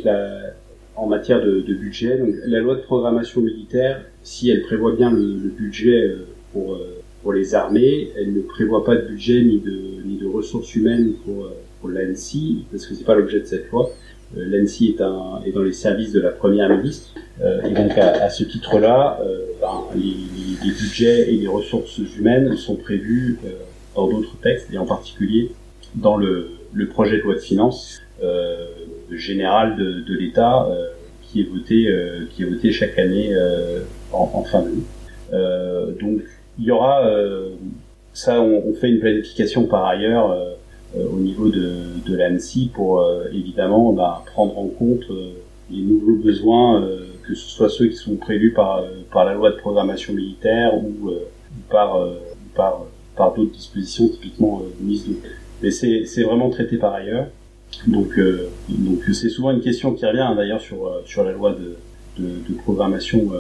en 0.95 1.07
matière 1.07 1.41
de, 1.41 1.61
budget, 1.75 2.19
la 2.47 2.61
loi 2.61 2.77
de 2.77 2.81
programmation 2.81 3.41
militaire, 3.41 4.03
si 4.23 4.51
elle 4.51 4.63
prévoit 4.63 4.93
bien 4.93 5.11
le, 5.11 5.49
budget 5.49 6.13
pour, 6.53 6.79
pour 7.23 7.33
les 7.33 7.55
armées, 7.55 8.11
elle 8.17 8.35
ne 8.35 8.43
prévoit 8.43 8.85
pas 8.85 8.97
de 8.97 9.03
budget 9.03 9.43
ni 9.43 9.59
de, 9.59 10.03
ni 10.05 10.17
de 10.17 10.27
ressources 10.27 10.75
humaines 10.75 11.15
pour, 11.25 11.49
pour 11.81 11.91
l'ANSI, 11.91 12.65
parce 12.71 12.87
que 12.87 12.95
c'est 12.95 13.05
pas 13.05 13.15
l'objet 13.15 13.41
de 13.41 13.47
cette 13.47 13.71
loi. 13.71 13.91
L'ANSI 14.37 14.89
est, 14.89 15.49
est 15.49 15.53
dans 15.53 15.63
les 15.63 15.73
services 15.73 16.13
de 16.13 16.21
la 16.21 16.31
première 16.31 16.69
ministre, 16.69 17.15
et 17.41 17.71
donc 17.73 17.97
à, 17.99 18.25
à 18.25 18.31
ce 18.31 18.45
titre-là, 18.45 19.19
ben, 19.61 19.85
les, 19.95 20.15
les 20.65 20.73
budgets 20.73 21.33
et 21.33 21.37
les 21.37 21.47
ressources 21.47 21.99
humaines 21.99 22.57
sont 22.57 22.77
prévus 22.77 23.39
euh, 23.45 23.51
dans 23.95 24.09
d'autres 24.09 24.37
textes, 24.43 24.73
et 24.73 24.79
en 24.79 24.87
particulier 24.87 25.53
dans 25.95 26.17
le, 26.17 26.51
le 26.73 26.89
projet 26.89 27.19
de 27.19 27.23
loi 27.23 27.35
de 27.35 27.41
finances 27.41 28.01
euh, 28.23 28.67
général 29.11 29.77
de, 29.77 30.01
de 30.01 30.15
l'État 30.15 30.67
euh, 30.67 30.89
qui 31.23 31.41
est 31.41 31.45
voté 31.45 31.89
qui 32.31 32.43
est 32.43 32.47
voté 32.47 32.71
chaque 32.71 32.99
année 32.99 33.35
en, 34.13 34.31
en, 34.33 34.43
fin 34.45 34.61
d'année. 34.63 35.93
donc 36.01 36.23
il 36.59 36.65
y 36.65 36.71
aura 36.71 37.03
ça, 38.13 38.41
on, 38.41 38.69
on, 38.69 38.75
fait 38.75 38.89
une 38.89 39.01
planification 39.01 39.67
par 39.67 39.87
ailleurs 39.87 40.39
au 40.95 41.19
niveau 41.19 41.49
de, 41.49 42.01
de 42.07 42.17
l'ANSI 42.17 42.71
pour 42.73 43.05
évidemment 43.33 43.93
bah, 43.93 44.23
prendre 44.27 44.59
en 44.59 44.67
compte 44.67 45.05
les 45.71 45.83
nouveaux 45.83 46.17
besoins 46.17 46.87
que 47.27 47.35
ce 47.35 47.49
soit 47.49 47.69
ceux 47.69 47.87
qui 47.87 47.97
sont 47.97 48.17
prévus 48.17 48.53
par, 48.53 48.79
euh, 48.79 49.03
par 49.13 49.25
la 49.25 49.35
loi 49.35 49.51
de 49.51 49.57
programmation 49.57 50.15
militaire 50.15 50.73
ou, 50.75 51.11
euh, 51.11 51.29
par, 51.71 51.97
euh, 51.97 52.15
par, 52.55 52.87
par 53.17 53.35
d'autres 53.35 53.53
dispositions 53.53 54.09
typiquement 54.09 54.63
mises 54.81 55.07
de 55.09 55.15
Mais 55.63 55.71
c'est 55.71 56.23
vraiment 56.23 56.51
traité 56.51 56.77
par 56.77 56.95
ailleurs. 56.95 57.27
Donc, 57.87 58.19
donc 58.69 59.03
c'est 59.13 59.29
souvent 59.29 59.51
une 59.51 59.61
question 59.61 59.93
qui 59.93 60.07
revient 60.07 60.21
hein, 60.21 60.37
d'ailleurs 60.37 60.61
sur, 60.61 61.03
sur 61.05 61.25
la 61.25 61.33
loi 61.33 61.53
de, 61.53 61.77
de, 62.23 62.29
de 62.49 62.55
programmation 62.55 63.33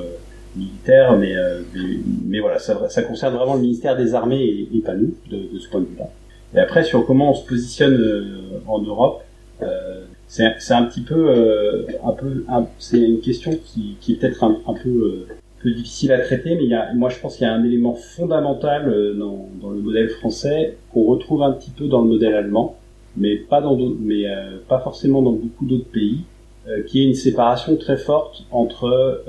militaire, 0.56 1.16
mais, 1.16 1.34
mais, 1.74 1.98
mais, 2.24 2.40
voilà, 2.40 2.58
ça, 2.58 2.88
ça, 2.88 3.02
concerne 3.02 3.34
vraiment 3.34 3.54
le 3.54 3.60
ministère 3.60 3.96
des 3.96 4.14
Armées 4.14 4.42
et, 4.42 4.68
et 4.76 4.80
pas 4.80 4.94
nous, 4.94 5.14
de, 5.30 5.36
de, 5.52 5.58
ce 5.58 5.68
point 5.68 5.80
de 5.80 5.86
vue-là. 5.86 6.10
Et 6.54 6.58
après, 6.58 6.84
sur 6.84 7.04
comment 7.06 7.32
on 7.32 7.34
se 7.34 7.46
positionne 7.46 8.60
en 8.66 8.80
Europe, 8.80 9.22
euh, 9.62 10.04
c'est 10.28 10.74
un 10.74 10.84
petit 10.84 11.02
peu, 11.02 11.30
euh, 11.30 11.86
un 12.04 12.12
peu, 12.12 12.44
c'est 12.78 13.00
une 13.00 13.20
question 13.20 13.52
qui, 13.64 13.96
qui 14.00 14.12
est 14.12 14.16
peut-être 14.16 14.42
un, 14.44 14.58
un, 14.66 14.74
peu, 14.74 14.88
euh, 14.88 15.26
difficile 15.64 16.12
à 16.12 16.20
traiter, 16.20 16.54
mais 16.54 16.64
il 16.64 16.70
y 16.70 16.74
a, 16.74 16.92
moi 16.94 17.08
je 17.08 17.18
pense 17.18 17.36
qu'il 17.36 17.46
y 17.46 17.50
a 17.50 17.52
un 17.52 17.64
élément 17.64 17.94
fondamental 17.94 18.88
euh, 18.88 19.14
dans, 19.14 19.48
dans, 19.60 19.70
le 19.70 19.80
modèle 19.80 20.08
français 20.10 20.76
qu'on 20.92 21.04
retrouve 21.04 21.42
un 21.42 21.52
petit 21.52 21.70
peu 21.70 21.88
dans 21.88 22.02
le 22.02 22.08
modèle 22.08 22.34
allemand, 22.34 22.76
mais 23.16 23.36
pas 23.36 23.60
dans 23.60 23.76
mais 23.76 24.28
euh, 24.28 24.58
pas 24.68 24.78
forcément 24.78 25.22
dans 25.22 25.32
beaucoup 25.32 25.64
d'autres 25.64 25.90
pays, 25.90 26.20
euh, 26.68 26.82
qui 26.82 27.00
est 27.00 27.04
une 27.04 27.14
séparation 27.14 27.76
très 27.76 27.96
forte 27.96 28.44
entre 28.50 29.22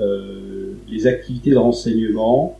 les 0.88 1.06
activités 1.06 1.50
de 1.50 1.56
renseignement, 1.56 2.56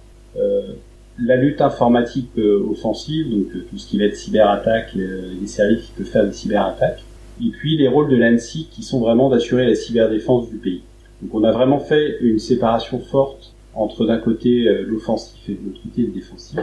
la 1.20 1.36
lutte 1.36 1.60
informatique 1.60 2.30
offensive, 2.38 3.30
donc 3.30 3.46
tout 3.68 3.78
ce 3.78 3.88
qui 3.88 3.98
va 3.98 4.04
être 4.04 4.16
cyberattaque, 4.16 4.94
les 4.94 5.46
services 5.46 5.86
qui 5.86 5.92
peuvent 5.92 6.06
faire 6.06 6.26
des 6.26 6.32
cyberattaques 6.32 7.02
et 7.44 7.50
puis 7.50 7.76
les 7.76 7.88
rôles 7.88 8.08
de 8.08 8.16
l'ANSI 8.16 8.68
qui 8.70 8.82
sont 8.82 9.00
vraiment 9.00 9.28
d'assurer 9.28 9.66
la 9.66 9.74
cyberdéfense 9.74 10.48
du 10.48 10.56
pays. 10.56 10.82
Donc 11.22 11.34
on 11.34 11.44
a 11.44 11.52
vraiment 11.52 11.80
fait 11.80 12.18
une 12.20 12.38
séparation 12.38 12.98
forte 13.00 13.54
entre 13.74 14.06
d'un 14.06 14.18
côté 14.18 14.68
euh, 14.68 14.82
l'offensif 14.86 15.48
et 15.48 15.52
de 15.52 15.58
l'autre 15.64 15.82
côté 15.82 16.02
le 16.02 16.12
défensif. 16.12 16.58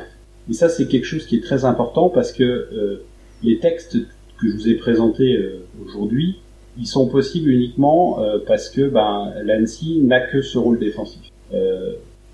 Et 0.49 0.53
ça 0.53 0.69
c'est 0.69 0.87
quelque 0.87 1.05
chose 1.05 1.25
qui 1.25 1.37
est 1.37 1.43
très 1.43 1.65
important 1.65 2.09
parce 2.09 2.31
que 2.31 2.43
euh, 2.43 3.05
les 3.43 3.59
textes 3.59 3.97
que 4.39 4.49
je 4.49 4.53
vous 4.53 4.69
ai 4.69 4.75
présentés 4.75 5.35
euh, 5.37 5.65
aujourd'hui, 5.85 6.39
ils 6.77 6.87
sont 6.87 7.07
possibles 7.07 7.49
uniquement 7.49 8.21
euh, 8.21 8.39
parce 8.45 8.69
que 8.69 8.89
ben, 8.89 9.33
l'ANSI 9.43 10.01
n'a 10.01 10.19
que 10.19 10.41
ce 10.41 10.57
rôle 10.57 10.79
défensif. 10.79 11.21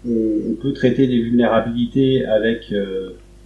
Euh, 0.08 0.42
on, 0.48 0.52
on, 0.52 0.56
peut 0.56 0.74
traiter 0.74 1.08
des 1.08 1.22
vulnérabilités 1.22 2.26
avec 2.26 2.74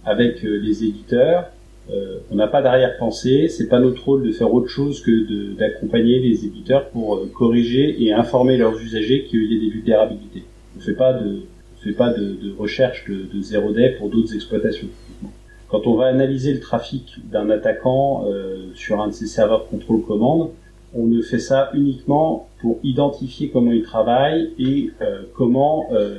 avec 0.04 0.42
les 0.42 0.84
éditeurs, 0.84 1.50
euh, 1.90 2.18
on 2.32 2.34
n'a 2.34 2.48
pas 2.48 2.62
d'arrière-pensée, 2.62 3.48
c'est 3.48 3.68
pas 3.68 3.78
notre 3.78 4.04
rôle 4.04 4.26
de 4.26 4.32
faire 4.32 4.52
autre 4.52 4.68
chose 4.68 5.00
que 5.02 5.54
d'accompagner 5.54 6.18
les 6.18 6.44
éditeurs 6.44 6.88
pour 6.88 7.14
euh, 7.14 7.30
corriger 7.32 8.02
et 8.02 8.12
informer 8.12 8.56
leurs 8.56 8.80
usagers 8.80 9.24
qu'il 9.24 9.52
y 9.52 9.56
a 9.56 9.60
des 9.60 9.70
vulnérabilités. 9.70 10.42
On 10.76 10.80
fait 10.80 10.94
pas 10.94 11.12
de, 11.12 11.42
on 11.76 11.84
fait 11.84 11.92
pas 11.92 12.12
de, 12.12 12.34
de 12.34 12.52
recherche 12.58 13.08
de, 13.08 13.26
de 13.32 13.40
zéro 13.40 13.72
day 13.72 13.94
pour 13.98 14.08
d'autres 14.08 14.34
exploitations. 14.34 14.88
Quand 15.68 15.86
on 15.86 15.94
va 15.94 16.06
analyser 16.06 16.52
le 16.52 16.60
trafic 16.60 17.18
d'un 17.30 17.50
attaquant 17.50 18.24
euh, 18.26 18.72
sur 18.74 19.00
un 19.00 19.08
de 19.08 19.12
ses 19.12 19.26
serveurs 19.26 19.68
contrôle-commande, 19.68 20.50
on 20.92 21.06
ne 21.06 21.22
fait 21.22 21.38
ça 21.38 21.70
uniquement 21.74 22.48
pour 22.60 22.78
identifier 22.82 23.50
comment 23.50 23.72
il 23.72 23.82
travaille 23.82 24.50
et 24.58 24.90
euh, 25.02 25.22
comment 25.34 25.86
euh, 25.92 26.18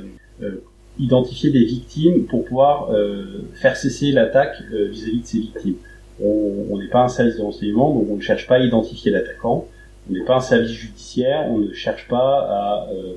identifier 0.98 1.50
des 1.50 1.64
victimes 1.64 2.24
pour 2.24 2.44
pouvoir 2.44 2.90
euh, 2.92 3.44
faire 3.54 3.76
cesser 3.76 4.12
l'attaque 4.12 4.56
euh, 4.72 4.88
vis-à-vis 4.88 5.20
de 5.20 5.26
ces 5.26 5.38
victimes. 5.38 5.74
On 6.20 6.76
n'est 6.78 6.88
pas 6.88 7.04
un 7.04 7.08
service 7.08 7.36
de 7.36 7.42
renseignement, 7.42 7.94
donc 7.94 8.06
on 8.10 8.16
ne 8.16 8.20
cherche 8.20 8.48
pas 8.48 8.56
à 8.56 8.58
identifier 8.58 9.12
l'attaquant. 9.12 9.68
On 10.10 10.14
n'est 10.14 10.24
pas 10.24 10.36
un 10.36 10.40
service 10.40 10.72
judiciaire, 10.72 11.46
on 11.48 11.58
ne 11.58 11.72
cherche 11.72 12.08
pas 12.08 12.16
à, 12.18 12.88
euh, 12.92 13.12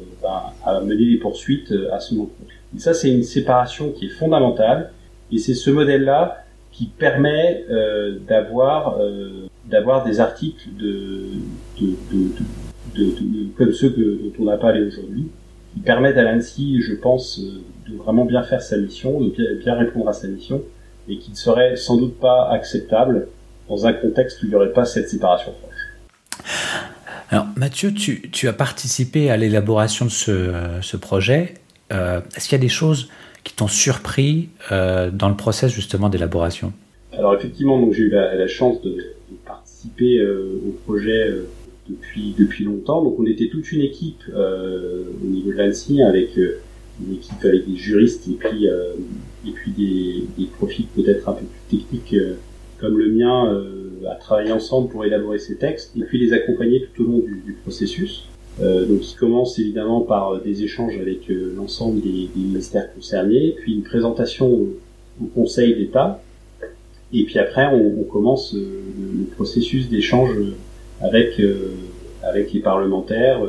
à, 0.64 0.82
mener 0.82 1.06
des 1.06 1.18
poursuites 1.18 1.72
euh, 1.72 1.92
à 1.92 2.00
ce 2.00 2.14
moment. 2.14 2.30
Et 2.76 2.80
ça, 2.80 2.94
c'est 2.94 3.10
une 3.10 3.24
séparation 3.24 3.92
qui 3.92 4.06
est 4.06 4.10
fondamentale, 4.10 4.92
et 5.32 5.40
c'est 5.40 5.56
ce 5.56 5.72
modèle-là 5.72 6.46
qui 6.72 6.86
permet 6.86 7.66
euh, 7.70 8.20
d'avoir 8.28 9.00
d'avoir 9.66 10.04
des 10.04 10.20
articles 10.20 10.68
de, 10.78 11.28
de, 11.80 11.96
de, 12.12 13.04
de, 13.06 13.48
comme 13.58 13.72
ceux 13.72 13.90
que, 13.90 14.02
dont 14.02 14.34
on 14.40 14.46
pas 14.46 14.58
parlé 14.58 14.86
aujourd'hui, 14.86 15.28
qui 15.74 15.80
permettent 15.80 16.18
à 16.18 16.24
l'ANSI, 16.24 16.82
je 16.82 16.94
pense, 16.94 17.40
de 17.40 17.96
vraiment 17.98 18.26
bien 18.26 18.44
faire 18.44 18.62
sa 18.62 18.78
mission, 18.78 19.22
de 19.22 19.60
bien, 19.64 19.76
répondre 19.76 20.10
à 20.10 20.14
sa 20.14 20.28
mission, 20.28 20.62
et 21.08 21.18
qui 21.18 21.32
ne 21.32 21.36
serait 21.36 21.76
sans 21.76 21.98
doute 21.98 22.20
pas 22.20 22.50
acceptable 22.50 23.28
dans 23.70 23.86
un 23.86 23.94
contexte 23.94 24.42
où 24.42 24.46
il 24.46 24.50
n'y 24.50 24.56
aurait 24.56 24.74
pas 24.74 24.86
cette 24.86 25.10
séparation. 25.10 25.54
Alors 27.30 27.48
Mathieu, 27.56 27.94
tu, 27.94 28.30
tu 28.30 28.48
as 28.48 28.54
participé 28.54 29.30
à 29.30 29.38
l'élaboration 29.38 30.06
de 30.06 30.12
ce, 30.12 30.52
ce 30.82 30.98
projet. 30.98 31.56
Est-ce 31.90 32.48
qu'il 32.48 32.58
y 32.58 32.62
a 32.62 32.62
des 32.62 32.70
choses 32.70 33.10
qui 33.44 33.54
t'ont 33.54 33.68
surpris 33.68 34.50
dans 34.70 35.30
le 35.30 35.36
process 35.36 35.72
justement 35.72 36.10
d'élaboration? 36.10 36.74
Alors 37.14 37.34
effectivement, 37.36 37.92
j'ai 37.92 38.04
eu 38.04 38.10
la, 38.10 38.48
chance 38.48 38.82
de, 38.82 38.98
participer 39.46 40.26
au 40.26 40.72
projet 40.86 41.28
depuis, 41.92 42.36
depuis 42.38 42.64
longtemps. 42.64 43.04
Donc 43.04 43.20
on 43.20 43.26
était 43.26 43.48
toute 43.48 43.72
une 43.72 43.82
équipe 43.82 44.24
euh, 44.34 45.04
au 45.24 45.28
niveau 45.28 45.52
de 45.52 45.58
l'ANSI 45.58 46.02
avec 46.02 46.38
euh, 46.38 46.60
une 47.06 47.16
équipe 47.16 47.44
avec 47.44 47.68
des 47.68 47.76
juristes 47.76 48.28
et 48.28 48.34
puis, 48.34 48.68
euh, 48.68 48.94
et 49.48 49.52
puis 49.52 49.72
des, 49.72 50.46
profils 50.58 50.86
peut-être 50.96 51.28
un 51.30 51.34
peu 51.34 51.46
plus 51.46 51.78
techniques 51.78 52.16
comme 52.80 52.98
le 52.98 53.12
mien 53.12 53.64
à 54.10 54.16
travailler 54.16 54.52
ensemble 54.52 54.90
pour 54.90 55.06
élaborer 55.06 55.40
ces 55.40 55.56
textes 55.56 55.96
et 55.96 56.02
puis 56.02 56.20
les 56.20 56.34
accompagner 56.34 56.88
tout 56.94 57.04
au 57.04 57.08
long 57.08 57.20
du, 57.20 57.54
processus. 57.64 58.28
Donc 58.60 59.00
qui 59.00 59.16
commence 59.16 59.58
évidemment 59.58 60.02
par 60.02 60.42
des 60.42 60.64
échanges 60.64 60.98
avec 61.00 61.30
l'ensemble 61.30 62.02
des, 62.02 62.30
ministères 62.36 62.94
concernés, 62.94 63.56
puis 63.60 63.74
une 63.74 63.84
présentation 63.84 64.48
au, 64.52 64.70
Conseil 65.36 65.76
d'État, 65.76 66.22
et 67.14 67.24
puis 67.26 67.38
après 67.38 67.68
on, 67.68 68.02
on 68.02 68.04
commence 68.04 68.54
le, 68.54 68.62
le, 68.62 69.26
processus 69.36 69.88
d'échange 69.88 70.32
avec 71.02 71.40
euh, 71.40 71.72
avec 72.24 72.54
les 72.54 72.60
parlementaires. 72.60 73.40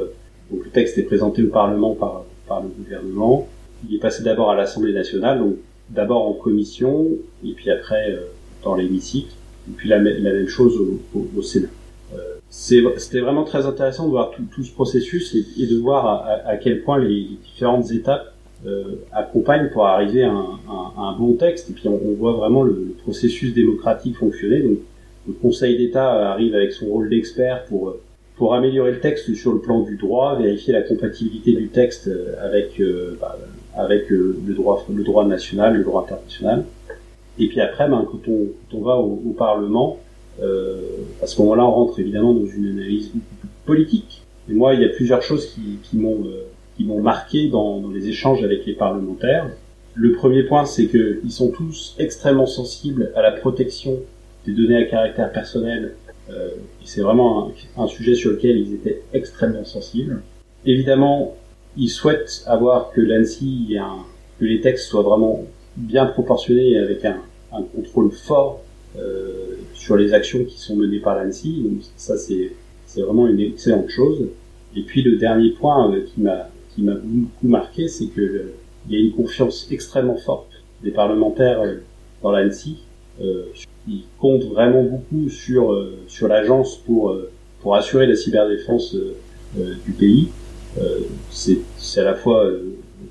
Donc 0.50 0.64
le 0.64 0.70
texte 0.70 0.98
est 0.98 1.02
présenté 1.02 1.42
au 1.42 1.48
Parlement 1.48 1.94
par 1.94 2.24
par 2.48 2.62
le 2.62 2.68
gouvernement. 2.68 3.48
Il 3.88 3.96
est 3.96 4.00
passé 4.00 4.22
d'abord 4.22 4.50
à 4.50 4.56
l'Assemblée 4.56 4.92
nationale, 4.92 5.38
donc 5.38 5.56
d'abord 5.90 6.28
en 6.28 6.32
commission 6.32 7.08
et 7.44 7.52
puis 7.52 7.70
après 7.70 8.10
euh, 8.10 8.20
dans 8.64 8.74
l'hémicycle, 8.74 9.32
et 9.68 9.72
puis 9.76 9.88
la, 9.88 9.98
la, 9.98 10.32
même 10.32 10.48
chose 10.48 10.78
au, 11.14 11.28
au, 11.36 11.42
Sénat. 11.42 11.68
Euh, 12.14 12.18
C'était 12.48 13.20
vraiment 13.20 13.44
très 13.44 13.66
intéressant 13.66 14.06
de 14.06 14.10
voir 14.10 14.30
tout, 14.30 14.42
tout 14.54 14.62
ce 14.62 14.72
processus 14.72 15.34
et, 15.34 15.66
de 15.66 15.76
voir 15.76 16.06
à, 16.06 16.48
à, 16.48 16.56
quel 16.56 16.82
point 16.82 16.98
les 16.98 17.26
différentes 17.44 17.90
étapes 17.90 18.32
euh, 18.66 19.00
accompagnent 19.10 19.70
pour 19.70 19.86
arriver 19.86 20.22
à 20.22 20.30
un, 20.30 20.60
à 20.68 21.00
un, 21.00 21.18
bon 21.18 21.34
texte. 21.34 21.70
Et 21.70 21.72
puis 21.72 21.88
on, 21.88 22.00
on 22.04 22.14
voit 22.14 22.32
vraiment 22.32 22.62
le, 22.62 22.94
processus 23.02 23.52
démocratique 23.52 24.16
fonctionner. 24.16 24.64
Le 25.26 25.34
Conseil 25.34 25.76
d'État 25.76 26.32
arrive 26.32 26.54
avec 26.54 26.72
son 26.72 26.86
rôle 26.86 27.08
d'expert 27.08 27.64
pour 27.66 27.96
pour 28.36 28.54
améliorer 28.54 28.92
le 28.92 29.00
texte 29.00 29.34
sur 29.34 29.52
le 29.52 29.60
plan 29.60 29.82
du 29.82 29.96
droit, 29.96 30.36
vérifier 30.36 30.72
la 30.72 30.82
compatibilité 30.82 31.52
du 31.52 31.68
texte 31.68 32.10
avec 32.40 32.80
euh, 32.80 33.16
bah, 33.20 33.38
avec 33.76 34.10
euh, 34.10 34.36
le 34.46 34.54
droit 34.54 34.84
le 34.92 35.04
droit 35.04 35.26
national, 35.26 35.76
le 35.76 35.84
droit 35.84 36.02
international. 36.02 36.64
Et 37.38 37.48
puis 37.48 37.60
après, 37.60 37.88
ben, 37.88 38.06
quand, 38.10 38.28
on, 38.28 38.48
quand 38.70 38.78
on 38.78 38.80
va 38.82 38.96
au, 38.96 39.34
Parlement, 39.36 39.98
euh, 40.42 40.80
à 41.22 41.26
ce 41.26 41.40
moment-là, 41.40 41.64
on 41.64 41.70
rentre 41.70 41.98
évidemment 41.98 42.34
dans 42.34 42.46
une 42.46 42.66
analyse 42.66 43.10
politique. 43.64 44.22
Et 44.50 44.54
moi, 44.54 44.74
il 44.74 44.82
y 44.82 44.84
a 44.84 44.88
plusieurs 44.88 45.22
choses 45.22 45.46
qui, 45.46 45.78
qui 45.82 45.96
m'ont 45.96 46.24
euh, 46.24 46.44
qui 46.76 46.84
m'ont 46.84 47.00
marqué 47.00 47.48
dans, 47.48 47.80
dans 47.80 47.90
les 47.90 48.08
échanges 48.08 48.42
avec 48.42 48.64
les 48.66 48.74
parlementaires. 48.74 49.46
Le 49.94 50.12
premier 50.12 50.42
point, 50.44 50.64
c'est 50.64 50.86
qu'ils 50.86 51.30
sont 51.30 51.50
tous 51.50 51.94
extrêmement 51.98 52.46
sensibles 52.46 53.12
à 53.14 53.20
la 53.20 53.30
protection 53.30 53.98
des 54.46 54.52
données 54.52 54.76
à 54.76 54.84
caractère 54.84 55.32
personnel. 55.32 55.94
Euh, 56.30 56.50
c'est 56.84 57.00
vraiment 57.00 57.52
un, 57.76 57.86
sujet 57.86 58.14
sur 58.14 58.30
lequel 58.30 58.56
ils 58.58 58.74
étaient 58.74 59.02
extrêmement 59.12 59.64
sensibles. 59.64 60.22
Évidemment, 60.64 61.36
ils 61.76 61.88
souhaitent 61.88 62.44
avoir 62.46 62.90
que 62.92 63.00
l'ANSI, 63.00 63.76
que 64.38 64.44
les 64.44 64.60
textes 64.60 64.88
soient 64.88 65.02
vraiment 65.02 65.44
bien 65.76 66.06
proportionnés 66.06 66.78
avec 66.78 67.04
un, 67.04 67.20
un 67.52 67.62
contrôle 67.62 68.10
fort 68.10 68.60
euh, 68.98 69.56
sur 69.74 69.96
les 69.96 70.12
actions 70.12 70.44
qui 70.44 70.58
sont 70.58 70.76
menées 70.76 71.00
par 71.00 71.16
l'ANSI. 71.16 71.62
Donc 71.62 71.82
ça, 71.96 72.16
c'est 72.16 73.00
vraiment 73.00 73.26
une 73.26 73.40
excellente 73.40 73.88
chose. 73.88 74.28
Et 74.76 74.82
puis 74.82 75.02
le 75.02 75.16
dernier 75.16 75.50
point 75.50 75.92
euh, 75.92 76.04
qui 76.06 76.20
m'a 76.20 76.48
qui 76.74 76.82
m'a 76.82 76.94
beaucoup 76.94 77.48
marqué, 77.48 77.88
c'est 77.88 78.06
que 78.06 78.20
euh, 78.20 78.54
il 78.88 78.94
y 78.94 78.96
a 78.96 79.00
une 79.04 79.12
confiance 79.12 79.68
extrêmement 79.70 80.16
forte 80.16 80.50
des 80.82 80.90
parlementaires 80.90 81.60
euh, 81.60 81.76
dans 82.22 82.32
l'ANSI 82.32 82.78
euh, 83.88 83.90
il 83.90 84.02
compte 84.18 84.44
vraiment 84.44 84.82
beaucoup 84.82 85.28
sur 85.28 85.72
euh, 85.72 85.98
sur 86.08 86.28
l'agence 86.28 86.76
pour 86.76 87.10
euh, 87.10 87.30
pour 87.60 87.76
assurer 87.76 88.06
la 88.06 88.16
cyberdéfense 88.16 88.96
du 89.56 89.92
pays. 89.92 90.30
c'est 91.30 91.58
c'est 91.76 92.00
à 92.00 92.04
la 92.04 92.14
fois 92.14 92.50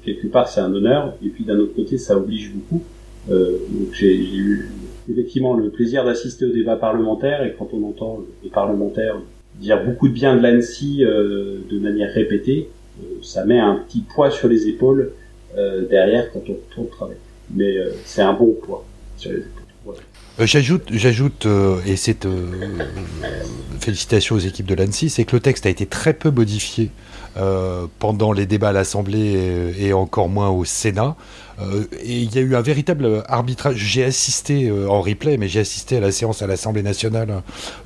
quelque 0.03 0.27
part 0.27 0.49
c'est 0.49 0.59
un 0.59 0.73
honneur 0.73 1.13
et 1.23 1.29
puis 1.29 1.45
d'un 1.45 1.57
autre 1.57 1.73
côté 1.73 1.97
ça 1.97 2.17
oblige 2.17 2.51
beaucoup. 2.51 2.83
donc 3.29 3.93
j'ai 3.93 4.13
eu 4.17 4.71
effectivement 5.09 5.53
le 5.55 5.69
plaisir 5.69 6.03
d'assister 6.03 6.45
au 6.45 6.51
débat 6.51 6.75
parlementaire 6.75 7.45
et 7.45 7.55
quand 7.57 7.69
on 7.73 7.87
entend 7.87 8.23
les 8.43 8.49
parlementaires 8.49 9.17
dire 9.55 9.83
beaucoup 9.83 10.07
de 10.07 10.13
bien 10.13 10.35
de 10.35 10.41
l'ANSI 10.41 11.03
euh, 11.03 11.59
de 11.69 11.79
manière 11.79 12.11
répétée, 12.13 12.69
euh, 12.99 13.19
ça 13.21 13.45
met 13.45 13.59
un 13.59 13.75
petit 13.75 14.01
poids 14.01 14.31
sur 14.31 14.47
les 14.47 14.67
épaules 14.67 15.11
euh, 15.57 15.87
derrière 15.87 16.31
quand 16.31 16.41
on 16.49 16.53
retourne 16.53 16.87
travailler. 16.89 17.19
Mais 17.53 17.75
c'est 18.05 18.21
un 18.21 18.33
bon 18.33 18.53
poids 18.53 18.85
sur 19.17 19.31
les 19.31 19.39
épaules. 19.39 19.61
Euh, 19.87 19.91
j'ajoute, 20.39 20.83
j'ajoute, 20.91 21.45
euh, 21.45 21.79
et 21.85 21.95
c'est 21.95 22.25
euh, 22.25 22.45
félicitations 23.79 24.35
aux 24.35 24.39
équipes 24.39 24.65
de 24.65 24.75
l'ANSI, 24.75 25.09
c'est 25.09 25.25
que 25.25 25.35
le 25.35 25.41
texte 25.41 25.65
a 25.65 25.69
été 25.69 25.85
très 25.85 26.13
peu 26.13 26.31
modifié 26.31 26.91
euh, 27.37 27.87
pendant 27.99 28.33
les 28.33 28.45
débats 28.45 28.69
à 28.69 28.73
l'Assemblée 28.73 29.73
et, 29.79 29.93
encore 29.93 30.27
moins 30.27 30.49
au 30.49 30.65
Sénat. 30.65 31.15
Euh, 31.61 31.85
et 32.03 32.19
il 32.19 32.35
y 32.35 32.39
a 32.39 32.41
eu 32.41 32.57
un 32.57 32.61
véritable 32.61 33.23
arbitrage. 33.29 33.77
J'ai 33.77 34.03
assisté 34.03 34.67
euh, 34.67 34.89
en 34.89 34.99
replay, 34.99 35.37
mais 35.37 35.47
j'ai 35.47 35.61
assisté 35.61 35.95
à 35.95 36.01
la 36.01 36.11
séance 36.11 36.41
à 36.41 36.47
l'Assemblée 36.47 36.83
nationale 36.83 37.41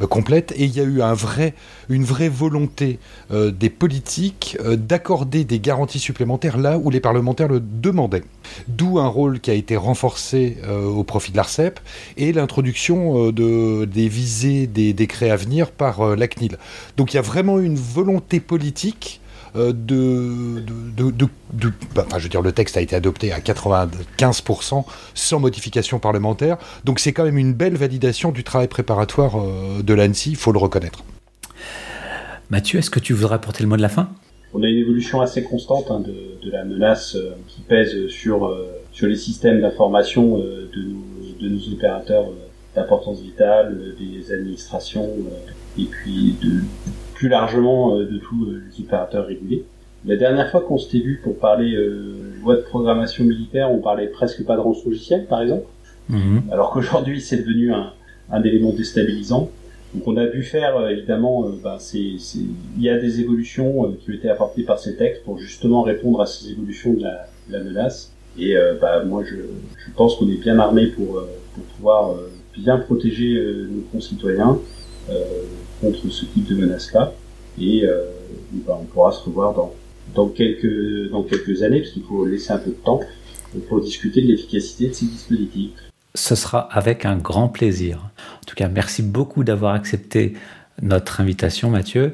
complète, 0.10 0.52
et 0.58 0.64
il 0.64 0.76
y 0.76 0.80
a 0.80 0.84
eu 0.84 1.04
un 1.04 1.14
vrai, 1.14 1.54
une 1.90 2.06
vraie 2.06 2.30
volonté 2.30 2.98
des 3.32 3.70
politiques 3.70 4.58
d'accorder 4.64 5.44
des 5.44 5.60
garanties 5.60 6.00
supplémentaires 6.00 6.58
là 6.58 6.80
où 6.80 6.90
les 6.90 7.00
parlementaires 7.00 7.48
le 7.48 7.60
demandaient. 7.60 8.24
D'où 8.68 8.98
un 8.98 9.08
rôle 9.08 9.40
qui 9.40 9.52
a 9.52 9.54
été 9.54 9.76
renforcé 9.76 10.58
au 10.68 11.04
profit 11.04 11.32
de 11.32 11.38
l'ARCEP 11.38 11.80
et 12.18 12.25
l'introduction 12.32 13.32
de, 13.32 13.86
des 13.86 14.08
visées 14.08 14.68
des 14.68 14.94
décrets 14.94 15.30
à 15.30 15.36
venir 15.36 15.72
par 15.72 16.16
la 16.16 16.28
CNIL. 16.28 16.58
Donc 16.98 17.14
il 17.14 17.16
y 17.16 17.20
a 17.20 17.24
vraiment 17.24 17.60
une 17.60 17.76
volonté 17.76 18.40
politique 18.40 19.22
euh, 19.56 19.72
de, 19.72 20.62
de, 20.98 21.12
de, 21.12 21.28
de 21.54 21.72
bah, 21.94 22.04
enfin, 22.06 22.18
je 22.18 22.24
veux 22.24 22.30
dire, 22.30 22.42
le 22.42 22.52
texte 22.52 22.76
a 22.76 22.82
été 22.82 22.96
adopté 22.96 23.32
à 23.32 23.40
95% 23.40 24.84
sans 25.14 25.40
modification 25.40 26.00
parlementaire. 26.00 26.58
Donc 26.84 27.00
c'est 27.00 27.14
quand 27.14 27.24
même 27.24 27.38
une 27.38 27.54
belle 27.54 27.76
validation 27.76 28.32
du 28.32 28.44
travail 28.44 28.68
préparatoire 28.68 29.40
euh, 29.40 29.82
de 29.82 29.94
l'ANSI, 29.94 30.32
il 30.32 30.36
faut 30.36 30.52
le 30.52 30.60
reconnaître. 30.60 31.04
Mathieu, 32.50 32.80
est-ce 32.80 32.90
que 32.90 33.00
tu 33.00 33.14
voudrais 33.14 33.36
apporter 33.36 33.64
le 33.64 33.70
mot 33.70 33.78
de 33.78 33.82
la 33.82 33.90
fin? 33.90 34.10
On 34.54 34.64
a 34.64 34.68
une 34.68 34.78
évolution 34.78 35.20
assez 35.22 35.44
constante 35.44 35.90
hein, 35.90 36.00
de, 36.00 36.46
de, 36.46 36.52
la 36.52 36.64
menace 36.64 37.16
euh, 37.16 37.32
qui 37.48 37.62
pèse 37.62 38.08
sur, 38.08 38.46
euh, 38.46 38.68
sur 38.94 39.08
les 39.08 39.18
systèmes 39.18 39.60
d'information 39.60 40.40
euh, 40.40 40.70
de, 40.74 40.82
nos, 40.82 41.04
de 41.46 41.50
nos 41.50 41.74
opérateurs 41.74 42.26
d'importance 42.76 43.22
vitale, 43.22 43.78
des 43.98 44.34
administrations, 44.34 45.10
et 45.78 45.86
puis 45.86 46.36
de, 46.42 46.62
plus 47.16 47.30
largement 47.30 47.98
euh, 47.98 48.06
de 48.06 48.18
tous 48.18 48.46
euh, 48.46 48.64
les 48.70 48.84
opérateurs 48.84 49.26
régulés. 49.26 49.64
La 50.06 50.18
dernière 50.18 50.52
fois 50.52 50.62
qu'on 50.62 50.78
s'était 50.78 51.00
vu 51.00 51.20
pour 51.24 51.40
parler 51.40 51.74
euh, 51.74 52.34
loi 52.42 52.58
de 52.58 52.62
programmation 52.62 53.24
militaire, 53.24 53.72
on 53.72 53.80
parlait 53.80 54.08
presque 54.08 54.46
pas 54.46 54.56
de 54.56 54.62
rançongiciel, 54.62 55.26
par 55.26 55.42
exemple, 55.42 55.66
mmh. 56.10 56.40
alors 56.52 56.72
qu'aujourd'hui 56.72 57.22
c'est 57.22 57.38
devenu 57.38 57.74
un, 57.74 57.92
un, 58.32 58.44
élément 58.44 58.72
déstabilisant. 58.72 59.50
Donc 59.96 60.08
on 60.08 60.18
a 60.18 60.28
dû 60.28 60.44
faire 60.44 60.90
évidemment, 60.90 61.46
c'est, 61.80 61.98
il 61.98 62.82
y 62.82 62.90
a 62.90 63.00
des 63.00 63.22
évolutions 63.22 63.94
qui 63.94 64.12
ont 64.12 64.14
été 64.14 64.30
apportées 64.30 64.64
par 64.64 64.78
ces 64.78 64.98
textes 64.98 65.24
pour 65.24 65.38
justement 65.40 65.84
répondre 65.84 66.22
à 66.22 66.26
ces 66.26 66.52
évolutions 66.52 66.94
de 66.94 67.02
la, 67.02 67.28
de 67.48 67.54
la 67.54 67.64
menace. 67.64 68.12
Et 68.38 68.56
bah, 68.82 69.04
moi 69.04 69.24
je, 69.24 69.36
pense 69.96 70.16
qu'on 70.16 70.28
est 70.30 70.38
bien 70.38 70.60
armé 70.60 70.88
pour, 70.88 71.22
pour 71.54 71.64
pouvoir 71.76 72.16
bien 72.58 72.78
protéger 72.78 73.42
nos 73.70 73.82
concitoyens 73.92 74.60
contre 75.82 76.10
ce 76.10 76.26
type 76.26 76.48
de 76.48 76.56
menace-là. 76.56 77.14
Et 77.60 77.86
euh, 77.86 78.06
ben, 78.52 78.78
on 78.82 78.86
pourra 78.86 79.12
se 79.12 79.24
revoir 79.24 79.54
dans, 79.54 79.74
dans, 80.14 80.28
quelques, 80.28 81.10
dans 81.12 81.24
quelques 81.24 81.64
années, 81.64 81.82
parce 81.82 81.92
qu'il 81.92 82.04
faut 82.04 82.26
laisser 82.26 82.52
un 82.52 82.58
peu 82.58 82.72
de 82.72 82.76
temps 82.76 83.00
pour 83.70 83.82
discuter 83.82 84.22
de 84.22 84.28
l'efficacité 84.28 84.90
de 84.90 84.94
ces 84.94 85.06
dispositifs. 85.06 85.72
Ce 86.14 86.36
sera 86.36 86.60
avec 86.60 87.06
un 87.06 87.18
grand 87.18 87.48
plaisir. 87.48 88.10
En 88.42 88.46
tout 88.46 88.56
cas, 88.56 88.68
merci 88.68 89.02
beaucoup 89.02 89.44
d'avoir 89.44 89.74
accepté 89.74 90.34
notre 90.82 91.22
invitation, 91.22 91.70
Mathieu. 91.70 92.14